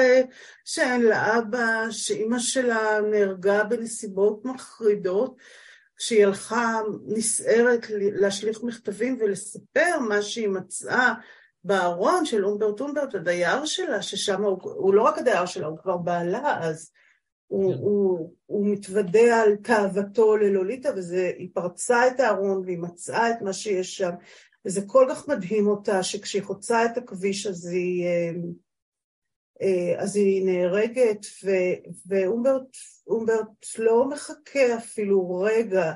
שאין 0.65 1.03
לה 1.03 1.39
אבא, 1.39 1.87
שאימא 1.91 2.39
שלה 2.39 3.01
נהרגה 3.11 3.65
בנסיבות 3.65 4.45
מחרידות, 4.45 5.37
כשהיא 5.97 6.27
הלכה 6.27 6.81
נסערת 7.07 7.87
להשליך 7.91 8.63
מכתבים 8.63 9.19
ולספר 9.21 9.99
מה 10.09 10.23
שהיא 10.23 10.49
מצאה 10.49 11.15
בארון 11.65 12.27
של 12.27 12.45
אומברט 12.45 12.81
אומברט, 12.81 13.15
הדייר 13.15 13.65
שלה, 13.65 14.03
ששם 14.03 14.43
הוא, 14.43 14.59
הוא 14.63 14.95
לא 14.95 15.03
רק 15.03 15.19
הדייר 15.19 15.47
שלה, 15.47 15.67
הוא 15.67 15.79
כבר 15.79 15.97
בעלה 15.97 16.59
אז. 16.61 16.91
הוא, 17.49 17.75
כן. 17.75 17.79
הוא, 17.79 18.35
הוא 18.47 18.67
מתוודה 18.67 19.41
על 19.43 19.57
תאוותו 19.57 20.37
ללוליטה, 20.37 20.89
והיא 21.11 21.49
פרצה 21.55 22.09
את 22.09 22.21
הארון 22.21 22.63
והיא 22.65 22.79
מצאה 22.79 23.31
את 23.31 23.43
מה 23.43 23.53
שיש 23.53 23.97
שם, 23.97 24.11
וזה 24.65 24.81
כל 24.87 25.07
כך 25.11 25.29
מדהים 25.29 25.67
אותה, 25.67 26.03
שכשהיא 26.03 26.43
חוצה 26.43 26.85
את 26.85 26.99
הכביש 26.99 27.47
אז 27.47 27.67
היא, 27.67 28.07
אה, 28.07 28.31
אה, 29.63 30.03
אז 30.03 30.17
היא 30.17 30.47
נהרגת, 30.47 31.27
ואומברט 32.07 32.77
לא 33.79 34.09
מחכה 34.09 34.77
אפילו 34.77 35.41
רגע, 35.41 35.93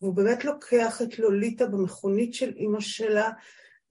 והוא 0.00 0.14
באמת 0.14 0.44
לוקח 0.44 1.02
את 1.02 1.18
לוליטה 1.18 1.66
במכונית 1.66 2.34
של 2.34 2.52
אימא 2.56 2.80
שלה, 2.80 3.30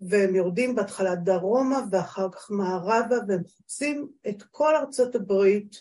והם 0.01 0.35
יורדים 0.35 0.75
בהתחלה 0.75 1.15
דרומה 1.15 1.79
ואחר 1.91 2.27
כך 2.31 2.51
מערבה, 2.51 3.17
והם 3.27 3.43
חוצים 3.57 4.07
את 4.29 4.43
כל 4.51 4.75
ארצות 4.75 5.15
הברית, 5.15 5.75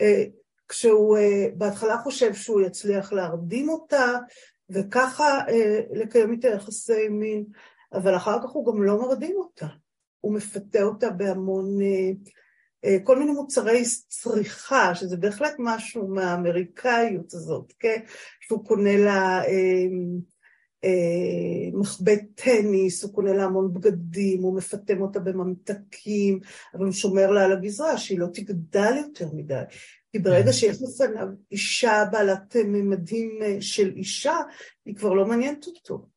אה, 0.00 0.24
כשהוא 0.68 1.18
uh, 1.18 1.20
בהתחלה 1.54 1.98
חושב 1.98 2.34
שהוא 2.34 2.60
יצליח 2.60 3.12
להרדים 3.12 3.68
אותה, 3.68 4.18
וככה 4.70 5.40
uh, 5.40 5.52
לקיים 5.98 6.32
איתה 6.32 6.48
יחסי 6.48 7.08
מין, 7.08 7.44
אבל 7.92 8.16
אחר 8.16 8.38
כך 8.42 8.50
הוא 8.50 8.72
גם 8.72 8.82
לא 8.82 9.00
מרדים 9.00 9.36
אותה. 9.36 9.66
הוא 10.20 10.34
מפתה 10.34 10.82
אותה 10.82 11.10
בהמון, 11.10 11.78
uh, 11.80 12.88
כל 13.04 13.18
מיני 13.18 13.32
מוצרי 13.32 13.82
צריכה, 14.08 14.94
שזה 14.94 15.16
בהחלט 15.16 15.54
משהו 15.58 16.08
מהאמריקאיות 16.08 17.34
הזאת, 17.34 17.72
כן? 17.78 18.00
שהוא 18.40 18.64
קונה 18.64 18.96
לה... 18.96 19.42
מחבט 21.72 22.20
טניס, 22.34 23.04
הוא 23.04 23.14
קונה 23.14 23.32
לה 23.32 23.44
המון 23.44 23.72
בגדים, 23.72 24.42
הוא 24.42 24.56
מפטם 24.56 25.02
אותה 25.02 25.20
בממתקים, 25.20 26.40
אבל 26.74 26.84
הוא 26.84 26.92
שומר 26.92 27.30
לה 27.30 27.44
על 27.44 27.52
הגזרה, 27.52 27.98
שהיא 27.98 28.18
לא 28.18 28.26
תגדל 28.32 28.96
יותר 28.96 29.28
מדי. 29.32 29.62
כי 30.14 30.18
ברגע 30.18 30.46
כן. 30.46 30.52
שיש 30.52 30.76
לפניו 30.82 31.28
אישה 31.50 32.04
בעלת 32.12 32.56
ממדים 32.56 33.38
אה, 33.42 33.56
של 33.60 33.92
אישה, 33.96 34.36
היא 34.86 34.94
כבר 34.96 35.12
לא 35.12 35.26
מעניינת 35.26 35.66
אותו. 35.66 36.08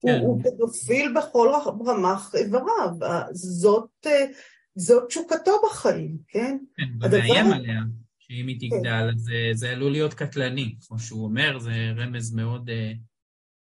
כן. 0.00 0.08
הוא, 0.08 0.28
הוא 0.28 0.42
פדופיל 0.42 1.14
בכל 1.18 1.48
רמ"ח 1.86 2.34
איבריו, 2.34 2.90
זאת, 3.32 3.90
אה, 4.06 4.24
זאת 4.74 5.08
תשוקתו 5.08 5.52
בחיים, 5.64 6.18
כן? 6.28 6.58
כן, 6.76 6.84
ומאיים 7.06 7.46
הדבר... 7.46 7.54
עליה, 7.54 7.80
שאם 8.18 8.46
היא 8.48 8.70
כן. 8.70 8.76
תגדל, 8.76 9.10
כן. 9.12 9.18
זה, 9.18 9.34
זה 9.52 9.70
עלול 9.70 9.92
להיות 9.92 10.14
קטלני, 10.14 10.74
כמו 10.86 10.98
שהוא 10.98 11.24
אומר, 11.24 11.58
זה 11.58 11.72
רמז 11.96 12.34
מאוד, 12.34 12.70
אה, 12.70 12.92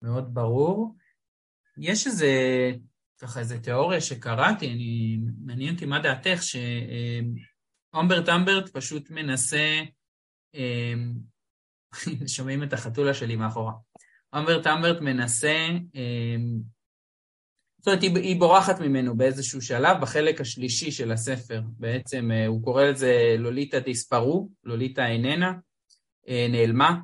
מאוד 0.02 0.34
ברור. 0.34 0.96
יש 1.78 2.08
איזה, 2.08 2.32
ככה 3.20 3.40
איזה 3.40 3.60
תיאוריה 3.60 4.02
שקראתי, 4.02 4.68
אני, 4.68 5.18
מעניין 5.46 5.74
אותי 5.74 5.86
מה 5.86 6.00
דעתך, 6.00 6.44
ש... 6.44 6.56
אומברט 7.98 8.30
אמברט 8.30 8.70
פשוט 8.70 9.10
מנסה, 9.10 9.82
אמ, 10.54 11.14
שומעים 12.36 12.64
את 12.64 12.74
החתולה 12.74 13.14
שלי 13.14 13.36
מאחורה. 13.36 13.74
אומברט 14.34 14.68
אמברט 14.68 15.02
מנסה, 15.02 15.68
אמ, 15.96 16.60
זאת 17.78 17.88
אומרת, 17.88 18.02
היא, 18.02 18.16
היא 18.16 18.40
בורחת 18.40 18.80
ממנו 18.80 19.18
באיזשהו 19.18 19.62
שלב, 19.62 20.02
בחלק 20.02 20.42
השלישי 20.42 20.92
של 20.92 21.12
הספר. 21.12 21.62
בעצם 21.78 22.32
אה, 22.32 22.48
הוא 22.48 22.64
קורא 22.64 22.84
לזה 22.84 23.36
לוליטה 23.40 23.80
דיספרו, 23.80 24.50
לוליטה 24.64 25.08
איננה, 25.08 25.54
אה, 26.28 26.48
נעלמה, 26.50 26.98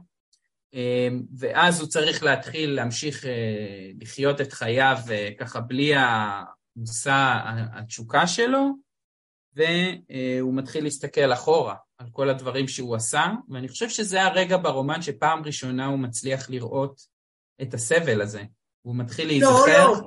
ואז 1.38 1.80
הוא 1.80 1.90
צריך 1.90 2.24
להתחיל 2.24 2.70
להמשיך 2.70 3.26
לחיות 4.02 4.42
את 4.42 4.54
חייו 4.54 4.98
ככה 5.40 5.60
בלי 5.60 5.92
המושא 5.96 7.40
התשוקה 7.74 8.28
שלו, 8.28 8.83
והוא 9.56 10.54
מתחיל 10.54 10.84
להסתכל 10.84 11.34
אחורה 11.34 11.76
על 11.98 12.08
כל 12.12 12.30
הדברים 12.30 12.68
שהוא 12.68 12.96
עשה, 12.96 13.26
ואני 13.50 13.68
חושב 13.68 13.90
שזה 13.90 14.24
הרגע 14.24 14.58
ברומן 14.58 15.02
שפעם 15.02 15.44
ראשונה 15.44 15.86
הוא 15.86 16.00
מצליח 16.00 16.50
לראות 16.50 17.02
את 17.62 17.74
הסבל 17.74 18.22
הזה. 18.22 18.42
הוא 18.82 18.96
מתחיל 18.96 19.26
לא, 19.26 19.32
להיזכר... 19.32 19.88
לא, 19.88 19.98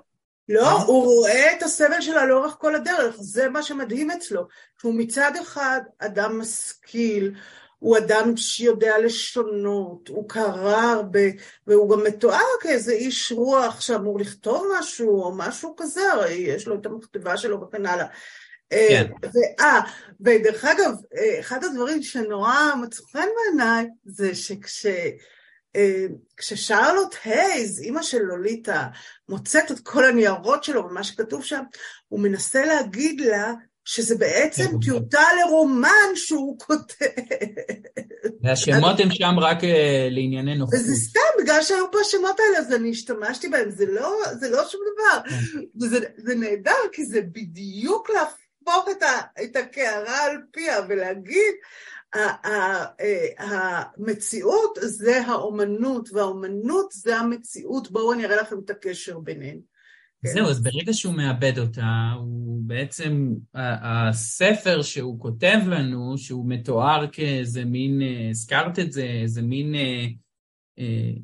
לא, 0.48 0.62
לא, 0.62 0.70
הוא 0.70 1.04
רואה 1.04 1.52
את 1.56 1.62
הסבל 1.62 2.00
שלה 2.00 2.26
לאורך 2.26 2.56
כל 2.60 2.74
הדרך, 2.74 3.16
זה 3.18 3.48
מה 3.48 3.62
שמדהים 3.62 4.10
אצלו. 4.10 4.46
שהוא 4.80 4.94
מצד 4.94 5.32
אחד 5.42 5.80
אדם 5.98 6.40
משכיל, 6.40 7.34
הוא 7.78 7.98
אדם 7.98 8.36
שיודע 8.36 8.98
לשונות, 8.98 10.08
הוא 10.08 10.28
קרא 10.28 10.76
הרבה, 10.76 11.20
והוא 11.66 11.90
גם 11.90 12.04
מתואר 12.04 12.40
כאיזה 12.60 12.92
איש 12.92 13.32
רוח 13.32 13.80
שאמור 13.80 14.20
לכתוב 14.20 14.66
משהו, 14.78 15.22
או 15.22 15.32
משהו 15.36 15.74
כזה, 15.76 16.12
הרי 16.12 16.32
יש 16.32 16.66
לו 16.66 16.74
את 16.74 16.86
המכתבה 16.86 17.36
שלו 17.36 17.60
וכן 17.60 17.86
הלאה. 17.86 18.06
כן. 18.70 19.06
ואה, 19.22 19.80
ודרך 20.20 20.64
אגב, 20.64 20.94
אחד 21.40 21.64
הדברים 21.64 22.02
שנורא 22.02 22.74
מצא 22.82 23.02
חן 23.12 23.28
בעיניי, 23.36 23.86
זה 24.04 24.34
שכש... 24.34 24.86
כששרלוט 26.36 27.14
הייז, 27.24 27.80
אימא 27.80 28.02
של 28.02 28.18
לוליטה, 28.18 28.86
מוצאת 29.28 29.70
את 29.70 29.80
כל 29.80 30.04
הניירות 30.04 30.64
שלו 30.64 30.84
ומה 30.84 31.04
שכתוב 31.04 31.44
שם, 31.44 31.62
הוא 32.08 32.20
מנסה 32.20 32.64
להגיד 32.64 33.20
לה 33.20 33.52
שזה 33.84 34.16
בעצם 34.16 34.64
כן. 34.64 34.78
טיוטה 34.84 35.22
לרומן 35.40 36.14
שהוא 36.14 36.58
כותב. 36.58 37.06
והשמות 38.42 39.00
הם 39.00 39.10
שם 39.10 39.34
רק 39.38 39.58
לענייני 40.10 40.54
נוחות. 40.54 40.74
וזה 40.74 40.94
סתם, 40.94 41.42
בגלל 41.42 41.62
שהיו 41.62 41.90
פה 41.92 41.98
השמות 42.00 42.40
האלה, 42.40 42.58
אז 42.58 42.72
אני 42.72 42.90
השתמשתי 42.90 43.48
בהם, 43.48 43.70
זה 43.70 43.86
לא, 43.86 44.18
זה 44.40 44.50
לא 44.50 44.68
שום 44.68 44.80
דבר. 44.94 45.30
כן. 45.30 45.60
וזה, 45.82 45.98
זה 46.16 46.34
נהדר, 46.34 46.72
כי 46.92 47.04
זה 47.04 47.20
בדיוק 47.22 48.10
להפוך 48.66 48.88
את, 48.96 49.02
ה, 49.02 49.42
את 49.44 49.56
הקערה 49.56 50.24
על 50.24 50.36
פיה 50.52 50.76
ולהגיד, 50.88 51.54
המציאות 53.38 54.78
זה 54.82 55.26
האומנות, 55.26 56.08
והאומנות 56.12 56.92
זה 56.92 57.16
המציאות, 57.16 57.90
בואו 57.90 58.12
אני 58.12 58.24
אראה 58.24 58.36
לכם 58.36 58.56
את 58.64 58.70
הקשר 58.70 59.18
ביניהם. 59.18 59.58
זהו, 60.24 60.46
אז 60.46 60.62
ברגע 60.62 60.92
שהוא 60.92 61.14
מאבד 61.14 61.58
אותה, 61.58 62.12
הוא 62.18 62.60
בעצם, 62.66 63.34
הספר 63.54 64.82
שהוא 64.82 65.20
כותב 65.20 65.58
לנו, 65.66 66.18
שהוא 66.18 66.48
מתואר 66.48 67.06
כאיזה 67.12 67.64
מין, 67.64 68.00
הזכרת 68.30 68.78
את 68.78 68.92
זה, 68.92 69.02
איזה 69.02 69.42
מין 69.42 69.74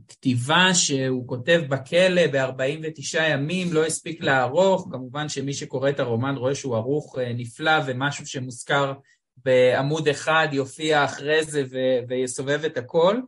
כתיבה 0.09 0.75
שהוא 0.75 1.29
כותב 1.29 1.63
בכלא 1.69 2.27
ב-49 2.27 3.23
ימים, 3.23 3.73
לא 3.73 3.87
הספיק 3.87 4.23
לערוך, 4.23 4.89
כמובן 4.91 5.29
שמי 5.29 5.55
שקורא 5.55 5.91
את 5.91 6.01
הרומן 6.01 6.35
רואה 6.37 6.55
שהוא 6.55 6.77
ערוך 6.77 7.19
נפלא 7.35 7.73
ומשהו 7.87 8.27
שמוזכר 8.27 8.93
בעמוד 9.37 10.09
אחד 10.09 10.49
יופיע 10.53 11.05
אחרי 11.05 11.45
זה 11.45 11.65
ו- 11.71 12.09
ויסובב 12.09 12.65
את 12.65 12.77
הכל, 12.77 13.21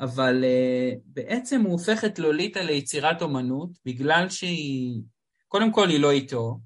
אבל 0.00 0.44
uh, 0.44 0.98
בעצם 1.06 1.60
הוא 1.60 1.72
הופך 1.72 2.04
את 2.04 2.18
לוליטה 2.18 2.62
ליצירת 2.62 3.22
אומנות, 3.22 3.70
בגלל 3.84 4.28
שהיא, 4.28 5.00
קודם 5.48 5.72
כל 5.72 5.88
היא 5.88 6.00
לא 6.00 6.10
איתו, 6.10 6.60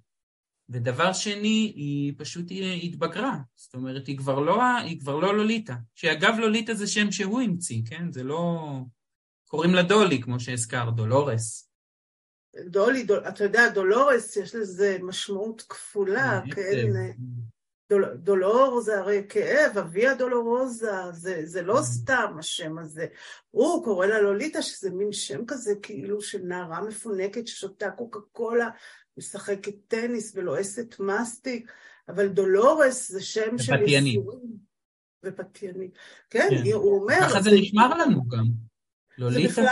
ודבר 0.68 1.12
שני, 1.12 1.72
היא 1.76 2.12
פשוט 2.16 2.46
התבגרה, 2.82 3.36
זאת 3.56 3.74
אומרת, 3.74 4.06
היא 4.06 4.18
כבר 4.18 4.40
לא, 4.40 4.62
היא 4.62 5.00
כבר 5.00 5.16
לא 5.16 5.36
לוליטה, 5.36 5.74
שאגב 5.94 6.34
לוליטה 6.38 6.74
זה 6.74 6.86
שם 6.86 7.12
שהוא 7.12 7.40
המציא, 7.40 7.82
כן? 7.86 8.12
זה 8.12 8.24
לא... 8.24 8.70
קוראים 9.57 9.74
לה 9.74 9.82
דולי, 9.82 10.22
כמו 10.22 10.40
שהזכר, 10.40 10.90
דולורס. 10.90 11.70
דולי, 12.66 13.02
דול, 13.02 13.18
אתה 13.28 13.44
יודע, 13.44 13.68
דולורס, 13.68 14.36
יש 14.36 14.54
לזה 14.54 14.98
משמעות 15.02 15.62
כפולה, 15.68 16.40
כן? 16.54 16.92
דול, 17.90 18.14
דולור 18.14 18.80
זה 18.80 18.98
הרי 18.98 19.22
כאב, 19.28 19.78
אביה 19.78 20.14
דולורוזה, 20.14 20.90
זה, 21.12 21.40
זה 21.44 21.62
לא 21.62 21.78
mm. 21.78 21.82
סתם 21.82 22.36
השם 22.38 22.78
הזה. 22.78 23.07
הוא 23.50 23.84
קורא 23.84 24.07
לה 24.07 24.20
לוליטה, 24.20 24.62
שזה 24.62 24.90
מין 24.90 25.12
שם 25.12 25.46
כזה 25.46 25.74
כאילו 25.82 26.20
של 26.20 26.42
נערה 26.42 26.80
מפונקת 26.80 27.46
ששותה 27.46 27.90
קוקה 27.90 28.20
קולה, 28.32 28.68
משחקת 29.18 29.74
טניס 29.88 30.32
ולועסת 30.34 31.00
מסטיק, 31.00 31.72
אבל 32.09 32.28
דולורס 32.28 33.12
זה 33.12 33.22
שם 33.22 33.59
של 33.59 33.82
ייסורים. 33.82 34.66
ופתייני. 35.24 35.90
כן, 36.30 36.48
כן, 36.50 36.72
הוא 36.72 37.00
אומר... 37.00 37.20
ככה 37.20 37.42
זה 37.42 37.50
נשמר 37.50 37.88
לנו 37.98 38.28
גם. 38.28 38.44
לוליטה 39.18 39.62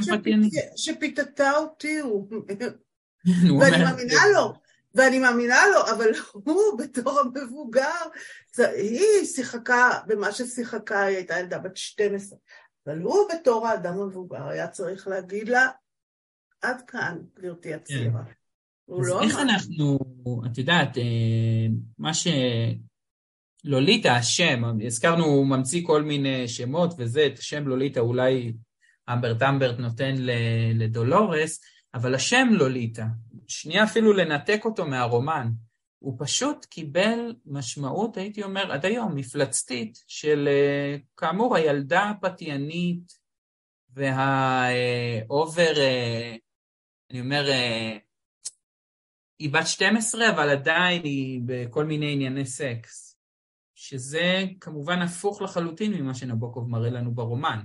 כשם 0.00 0.18
פתייני. 0.18 0.48
שפיתתה 0.76 1.50
אותי, 1.50 1.98
הוא... 1.98 2.28
ואני 3.60 3.84
מאמינה 3.84 4.20
לו. 4.34 4.52
ואני 4.94 5.18
מאמינה 5.18 5.60
לו, 5.74 5.94
אבל 5.96 6.10
הוא 6.46 6.78
בתור 6.78 7.20
המבוגר, 7.20 7.90
היא 8.58 9.24
שיחקה 9.24 9.90
במה 10.06 10.32
ששיחקה, 10.32 11.02
היא 11.02 11.16
הייתה 11.16 11.38
ילדה 11.38 11.58
בת 11.58 11.76
12, 11.76 12.38
אבל 12.86 12.98
הוא 12.98 13.28
בתור 13.34 13.68
האדם 13.68 14.00
המבוגר 14.00 14.48
היה 14.48 14.68
צריך 14.68 15.08
להגיד 15.08 15.48
לה, 15.48 15.68
עד 16.62 16.82
כאן, 16.86 17.18
גברתי 17.38 17.74
הצעירה. 17.74 18.24
כן. 18.24 18.30
אז 19.00 19.08
לא 19.08 19.22
איך. 19.22 19.38
אנחנו, 19.38 19.98
את 20.46 20.58
יודעת, 20.58 20.98
אה, 20.98 21.66
מה 21.98 22.14
שלוליטה, 23.66 24.16
השם, 24.16 24.62
הזכרנו, 24.86 25.24
הוא 25.24 25.46
ממציא 25.46 25.82
כל 25.86 26.02
מיני 26.02 26.48
שמות 26.48 26.94
וזה, 26.98 27.26
את 27.26 27.38
השם 27.38 27.68
לוליטה 27.68 28.00
אולי 28.00 28.52
אמברט 29.12 29.42
אמברט 29.42 29.78
נותן 29.78 30.14
לדולורס, 30.74 31.60
אבל 31.94 32.14
השם 32.14 32.48
לוליטה, 32.50 33.06
שנייה 33.46 33.84
אפילו 33.84 34.12
לנתק 34.12 34.60
אותו 34.64 34.86
מהרומן, 34.86 35.48
הוא 35.98 36.16
פשוט 36.18 36.64
קיבל 36.64 37.34
משמעות, 37.46 38.16
הייתי 38.16 38.42
אומר, 38.42 38.72
עד 38.72 38.84
היום, 38.84 39.14
מפלצתית, 39.14 39.98
של 40.06 40.48
אה, 40.48 40.96
כאמור 41.16 41.56
הילדה 41.56 42.10
הפתיינית 42.10 43.12
והאובר, 43.90 45.72
אה, 45.78 46.36
אני 47.10 47.20
אומר, 47.20 47.50
אה, 47.50 47.96
היא 49.38 49.52
בת 49.52 49.66
12, 49.66 50.30
אבל 50.30 50.48
עדיין 50.48 51.04
היא 51.04 51.40
בכל 51.44 51.84
מיני 51.84 52.12
ענייני 52.12 52.46
סקס, 52.46 53.11
שזה 53.82 54.44
כמובן 54.60 55.02
הפוך 55.02 55.42
לחלוטין 55.42 55.92
ממה 55.92 56.14
שנבוקוב 56.14 56.68
מראה 56.68 56.90
לנו 56.90 57.14
ברומן. 57.14 57.58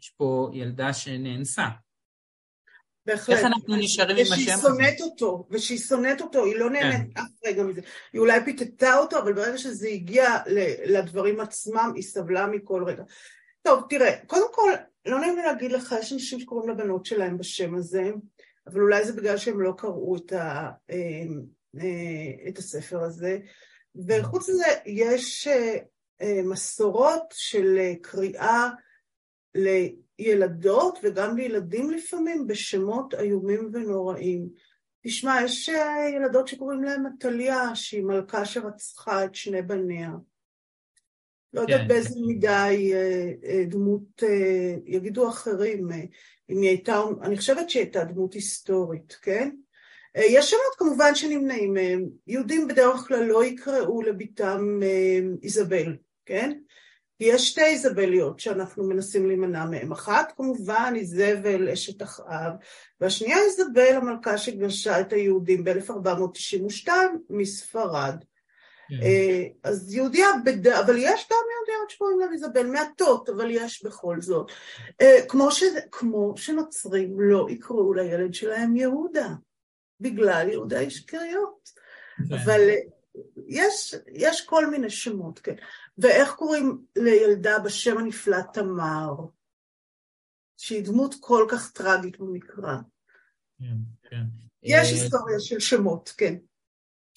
יש 0.00 0.10
פה 0.10 0.50
ילדה 0.52 0.92
שנאנסה. 0.92 1.66
בהחלט. 3.06 3.36
איך 3.36 3.44
אנחנו 3.46 3.76
נשארים 3.76 4.16
עם 4.16 4.22
השם 4.22 4.32
הזה? 4.32 4.42
ושהיא 4.42 4.56
שונאת 4.56 5.00
אותו, 5.00 5.46
ושהיא 5.50 5.78
שונאת 5.78 6.20
אותו, 6.20 6.44
היא 6.44 6.56
לא 6.56 6.70
נהנית 6.70 7.14
כן. 7.14 7.20
אף 7.20 7.30
רגע 7.46 7.62
מזה. 7.62 7.80
היא 8.12 8.20
אולי 8.20 8.44
פיתתה 8.44 8.98
אותו, 8.98 9.18
אבל 9.18 9.32
ברגע 9.32 9.58
שזה 9.58 9.88
הגיע 9.88 10.28
לדברים 10.86 11.40
עצמם, 11.40 11.92
היא 11.94 12.02
סבלה 12.02 12.46
מכל 12.46 12.84
רגע. 12.86 13.02
טוב, 13.62 13.84
תראה, 13.88 14.16
קודם 14.26 14.48
כל, 14.52 14.72
לא 15.06 15.20
נעים 15.20 15.36
לי 15.36 15.42
להגיד 15.42 15.72
לך, 15.72 15.94
יש 16.00 16.12
אנשים 16.12 16.40
שקוראים 16.40 16.70
לבנות 16.70 17.06
שלהם 17.06 17.38
בשם 17.38 17.74
הזה, 17.74 18.10
אבל 18.66 18.80
אולי 18.80 19.04
זה 19.04 19.12
בגלל 19.12 19.36
שהם 19.36 19.60
לא 19.60 19.72
קראו 19.78 20.16
את, 20.16 20.32
ה, 20.32 20.70
אמ, 20.90 21.42
אה, 21.80 22.48
את 22.48 22.58
הספר 22.58 23.02
הזה. 23.02 23.38
וחוץ 24.08 24.48
מזה, 24.48 24.66
יש 24.86 25.48
אה, 26.20 26.40
מסורות 26.44 27.24
של 27.32 27.78
קריאה 28.02 28.68
ילדות 30.18 30.98
וגם 31.02 31.36
לילדים 31.36 31.90
לפעמים 31.90 32.46
בשמות 32.46 33.14
איומים 33.14 33.70
ונוראים. 33.72 34.48
תשמע, 35.06 35.36
יש 35.44 35.68
אה, 35.68 36.08
ילדות 36.16 36.48
שקוראים 36.48 36.84
להן 36.84 37.06
עתליה, 37.06 37.74
שהיא 37.74 38.04
מלכה 38.04 38.44
שרצחה 38.44 39.24
את 39.24 39.34
שני 39.34 39.62
בניה. 39.62 40.10
לא 41.52 41.60
יודעת 41.60 41.80
כן. 41.80 41.88
באיזה 41.88 42.20
מידה 42.26 42.64
היא 42.64 42.94
אה, 42.94 43.32
אה, 43.44 43.64
דמות, 43.68 44.22
יגידו 44.86 45.28
אחרים, 45.28 45.88
אם 46.50 46.60
היא 46.60 46.68
הייתה, 46.68 47.02
אני 47.22 47.36
חושבת 47.36 47.70
שהיא 47.70 47.82
הייתה 47.82 48.04
דמות 48.04 48.34
היסטורית, 48.34 49.18
כן? 49.22 49.56
יש 50.16 50.50
שמות 50.50 50.74
כמובן 50.78 51.14
שנמנעים 51.14 51.74
מהם. 51.74 52.08
יהודים 52.26 52.68
בדרך 52.68 53.00
כלל 53.08 53.24
לא 53.24 53.44
יקראו 53.44 54.02
לביתם 54.02 54.80
איזבל, 55.42 55.96
כן? 56.26 56.52
יש 57.20 57.48
שתי 57.48 57.64
איזבליות 57.64 58.40
שאנחנו 58.40 58.88
מנסים 58.88 59.26
להימנע 59.26 59.64
מהן. 59.64 59.92
אחת 59.92 60.32
כמובן 60.36 60.92
איזבל 60.96 61.68
אשת 61.68 62.02
אחאב, 62.02 62.52
והשנייה 63.00 63.38
איזבל 63.38 63.92
המלכה 63.96 64.38
שגרשה 64.38 65.00
את 65.00 65.12
היהודים 65.12 65.64
ב-1492 65.64 66.88
מספרד. 67.30 68.14
Yeah. 68.20 68.88
כן. 68.88 69.02
אה, 69.02 69.44
אז 69.64 69.94
יהודיה, 69.94 70.26
בד... 70.44 70.66
אבל 70.66 70.96
יש 70.98 71.28
גם 71.30 71.38
יהודיות 71.56 71.90
שקוראים 71.90 72.20
להם 72.20 72.32
איזבל, 72.32 72.66
מעטות, 72.66 73.28
אבל 73.28 73.50
יש 73.50 73.84
בכל 73.84 74.20
זאת. 74.20 74.50
אה, 75.00 75.18
כמו, 75.28 75.50
ש... 75.50 75.62
כמו 75.90 76.34
שנוצרים 76.36 77.20
לא 77.20 77.46
יקראו 77.50 77.94
לילד 77.94 78.34
שלהם 78.34 78.76
יהודה, 78.76 79.28
בגלל 80.00 80.48
יהודה 80.50 80.80
איש 80.80 81.00
קריות. 81.00 81.68
Okay. 81.68 82.28
כן. 82.28 82.34
אבל 82.34 82.60
אה, 82.60 82.76
יש, 83.46 83.94
יש 84.12 84.46
כל 84.46 84.70
מיני 84.70 84.90
שמות, 84.90 85.38
כן. 85.38 85.54
ואיך 85.98 86.32
קוראים 86.34 86.84
לילדה 86.96 87.58
בשם 87.58 87.98
הנפלא 87.98 88.42
תמר? 88.52 89.14
שהיא 90.56 90.84
דמות 90.84 91.14
כל 91.20 91.46
כך 91.50 91.72
טרגית 91.72 92.18
במקרא. 92.18 92.76
כן, 93.58 93.76
כן. 94.02 94.22
יש 94.62 94.92
היסטוריה 94.92 95.40
של 95.40 95.60
שמות, 95.60 96.12
כן. 96.16 96.34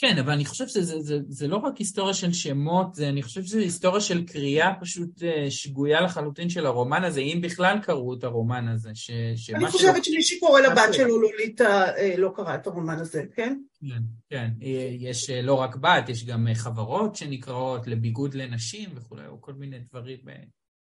כן, 0.02 0.18
אבל 0.18 0.34
אני 0.34 0.46
חושב 0.46 0.68
שזה 0.68 1.02
זה, 1.02 1.18
זה 1.28 1.48
לא 1.48 1.58
רק 1.58 1.78
היסטוריה 1.78 2.14
של 2.14 2.34
שמות, 2.34 2.96
זה, 2.96 3.10
אני 3.10 3.24
חושב 3.24 3.44
שזו 3.44 3.60
היסטוריה 3.60 4.02
של 4.02 4.26
קריאה 4.26 4.74
פשוט 4.82 5.24
אה, 5.24 5.52
שגויה 5.52 6.02
לחלוטין 6.02 6.50
של 6.50 6.66
הרומן 6.66 7.04
הזה, 7.04 7.20
אם 7.20 7.40
בכלל 7.44 7.80
קראו 7.84 8.14
את 8.14 8.24
הרומן 8.24 8.68
הזה. 8.68 8.90
ש, 8.94 9.12
אני 9.56 9.68
חושבת. 9.68 10.06
שמי 10.06 10.24
שקורא 10.24 10.62
לבת 10.62 10.94
שלו 10.94 11.22
לוליטה 11.22 11.96
אה, 11.98 12.16
לא 12.18 12.32
קרא 12.36 12.56
את 12.56 12.68
הרומן 12.68 13.00
הזה, 13.00 13.24
כן? 13.36 13.58
כן, 13.82 14.02
כן. 14.30 14.50
אה, 14.64 14.90
יש 15.00 15.30
לא 15.30 15.54
רק 15.54 15.76
בת, 15.76 16.10
יש 16.10 16.26
גם 16.26 16.48
חברות 16.54 17.16
שנקראות 17.16 17.88
לביגוד 17.88 18.34
לנשים 18.34 18.90
וכולי, 18.96 19.28
או 19.28 19.42
כל 19.42 19.54
מיני 19.54 19.80
דברים. 19.80 20.18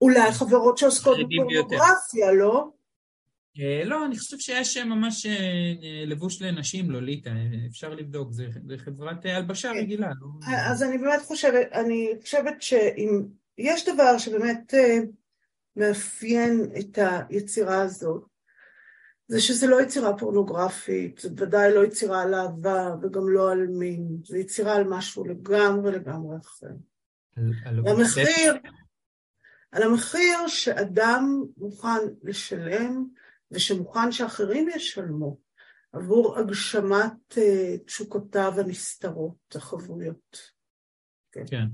אולי 0.01 0.31
חברות 0.31 0.77
שעוסקות 0.77 1.17
בפורנוגרפיה, 1.17 2.31
לא? 2.39 2.80
אה, 3.59 3.83
לא, 3.85 4.05
אני 4.05 4.17
חושב 4.17 4.37
שיש 4.37 4.77
ממש 4.77 5.25
אה, 5.25 5.31
אה, 5.31 6.03
לבוש 6.05 6.41
לנשים, 6.41 6.91
לוליטה, 6.91 7.29
אפשר 7.69 7.89
לבדוק, 7.89 8.31
זה, 8.31 8.47
חברת 8.77 9.25
הלבשה 9.25 9.73
כן. 9.73 9.79
רגילה. 9.79 10.11
לא... 10.21 10.27
אז 10.69 10.83
אני 10.83 10.97
באמת 10.97 11.21
חושבת, 11.21 11.67
אני 11.73 12.13
חושבת 12.21 12.61
שאם 12.61 13.21
יש 13.57 13.87
דבר 13.87 14.17
שבאמת 14.17 14.73
מאפיין 15.75 16.71
את 16.79 16.99
היצירה 17.29 17.81
הזאת, 17.81 18.23
זה 19.27 19.41
שזה 19.41 19.67
לא 19.67 19.81
יצירה 19.81 20.17
פורנוגרפית, 20.17 21.19
זה 21.19 21.29
ודאי 21.37 21.73
לא 21.73 21.85
יצירה 21.85 22.21
על 22.21 22.33
אהבה 22.33 22.95
וגם 23.01 23.29
לא 23.29 23.51
על 23.51 23.67
מין, 23.67 24.07
זה 24.25 24.37
יצירה 24.37 24.75
על 24.75 24.83
משהו 24.83 25.25
לגמרי 25.25 25.91
לגמרי 25.91 26.37
אחר. 26.37 26.67
על 29.71 29.83
המחיר 29.83 30.47
שאדם 30.47 31.43
מוכן 31.57 31.99
לשלם 32.23 33.05
ושמוכן 33.51 34.11
שאחרים 34.11 34.69
ישלמו 34.69 35.37
עבור 35.93 36.37
הגשמת 36.37 37.33
uh, 37.33 37.85
תשוקותיו 37.85 38.53
הנסתרות, 38.57 39.55
החבויות. 39.55 40.37
כן. 41.31 41.43
כן. 41.47 41.65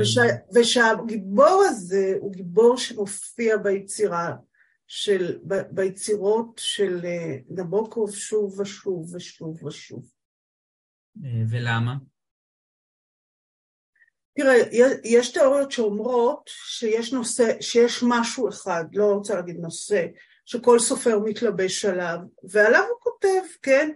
וש, 0.00 0.18
ושהגיבור 0.54 1.62
הזה 1.68 2.14
הוא 2.20 2.32
גיבור 2.32 2.76
שמופיע 2.76 3.56
ביצירה, 3.56 4.36
של, 4.86 5.38
ב, 5.46 5.54
ביצירות 5.70 6.50
של 6.56 7.00
uh, 7.00 7.54
נבוקוב 7.60 8.14
שוב 8.14 8.60
ושוב 8.60 9.14
ושוב 9.14 9.64
ושוב. 9.64 10.12
אה, 11.24 11.42
ולמה? 11.50 11.94
תראה, 14.36 14.54
יש 15.04 15.32
תיאוריות 15.32 15.72
שאומרות 15.72 16.42
שיש 16.46 17.12
נושא, 17.12 17.60
שיש 17.60 18.04
משהו 18.08 18.48
אחד, 18.48 18.84
לא 18.92 19.04
רוצה 19.04 19.34
להגיד 19.34 19.56
נושא, 19.56 20.06
שכל 20.50 20.78
סופר 20.78 21.18
מתלבש 21.18 21.84
עליו, 21.84 22.18
ועליו 22.50 22.84
הוא 22.88 23.00
כותב, 23.00 23.40
כן? 23.62 23.90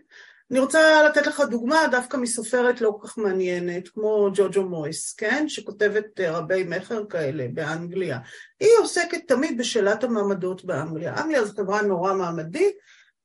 אני 0.51 0.61
רוצה 0.61 1.03
לתת 1.03 1.27
לך 1.27 1.41
דוגמה 1.51 1.87
דווקא 1.91 2.17
מסופרת 2.17 2.81
לא 2.81 2.97
כל 3.01 3.09
כך 3.09 3.19
מעניינת, 3.19 3.89
כמו 3.89 4.29
ג'וג'ו 4.35 4.63
מויס, 4.63 5.15
כן? 5.15 5.49
שכותבת 5.49 6.21
אה, 6.21 6.39
רבי 6.39 6.65
מכר 6.65 7.05
כאלה 7.07 7.47
באנגליה. 7.55 8.19
היא 8.61 8.71
עוסקת 8.81 9.29
תמיד 9.29 9.59
בשאלת 9.59 10.05
המעמדות 10.05 10.65
באנגליה. 10.65 11.15
אנגליה 11.23 11.45
זו 11.45 11.53
חברה 11.57 11.83
נורא 11.83 12.15
מעמדית, 12.15 12.77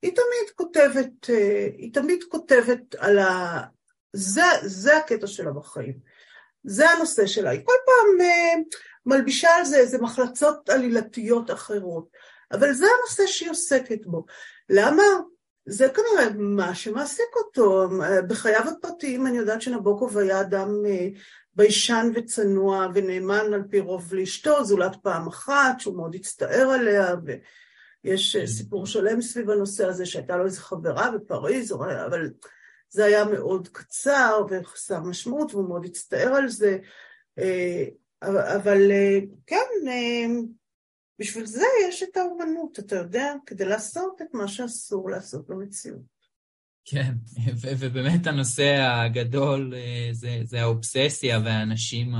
היא 0.01 0.11
תמיד 0.11 0.55
כותבת, 0.55 1.29
אה, 1.29 1.67
היא 1.77 1.93
תמיד 1.93 2.23
כותבת 2.29 2.95
על 2.97 3.19
ה... 3.19 3.61
זה, 4.13 4.43
זה 4.61 4.97
הקטע 4.97 5.27
שלה 5.27 5.51
בחיים. 5.51 5.97
זה 6.63 6.89
הנושא 6.89 7.25
שלה. 7.25 7.49
היא 7.49 7.61
כל 7.63 7.73
פעם 7.85 8.21
אה, 8.21 8.53
מלבישה 9.05 9.49
על 9.49 9.65
זה 9.65 9.77
איזה 9.77 9.97
מחלצות 9.97 10.69
עלילתיות 10.69 11.51
אחרות. 11.51 12.07
אבל 12.51 12.73
זה 12.73 12.85
הנושא 12.97 13.27
שהיא 13.27 13.49
עוסקת 13.49 14.05
בו. 14.05 14.25
למה? 14.69 15.03
זה 15.65 15.87
כנראה 15.89 16.29
מה 16.37 16.75
שמעסיק 16.75 17.35
אותו. 17.35 17.89
בחייו 18.27 18.61
הפרטיים 18.69 19.27
אני 19.27 19.37
יודעת 19.37 19.61
שנבוקוב 19.61 20.17
היה 20.17 20.41
אדם 20.41 20.85
אה, 20.85 21.07
ביישן 21.55 22.11
וצנוע 22.15 22.87
ונאמן 22.93 23.53
על 23.53 23.63
פי 23.69 23.79
רוב 23.79 24.13
לאשתו, 24.13 24.65
זולת 24.65 24.95
פעם 25.03 25.27
אחת, 25.27 25.79
שהוא 25.79 25.95
מאוד 25.95 26.15
הצטער 26.15 26.69
עליה, 26.69 27.15
ויש 28.03 28.35
אה, 28.35 28.47
סיפור 28.47 28.85
שלם 28.85 29.21
סביב 29.21 29.49
הנושא 29.49 29.85
הזה, 29.85 30.05
שהייתה 30.05 30.37
לו 30.37 30.45
איזו 30.45 30.61
חברה 30.61 31.11
בפריז, 31.11 31.71
אבל 31.71 32.29
זה 32.89 33.05
היה 33.05 33.25
מאוד 33.25 33.67
קצר 33.67 34.45
וחסר 34.49 34.99
משמעות, 34.99 35.53
והוא 35.53 35.69
מאוד 35.69 35.85
הצטער 35.85 36.35
על 36.35 36.47
זה. 36.47 36.77
אה, 37.39 37.85
אבל 38.55 38.91
כן, 39.47 39.65
בשביל 41.19 41.45
זה 41.45 41.65
יש 41.89 42.03
את 42.03 42.17
האומנות, 42.17 42.79
אתה 42.79 42.95
יודע, 42.95 43.33
כדי 43.45 43.65
לעשות 43.65 44.21
את 44.21 44.27
מה 44.33 44.47
שאסור 44.47 45.09
לעשות 45.09 45.47
במציאות. 45.47 46.19
כן, 46.85 47.13
ו- 47.61 47.71
ובאמת 47.79 48.27
הנושא 48.27 48.77
הגדול 48.81 49.73
אה, 49.75 50.09
זה, 50.11 50.39
זה 50.43 50.61
האובססיה 50.61 51.39
והאנשים 51.39 52.11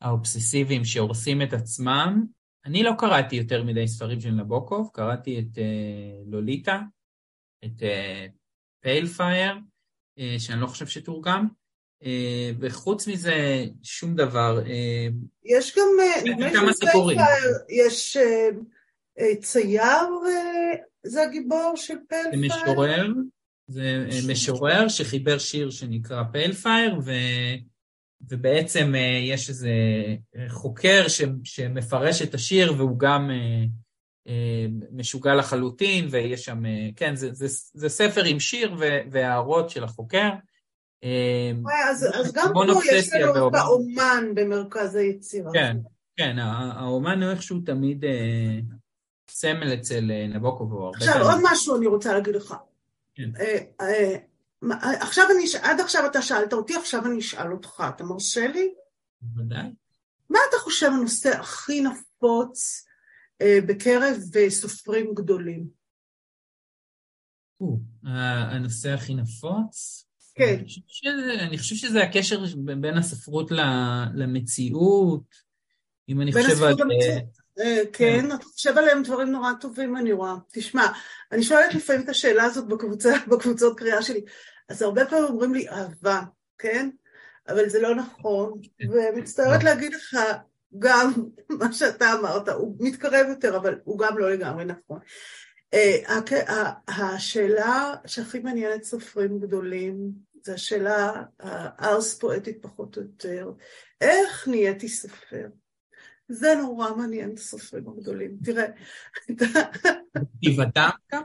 האובססיביים 0.00 0.84
שהורסים 0.84 1.42
את 1.42 1.52
עצמם. 1.52 2.26
אני 2.64 2.82
לא 2.82 2.92
קראתי 2.98 3.36
יותר 3.36 3.64
מדי 3.64 3.88
ספרים 3.88 4.20
של 4.20 4.30
נבוקוב, 4.30 4.90
קראתי 4.92 5.38
את 5.38 5.58
uh, 5.58 6.30
לוליטה, 6.30 6.80
את 7.64 7.82
Pale 8.80 9.04
אה, 9.04 9.08
Fire, 9.08 9.54
אה, 10.18 10.22
שאני 10.38 10.60
לא 10.60 10.66
חושב 10.66 10.86
שתורגם, 10.86 11.40
אה, 11.40 11.65
וחוץ 12.60 13.08
מזה, 13.08 13.64
שום 13.82 14.16
דבר. 14.16 14.62
אה, 14.66 15.08
יש 15.44 15.78
גם, 15.78 15.84
אה, 16.00 16.22
נדמה 16.24 16.62
לי 17.06 17.16
יש 17.68 18.16
צייר, 19.40 20.08
זה 21.02 21.22
הגיבור 21.22 21.72
של 21.76 21.94
Pale 22.08 22.25
Fire? 22.25 22.46
משורר, 22.46 23.06
זה 23.68 24.08
משורר 24.28 24.88
שחיבר 24.88 25.38
שיר 25.38 25.70
שנקרא 25.70 26.22
Pale 26.32 26.61
Fire, 26.61 26.98
ו... 27.04 27.12
ובעצם 28.28 28.92
יש 29.22 29.48
איזה 29.48 29.70
חוקר 30.48 31.08
ש... 31.08 31.22
שמפרש 31.44 32.22
את 32.22 32.34
השיר 32.34 32.74
והוא 32.76 32.98
גם 32.98 33.30
משוגע 34.92 35.34
לחלוטין, 35.34 36.06
ויש 36.10 36.44
שם, 36.44 36.62
כן, 36.96 37.16
זה, 37.16 37.32
זה, 37.32 37.46
זה 37.74 37.88
ספר 37.88 38.24
עם 38.24 38.40
שיר 38.40 38.76
והערות 39.10 39.70
של 39.70 39.84
החוקר. 39.84 40.30
אמ, 41.06 41.62
אז 42.22 42.32
גם 42.34 42.50
פה 42.54 42.64
יש 42.92 43.12
לנו 43.12 43.48
את 43.48 43.54
האומן 43.54 44.24
במרכז 44.34 44.94
היצירה. 44.94 45.52
כן, 45.52 45.76
כן, 46.16 46.38
האומן 46.38 47.22
הוא 47.22 47.30
איכשהו 47.30 47.60
תמיד 47.60 48.04
אה, 48.04 48.58
סמל 49.30 49.74
אצל 49.74 50.10
אה, 50.10 50.26
נבוקוב. 50.26 50.94
עכשיו, 50.94 51.22
עוד 51.22 51.40
משהו 51.42 51.76
אני 51.76 51.86
רוצה 51.86 52.12
להגיד 52.12 52.34
לך. 52.34 52.54
כן. 53.14 53.30
אה, 53.40 54.16
עכשיו 55.00 55.24
אני, 55.36 55.44
עד 55.62 55.80
עכשיו 55.80 56.06
אתה 56.06 56.22
שאלת 56.22 56.52
אותי, 56.52 56.76
עכשיו 56.76 57.06
אני 57.06 57.18
אשאל 57.18 57.52
אותך, 57.52 57.84
אתה 57.88 58.04
מרשה 58.04 58.46
לי? 58.46 58.74
בוודאי. 59.20 59.72
מה 60.30 60.38
אתה 60.48 60.56
חושב 60.58 60.86
הנושא 60.86 61.28
הכי 61.28 61.80
נפוץ 61.80 62.86
בקרב 63.42 64.16
סופרים 64.48 65.14
גדולים? 65.14 65.66
הנושא 68.02 68.90
הכי 68.90 69.14
נפוץ? 69.14 70.05
כן. 70.36 70.56
אני 71.40 71.58
חושב 71.58 71.74
שזה 71.74 72.02
הקשר 72.02 72.44
בין 72.80 72.98
הספרות 72.98 73.50
למציאות, 74.14 75.46
אם 76.08 76.20
אני 76.20 76.32
חושב 76.32 76.62
על... 76.62 76.74
אה, 77.02 77.18
אה, 77.58 77.82
כן, 77.92 78.32
אתה 78.32 78.44
חושב 78.44 78.78
עליהם 78.78 79.02
דברים 79.02 79.30
נורא 79.30 79.52
טובים, 79.60 79.96
אני 79.96 80.12
רואה. 80.12 80.34
תשמע, 80.52 80.86
אני 81.32 81.42
שואלת 81.42 81.74
לפעמים 81.74 82.02
את 82.02 82.08
השאלה 82.08 82.44
הזאת 82.44 82.68
בקבוצות 83.28 83.78
קריאה 83.78 84.02
שלי, 84.02 84.20
אז 84.68 84.82
הרבה 84.82 85.06
פעמים 85.06 85.24
אומרים 85.24 85.54
לי 85.54 85.68
אהבה, 85.68 86.22
כן? 86.58 86.90
אבל 87.48 87.68
זה 87.68 87.80
לא 87.80 87.94
נכון, 87.94 88.60
כן. 88.78 88.86
ומצטערת. 88.90 89.64
להגיד 89.64 89.94
לך 89.94 90.16
גם 90.78 91.12
מה 91.60 91.72
שאתה 91.72 92.12
אמרת, 92.12 92.48
הוא 92.48 92.76
מתקרב 92.80 93.26
יותר, 93.28 93.56
אבל 93.56 93.78
הוא 93.84 93.98
גם 93.98 94.18
לא 94.18 94.30
לגמרי 94.30 94.64
נכון. 94.64 94.98
אה, 95.74 96.72
השאלה 96.88 97.94
שהכי 98.06 98.38
מעניינת 98.38 98.84
סופרים 98.84 99.40
גדולים, 99.40 100.12
זו 100.46 100.52
השאלה 100.52 101.22
הארס 101.40 102.18
פואטית 102.18 102.62
פחות 102.62 102.96
או 102.96 103.02
יותר, 103.02 103.52
איך 104.00 104.48
נהייתי 104.48 104.88
סופר? 104.88 105.46
זה 106.28 106.54
נורא 106.54 106.94
מעניין 106.94 107.30
את 107.34 107.38
הסופרים 107.38 107.88
הגדולים. 107.88 108.36
תראה, 108.44 108.66
בכתיבתם 110.14 110.88
גם? 111.12 111.22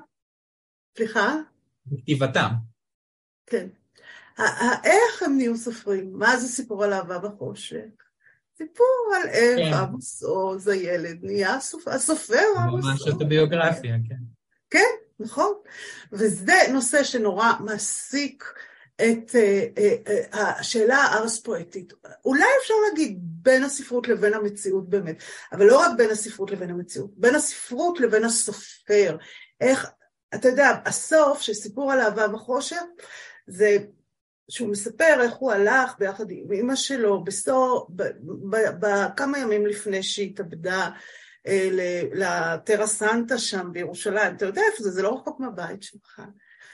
סליחה? 0.97 1.35
בכתיבתם. 1.85 2.49
כן. 3.45 3.67
איך 4.83 5.23
הם 5.23 5.37
נהיו 5.37 5.57
סופרים? 5.57 6.13
מה 6.13 6.37
זה 6.37 6.47
סיפור 6.47 6.83
על 6.83 6.93
אהבה 6.93 7.19
בחושך? 7.19 7.89
סיפור 8.57 9.13
על 9.15 9.29
איך 9.29 9.57
כן. 9.57 9.73
עמוס 9.73 10.23
עוז 10.23 10.67
הילד 10.67 11.23
נהיה 11.23 11.55
הסופר 11.87 12.43
עמוס 12.57 12.85
עוז. 12.85 12.85
ממש 12.85 13.07
אוטוביוגרפיה, 13.07 13.95
כן. 14.09 14.15
כן, 14.69 14.95
נכון. 15.19 15.53
וזה 16.11 16.57
נושא 16.73 17.03
שנורא 17.03 17.51
מעסיק 17.59 18.43
את 19.01 19.35
השאלה 20.33 20.95
הארס 20.95 21.39
פואטית. 21.39 21.93
אולי 22.25 22.45
אפשר 22.61 22.73
להגיד 22.89 23.17
בין 23.21 23.63
הספרות 23.63 24.07
לבין 24.07 24.33
המציאות 24.33 24.89
באמת, 24.89 25.23
אבל 25.51 25.65
לא 25.65 25.79
רק 25.79 25.91
בין 25.97 26.09
הספרות 26.09 26.51
לבין 26.51 26.69
המציאות, 26.69 27.11
בין 27.17 27.35
הספרות 27.35 27.99
לבין 27.99 28.23
הסופר. 28.23 29.17
איך, 29.61 29.91
אתה 30.35 30.47
יודע, 30.47 30.69
הסוף 30.85 31.41
של 31.41 31.53
סיפור 31.53 31.91
על 31.91 31.99
אהבה 31.99 32.25
וחושך, 32.33 32.81
זה 33.47 33.77
שהוא 34.49 34.69
מספר 34.69 35.21
איך 35.21 35.33
הוא 35.33 35.51
הלך 35.51 35.95
ביחד 35.99 36.25
עם 36.29 36.51
אמא 36.51 36.75
שלו 36.75 37.23
בסוף, 37.23 37.87
בכמה 38.79 39.39
ימים 39.39 39.65
לפני 39.65 40.03
שהיא 40.03 40.29
התאבדה 40.29 40.89
אה, 41.47 41.69
לטרה 42.13 42.87
סנטה 42.87 43.37
שם 43.37 43.69
בירושלים, 43.71 44.35
אתה 44.35 44.45
יודע 44.45 44.61
איפה 44.71 44.83
זה, 44.83 44.91
זה 44.91 45.01
לא 45.01 45.15
רחוק 45.15 45.39
מהבית 45.39 45.83
שלך. 45.83 46.21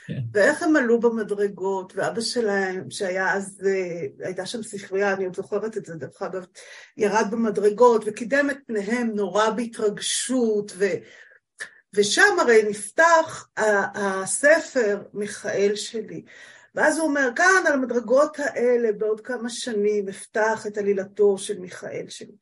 כן. 0.07 0.19
ואיך 0.33 0.63
הם 0.63 0.75
עלו 0.75 0.99
במדרגות, 0.99 1.93
ואבא 1.95 2.21
שלהם, 2.21 2.91
שהיה 2.91 3.33
אז, 3.33 3.61
אה, 3.65 4.25
הייתה 4.25 4.45
שם 4.45 4.63
ספרייה, 4.63 5.13
אני 5.13 5.25
עוד 5.25 5.35
זוכרת 5.35 5.77
את 5.77 5.85
זה, 5.85 5.95
דרך 5.95 6.21
אגב, 6.21 6.45
ירד 6.97 7.27
במדרגות 7.31 8.03
וקידם 8.05 8.47
את 8.51 8.57
פניהם 8.67 9.11
נורא 9.15 9.49
בהתרגשות, 9.49 10.71
ו, 10.75 10.85
ושם 11.93 12.39
הרי 12.41 12.63
נפתח 12.69 13.49
הספר 13.95 15.01
מיכאל 15.13 15.75
שלי. 15.75 16.23
ואז 16.75 16.97
הוא 16.97 17.07
אומר, 17.07 17.29
כאן 17.35 17.63
על 17.67 17.73
המדרגות 17.73 18.39
האלה 18.39 18.91
בעוד 18.91 19.21
כמה 19.21 19.49
שנים 19.49 20.09
אפתח 20.09 20.67
את 20.67 20.77
עלילתו 20.77 21.37
של 21.37 21.59
מיכאל 21.59 22.05
שלי. 22.09 22.35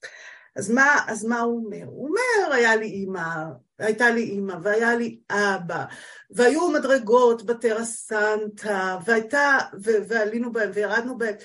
אז 0.56 0.70
מה, 0.70 1.00
אז 1.08 1.26
מה 1.26 1.40
הוא 1.40 1.66
אומר? 1.66 1.86
הוא 1.86 2.08
אומר, 2.08 2.54
היה 2.54 2.76
לי 2.76 2.86
אימא, 2.86 3.44
הייתה 3.80 4.10
לי 4.10 4.24
אימא, 4.24 4.56
והיה 4.64 4.96
לי 4.96 5.20
אבא, 5.30 5.86
והיו 6.30 6.70
מדרגות 6.72 7.46
בטרה 7.46 7.86
סנטה, 7.86 8.98
והייתה, 9.06 9.58
ו- 9.84 10.08
ועלינו 10.08 10.52
בהם 10.54 10.72
וירדנו 10.74 11.18
בהם, 11.18 11.36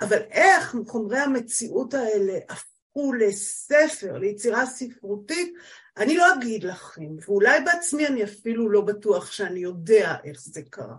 אבל 0.00 0.18
איך 0.30 0.76
חומרי 0.86 1.18
המציאות 1.18 1.94
האלה 1.94 2.38
הפכו 2.48 3.12
לספר, 3.12 4.18
ליצירה 4.18 4.66
ספרותית, 4.66 5.54
אני 5.96 6.16
לא 6.16 6.34
אגיד 6.34 6.64
לכם, 6.64 7.16
ואולי 7.26 7.60
בעצמי 7.60 8.06
אני 8.06 8.24
אפילו 8.24 8.68
לא 8.68 8.80
בטוח 8.80 9.32
שאני 9.32 9.60
יודע 9.60 10.16
איך 10.24 10.40
זה 10.40 10.62
קרה. 10.70 10.96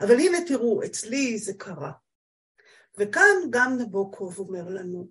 אבל 0.00 0.14
הנה 0.14 0.38
תראו, 0.46 0.84
אצלי 0.84 1.38
זה 1.38 1.52
קרה. 1.54 1.90
וכאן 2.98 3.36
גם 3.50 3.76
נבוקוב 3.78 4.38
אומר 4.38 4.68
לנו, 4.68 5.08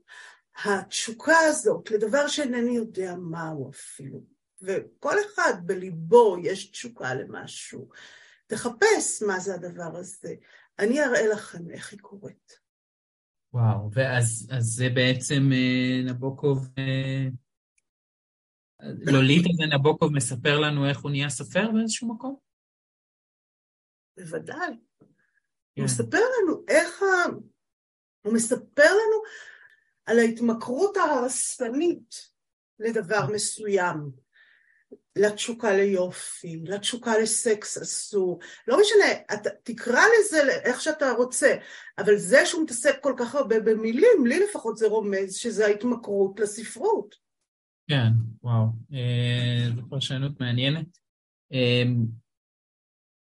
התשוקה 0.66 1.38
הזאת 1.50 1.92
לדבר 1.92 2.28
שאינני 2.28 2.76
יודע 2.76 3.16
מהו 3.16 3.70
אפילו, 3.70 4.24
וכל 4.62 5.16
אחד 5.26 5.54
בליבו 5.66 6.38
יש 6.44 6.72
תשוקה 6.72 7.14
למשהו, 7.14 7.90
תחפש 8.48 9.24
מה 9.28 9.40
זה 9.40 9.56
הדבר 9.56 9.98
הזה, 9.98 10.34
אני 10.80 11.04
אראה 11.04 11.28
לכם 11.28 11.72
איך 11.72 11.92
היא 11.92 12.00
קורית. 12.00 12.60
וואו, 13.54 13.90
ואז 13.92 14.48
זה 14.60 14.86
בעצם 14.96 15.50
אה, 15.54 16.12
נבוקוב 16.12 16.70
אה, 16.78 17.28
לוליטה 18.84 19.50
ונבוקוב 19.60 20.14
מספר 20.14 20.60
לנו 20.60 20.90
איך 20.90 21.00
הוא 21.00 21.12
נהיה 21.12 21.30
סופר 21.30 21.72
באיזשהו 21.72 22.16
מקום? 22.16 22.36
בוודאי. 24.18 24.68
הוא 24.68 25.08
כן. 25.76 25.84
מספר 25.84 26.18
לנו 26.18 26.64
איך 26.68 27.02
ה... 27.02 27.06
הוא 28.22 28.34
מספר 28.34 28.90
לנו 28.92 29.24
על 30.06 30.20
ההתמכרות 30.20 30.98
ההרסנית 30.98 32.34
לדבר 32.80 33.26
מסוים, 33.34 34.24
לתשוקה 35.16 35.78
ליופי, 35.78 36.62
לתשוקה 36.66 37.18
לסקס 37.18 37.78
אסור, 37.78 38.40
לא 38.68 38.78
משנה, 38.82 39.12
אתה, 39.34 39.50
תקרא 39.64 40.02
לזה 40.20 40.52
איך 40.64 40.82
שאתה 40.82 41.12
רוצה, 41.12 41.56
אבל 41.98 42.18
זה 42.18 42.46
שהוא 42.46 42.64
מתעסק 42.64 42.96
כל 43.02 43.14
כך 43.18 43.36
הרבה 43.36 43.60
במילים, 43.60 44.26
לי 44.26 44.40
לפחות 44.40 44.78
זה 44.78 44.88
רומז 44.88 45.36
שזה 45.36 45.66
ההתמכרות 45.66 46.40
לספרות. 46.40 47.16
כן, 47.88 48.08
וואו, 48.44 48.66
אה, 48.94 49.70
זו 49.76 49.82
פרשנות 49.90 50.40
מעניינת. 50.40 50.98
אה, 51.54 51.84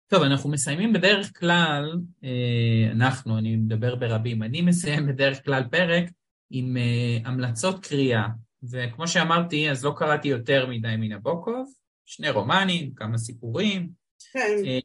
טוב, 0.08 0.24
אנחנו 0.24 0.50
מסיימים 0.50 0.94
בדרך 0.94 1.40
כלל, 1.40 2.00
אה, 2.24 2.92
אנחנו, 2.92 3.38
אני 3.38 3.56
מדבר 3.56 3.96
ברבים, 3.96 4.44
אני 4.44 4.62
מסיים 4.62 5.08
בדרך 5.08 5.46
כלל 5.46 5.64
פרק 5.72 6.04
עם 6.50 6.78
המלצות 7.26 7.86
קריאה, 7.86 8.28
וכמו 8.72 9.08
שאמרתי, 9.08 9.72
אז 9.72 9.86
לא 9.86 9.94
קראתי 9.98 10.28
יותר 10.28 10.68
מדי 10.68 10.96
מן 10.98 11.12
הבוקוב, 11.12 11.74
שני 12.06 12.30
רומנים, 12.30 12.94
כמה 12.96 13.18
סיפורים. 13.18 13.90
כן. 14.34 14.80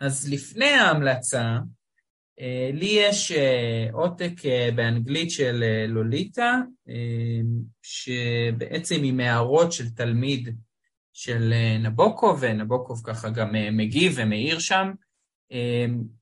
אז 0.00 0.32
לפני 0.32 0.68
ההמלצה, 0.68 1.58
אה, 2.40 2.70
לי 2.72 2.86
יש 2.86 3.32
אה, 3.32 3.88
עותק 3.92 4.32
אה, 4.44 4.68
באנגלית 4.74 5.30
של 5.30 5.64
לוליטה, 5.88 6.60
שבעצם 7.82 9.02
היא 9.02 9.12
מהערות 9.12 9.72
של 9.72 9.90
תלמיד 9.90 10.56
של 11.12 11.52
נבוקוב, 11.80 12.38
ונבוקוב 12.40 13.00
ככה 13.04 13.30
גם 13.30 13.48
מגיב 13.72 14.12
ומאיר 14.16 14.58
שם, 14.58 14.90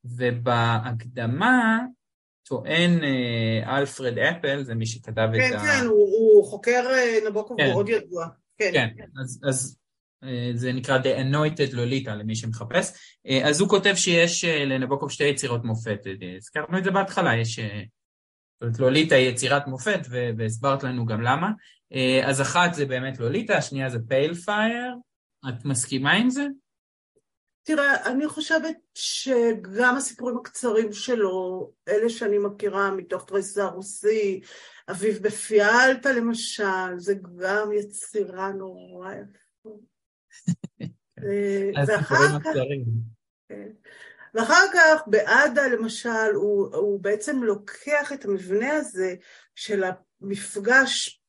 ובהקדמה 0.05 1.79
טוען 2.49 3.01
אלפרד 3.67 4.19
אפל, 4.19 4.65
זה 4.65 4.75
מי 4.75 4.87
שכתב 4.87 5.29
כן, 5.33 5.47
את 5.47 5.53
כן, 5.53 5.57
ה... 5.57 5.61
כן, 5.61 5.81
כן, 5.81 5.87
הוא, 5.87 6.09
הוא 6.35 6.45
חוקר 6.45 6.83
נבוקוב 7.29 7.59
כן. 7.59 7.71
מאוד 7.71 7.89
ידוע. 7.89 8.27
כן, 8.59 8.89
כן. 8.97 9.05
אז, 9.49 9.77
אה, 10.25 10.51
זה 10.55 10.73
נקרא 10.73 10.99
The 10.99 11.19
Anointed 11.19 11.75
Lolita 11.75 12.11
למי 12.11 12.37
שמחפש, 12.37 12.93
אה, 13.27 13.49
אז 13.49 13.61
הוא 13.61 13.69
כותב 13.69 13.95
שיש 13.95 14.45
אה, 14.45 14.65
לנבוקוב 14.65 15.11
שתי 15.11 15.25
יצירות 15.25 15.65
מופת, 15.65 16.01
הזכרנו 16.37 16.79
את 16.79 16.85
זה 16.85 16.91
בהתחלה, 16.91 17.37
יש, 17.37 17.61
זאת 17.61 18.63
אומרת 18.63 18.79
לוליטה 18.79 19.15
היא 19.15 19.29
יצירת 19.29 19.67
מופת 19.67 20.01
והסברת 20.11 20.83
לנו 20.83 21.07
גם 21.07 21.23
למה, 21.23 21.51
אז 22.25 22.41
אחת 22.41 22.75
זה 22.75 22.87
באמת 22.87 23.19
לוליטה, 23.19 23.57
השנייה 23.57 23.91
זה 23.91 23.99
פייל 24.09 24.35
פייר, 24.35 24.95
את 25.49 25.65
מסכימה 25.65 26.13
עם 26.13 26.31
זה? 26.31 26.47
תראה, 27.67 28.07
אני 28.07 28.29
חושבת 28.29 28.77
שגם 28.95 29.97
הסיפורים 29.97 30.37
הקצרים 30.37 30.93
שלו, 30.93 31.73
אלה 31.89 32.09
שאני 32.09 32.39
מכירה 32.39 32.91
מתוך 32.91 33.25
תריסה 33.25 33.65
רוסי, 33.65 34.41
אביב 34.91 35.19
בפיאלטה 35.23 36.13
למשל, 36.13 36.99
זה 36.99 37.15
גם 37.37 37.73
יצירה 37.73 38.53
נורא 38.53 39.13
יפה. 39.13 39.79
אה, 41.23 41.71
ואחר 41.87 42.41
כך, 42.45 42.53
כן. 43.49 43.69
ואחר 44.35 44.65
כך 44.75 45.03
בעדה 45.07 45.67
למשל, 45.67 46.35
הוא, 46.35 46.77
הוא 46.77 47.01
בעצם 47.01 47.43
לוקח 47.43 48.13
את 48.13 48.25
המבנה 48.25 48.73
הזה 48.73 49.15
של 49.55 49.85
המפגש 50.21 51.23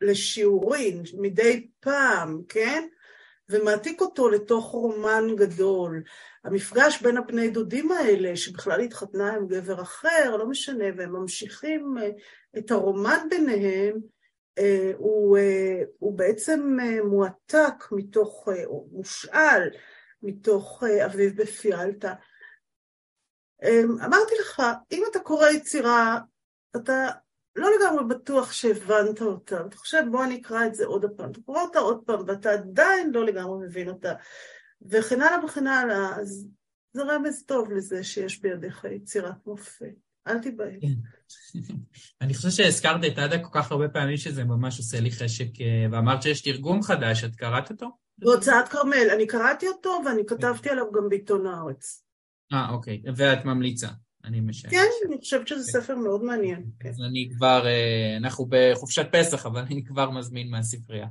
לשיעורים 0.00 1.02
מדי 1.18 1.68
פעם, 1.80 2.42
כן? 2.48 2.88
ומעתיק 3.50 4.00
אותו 4.00 4.28
לתוך 4.28 4.64
רומן 4.64 5.36
גדול. 5.36 6.02
המפגש 6.44 7.02
בין 7.02 7.16
הבני 7.16 7.50
דודים 7.50 7.92
האלה, 7.92 8.36
שבכלל 8.36 8.80
התחתנה 8.80 9.34
עם 9.34 9.46
גבר 9.46 9.82
אחר, 9.82 10.36
לא 10.36 10.46
משנה, 10.46 10.84
והם 10.96 11.12
ממשיכים 11.12 11.94
אה, 11.98 12.10
את 12.58 12.70
הרומן 12.70 13.26
ביניהם, 13.30 13.96
אה, 14.58 14.92
הוא, 14.96 15.38
אה, 15.38 15.82
הוא 15.98 16.18
בעצם 16.18 16.76
מועתק 17.04 17.84
מתוך, 17.92 18.48
או 18.64 18.88
מושאל 18.92 19.70
מתוך 20.22 20.82
אביב 21.04 21.42
בפיאלטה. 21.42 22.14
אמרתי 24.04 24.34
לך, 24.40 24.62
אם 24.92 25.02
אתה 25.10 25.18
קורא 25.18 25.48
יצירה, 25.48 26.18
אתה 26.76 27.08
לא 27.56 27.68
לגמרי 27.78 28.04
בטוח 28.14 28.52
שהבנת 28.52 29.20
אותה, 29.22 29.60
אתה 29.66 29.76
חושב 29.76 30.02
בוא 30.10 30.24
אני 30.24 30.40
אקרא 30.40 30.66
את 30.66 30.74
זה 30.74 30.86
עוד 30.86 31.04
פעם, 31.16 31.30
אתה 31.30 31.40
קורא 31.40 31.62
אותה 31.62 31.78
עוד 31.78 32.00
פעם 32.06 32.20
ואתה 32.26 32.50
עדיין 32.50 33.10
לא 33.14 33.26
לגמרי 33.26 33.66
מבין 33.66 33.88
אותה, 33.88 34.12
וכן 34.90 35.20
הלאה 35.20 35.44
וכן 35.44 35.66
הלאה, 35.66 36.16
אז 36.16 36.46
זה 36.92 37.02
רמז 37.02 37.44
טוב 37.46 37.72
לזה 37.72 38.04
שיש 38.04 38.40
בידיך 38.40 38.84
יצירת 38.84 39.46
מופת. 39.46 40.08
אל 40.28 40.38
תיבהל. 40.38 40.78
כן. 40.80 40.94
אני 42.22 42.34
חושב 42.34 42.50
שהזכרת 42.50 43.04
את 43.06 43.18
עדה 43.18 43.38
כל 43.38 43.60
כך 43.60 43.72
הרבה 43.72 43.88
פעמים 43.88 44.16
שזה 44.16 44.44
ממש 44.44 44.78
עושה 44.78 45.00
לי 45.00 45.10
חשק, 45.10 45.60
אה, 45.60 45.86
ואמרת 45.92 46.22
שיש 46.22 46.42
תרגום 46.42 46.82
חדש, 46.82 47.24
את 47.24 47.36
קראת 47.36 47.70
אותו? 47.70 47.90
בהוצאת 48.18 48.68
כרמל, 48.68 49.10
אני 49.14 49.26
קראתי 49.26 49.68
אותו 49.68 50.00
ואני 50.06 50.22
כתבתי 50.26 50.70
עליו 50.70 50.92
גם 50.92 51.08
בעיתון 51.08 51.46
הארץ. 51.46 52.04
אה, 52.52 52.70
אוקיי, 52.70 53.02
ואת 53.16 53.44
ממליצה, 53.44 53.88
אני 54.24 54.40
משער. 54.40 54.70
כן, 54.70 54.86
אני 55.08 55.18
חושבת 55.18 55.48
שזה 55.48 55.72
כן. 55.72 55.80
ספר 55.80 55.94
מאוד 55.94 56.24
מעניין. 56.24 56.64
כן. 56.80 56.88
אז 56.88 57.00
אני 57.10 57.28
כבר, 57.36 57.66
אה, 57.66 58.16
אנחנו 58.16 58.46
בחופשת 58.48 59.06
פסח, 59.12 59.46
אבל 59.46 59.60
אני 59.60 59.84
כבר 59.84 60.10
מזמין 60.10 60.50
מהספרייה. 60.50 61.06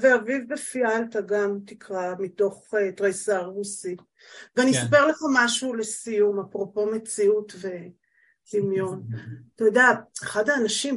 ואביב 0.00 0.52
בפיאלטה 0.52 1.20
גם 1.20 1.58
תקרא 1.66 2.14
מתוך 2.18 2.74
אה, 2.74 2.92
תריסר 2.92 3.46
רוסי. 3.46 3.96
ואני 4.56 4.72
כן. 4.72 4.78
אספר 4.78 5.06
לך 5.06 5.16
משהו 5.34 5.74
לסיום, 5.74 6.40
אפרופו 6.40 6.86
מציאות 6.86 7.52
ו... 7.56 7.68
דמיון. 8.54 9.02
אתה 9.56 9.64
יודע, 9.64 9.86
אחד 10.22 10.48
האנשים 10.48 10.96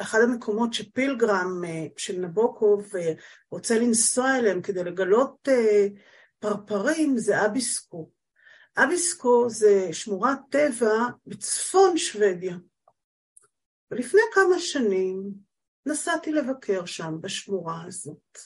אחד 0.00 0.18
המקומות 0.22 0.74
שפילגרם 0.74 1.62
אה, 1.66 1.86
של 1.96 2.20
נבוקוב 2.20 2.92
רוצה 3.50 3.78
לנסוע 3.78 4.38
אליהם 4.38 4.62
כדי 4.62 4.84
לגלות 4.84 5.48
פרפרים 6.38 7.18
זה 7.18 7.46
אביסקו. 7.46 8.10
אביסקו 8.76 9.50
זה 9.50 9.88
שמורת 9.92 10.38
טבע 10.50 11.06
בצפון 11.26 11.98
שוודיה. 11.98 12.56
ולפני 13.90 14.20
כמה 14.32 14.58
שנים 14.58 15.30
נסעתי 15.86 16.32
לבקר 16.32 16.84
שם, 16.84 17.20
בשמורה 17.20 17.84
הזאת. 17.86 18.38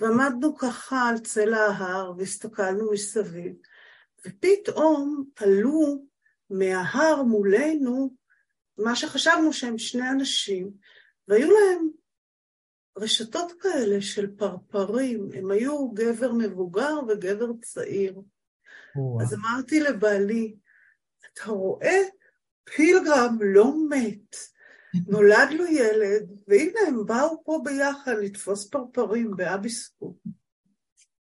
ועמדנו 0.00 0.56
ככה 0.56 1.08
על 1.08 1.18
צלע 1.18 1.66
ההר 1.66 2.12
והסתכלנו 2.18 2.92
מסביב, 2.92 3.52
ופתאום 4.26 5.24
עלו 5.36 6.06
מההר 6.50 7.22
מולנו 7.22 8.14
מה 8.78 8.96
שחשבנו 8.96 9.52
שהם 9.52 9.78
שני 9.78 10.10
אנשים, 10.10 10.70
והיו 11.28 11.50
להם 11.50 11.88
רשתות 12.98 13.52
כאלה 13.60 14.00
של 14.00 14.36
פרפרים, 14.36 15.28
הם 15.34 15.50
היו 15.50 15.90
גבר 15.90 16.32
מבוגר 16.32 16.94
וגבר 17.08 17.46
צעיר. 17.62 18.20
אז 19.20 19.34
אמרתי 19.34 19.80
לבעלי, 19.80 20.56
אתה 21.32 21.50
רואה, 21.50 21.98
פילגרם 22.64 23.38
לא 23.40 23.72
מת, 23.90 24.36
נולד 25.06 25.48
לו 25.50 25.64
ילד, 25.66 26.30
והנה 26.48 26.80
הם 26.88 27.06
באו 27.06 27.42
פה 27.44 27.60
ביחד 27.64 28.12
לתפוס 28.22 28.70
פרפרים 28.70 29.30
באביסקו. 29.36 30.14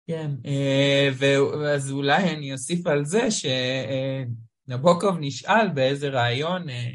כן, 0.07 0.31
אה, 0.47 1.09
ואז 1.19 1.91
אולי 1.91 2.31
אני 2.31 2.53
אוסיף 2.53 2.87
על 2.87 3.05
זה 3.05 3.29
שנבוקוב 3.31 5.17
נשאל 5.21 5.69
באיזה 5.75 6.09
ראיון, 6.09 6.69
אה, 6.69 6.91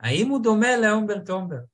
האם 0.00 0.28
הוא 0.28 0.42
דומה 0.42 0.76
לאומברט 0.76 1.30
אומברט? 1.30 1.72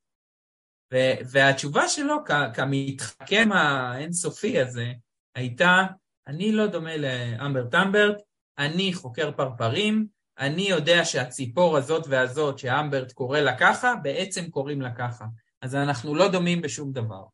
והתשובה 1.31 1.89
שלו, 1.89 2.17
כמתחכם 2.55 3.49
האינסופי 3.53 4.61
הזה, 4.61 4.93
הייתה, 5.35 5.83
אני 6.29 6.53
לא 6.53 6.67
דומה 6.67 6.97
לאמברט 6.97 7.75
אמברט, 7.75 8.23
אני 8.59 8.93
חוקר 8.93 9.33
פרפרים, 9.33 10.07
אני 10.39 10.63
יודע 10.63 11.05
שהציפור 11.05 11.77
הזאת 11.77 12.07
והזאת 12.09 12.59
שאמברט 12.59 13.13
קורא 13.13 13.39
לה 13.39 13.59
ככה, 13.59 13.95
בעצם 14.03 14.51
קוראים 14.51 14.81
לה 14.81 14.95
ככה. 14.95 15.25
אז 15.63 15.75
אנחנו 15.75 16.15
לא 16.15 16.29
דומים 16.29 16.63
בשום 16.63 16.93
דבר. 16.93 17.25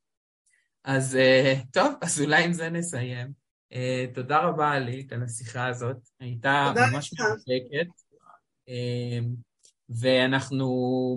אז 0.85 1.19
uh, 1.21 1.67
טוב, 1.73 1.95
אז 2.03 2.21
אולי 2.21 2.45
עם 2.45 2.53
זה 2.53 2.71
נסיים. 2.71 3.33
Uh, 3.73 3.77
תודה 4.15 4.39
רבה, 4.39 4.71
עלית, 4.73 5.13
על 5.13 5.23
השיחה 5.23 5.67
הזאת. 5.67 5.97
הייתה 6.21 6.73
ממש 6.77 7.11
מרחקת. 7.13 7.89
Uh, 8.71 9.25
ואנחנו 9.89 10.69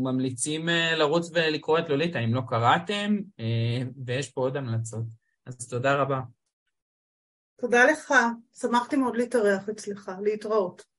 ממליצים 0.03 0.69
לרוץ 0.97 1.31
ולקרוא 1.33 1.79
את 1.79 1.89
לוליטה, 1.89 2.19
אם 2.19 2.33
לא 2.33 2.41
קראתם, 2.47 3.17
ויש 4.05 4.29
פה 4.29 4.41
עוד 4.41 4.57
המלצות. 4.57 5.03
אז 5.45 5.67
תודה 5.69 5.95
רבה. 5.95 6.21
תודה 7.59 7.85
לך, 7.85 8.13
שמחתי 8.59 8.95
מאוד 8.95 9.15
להתארח 9.17 9.69
אצלך, 9.69 10.11
להתראות. 10.21 10.96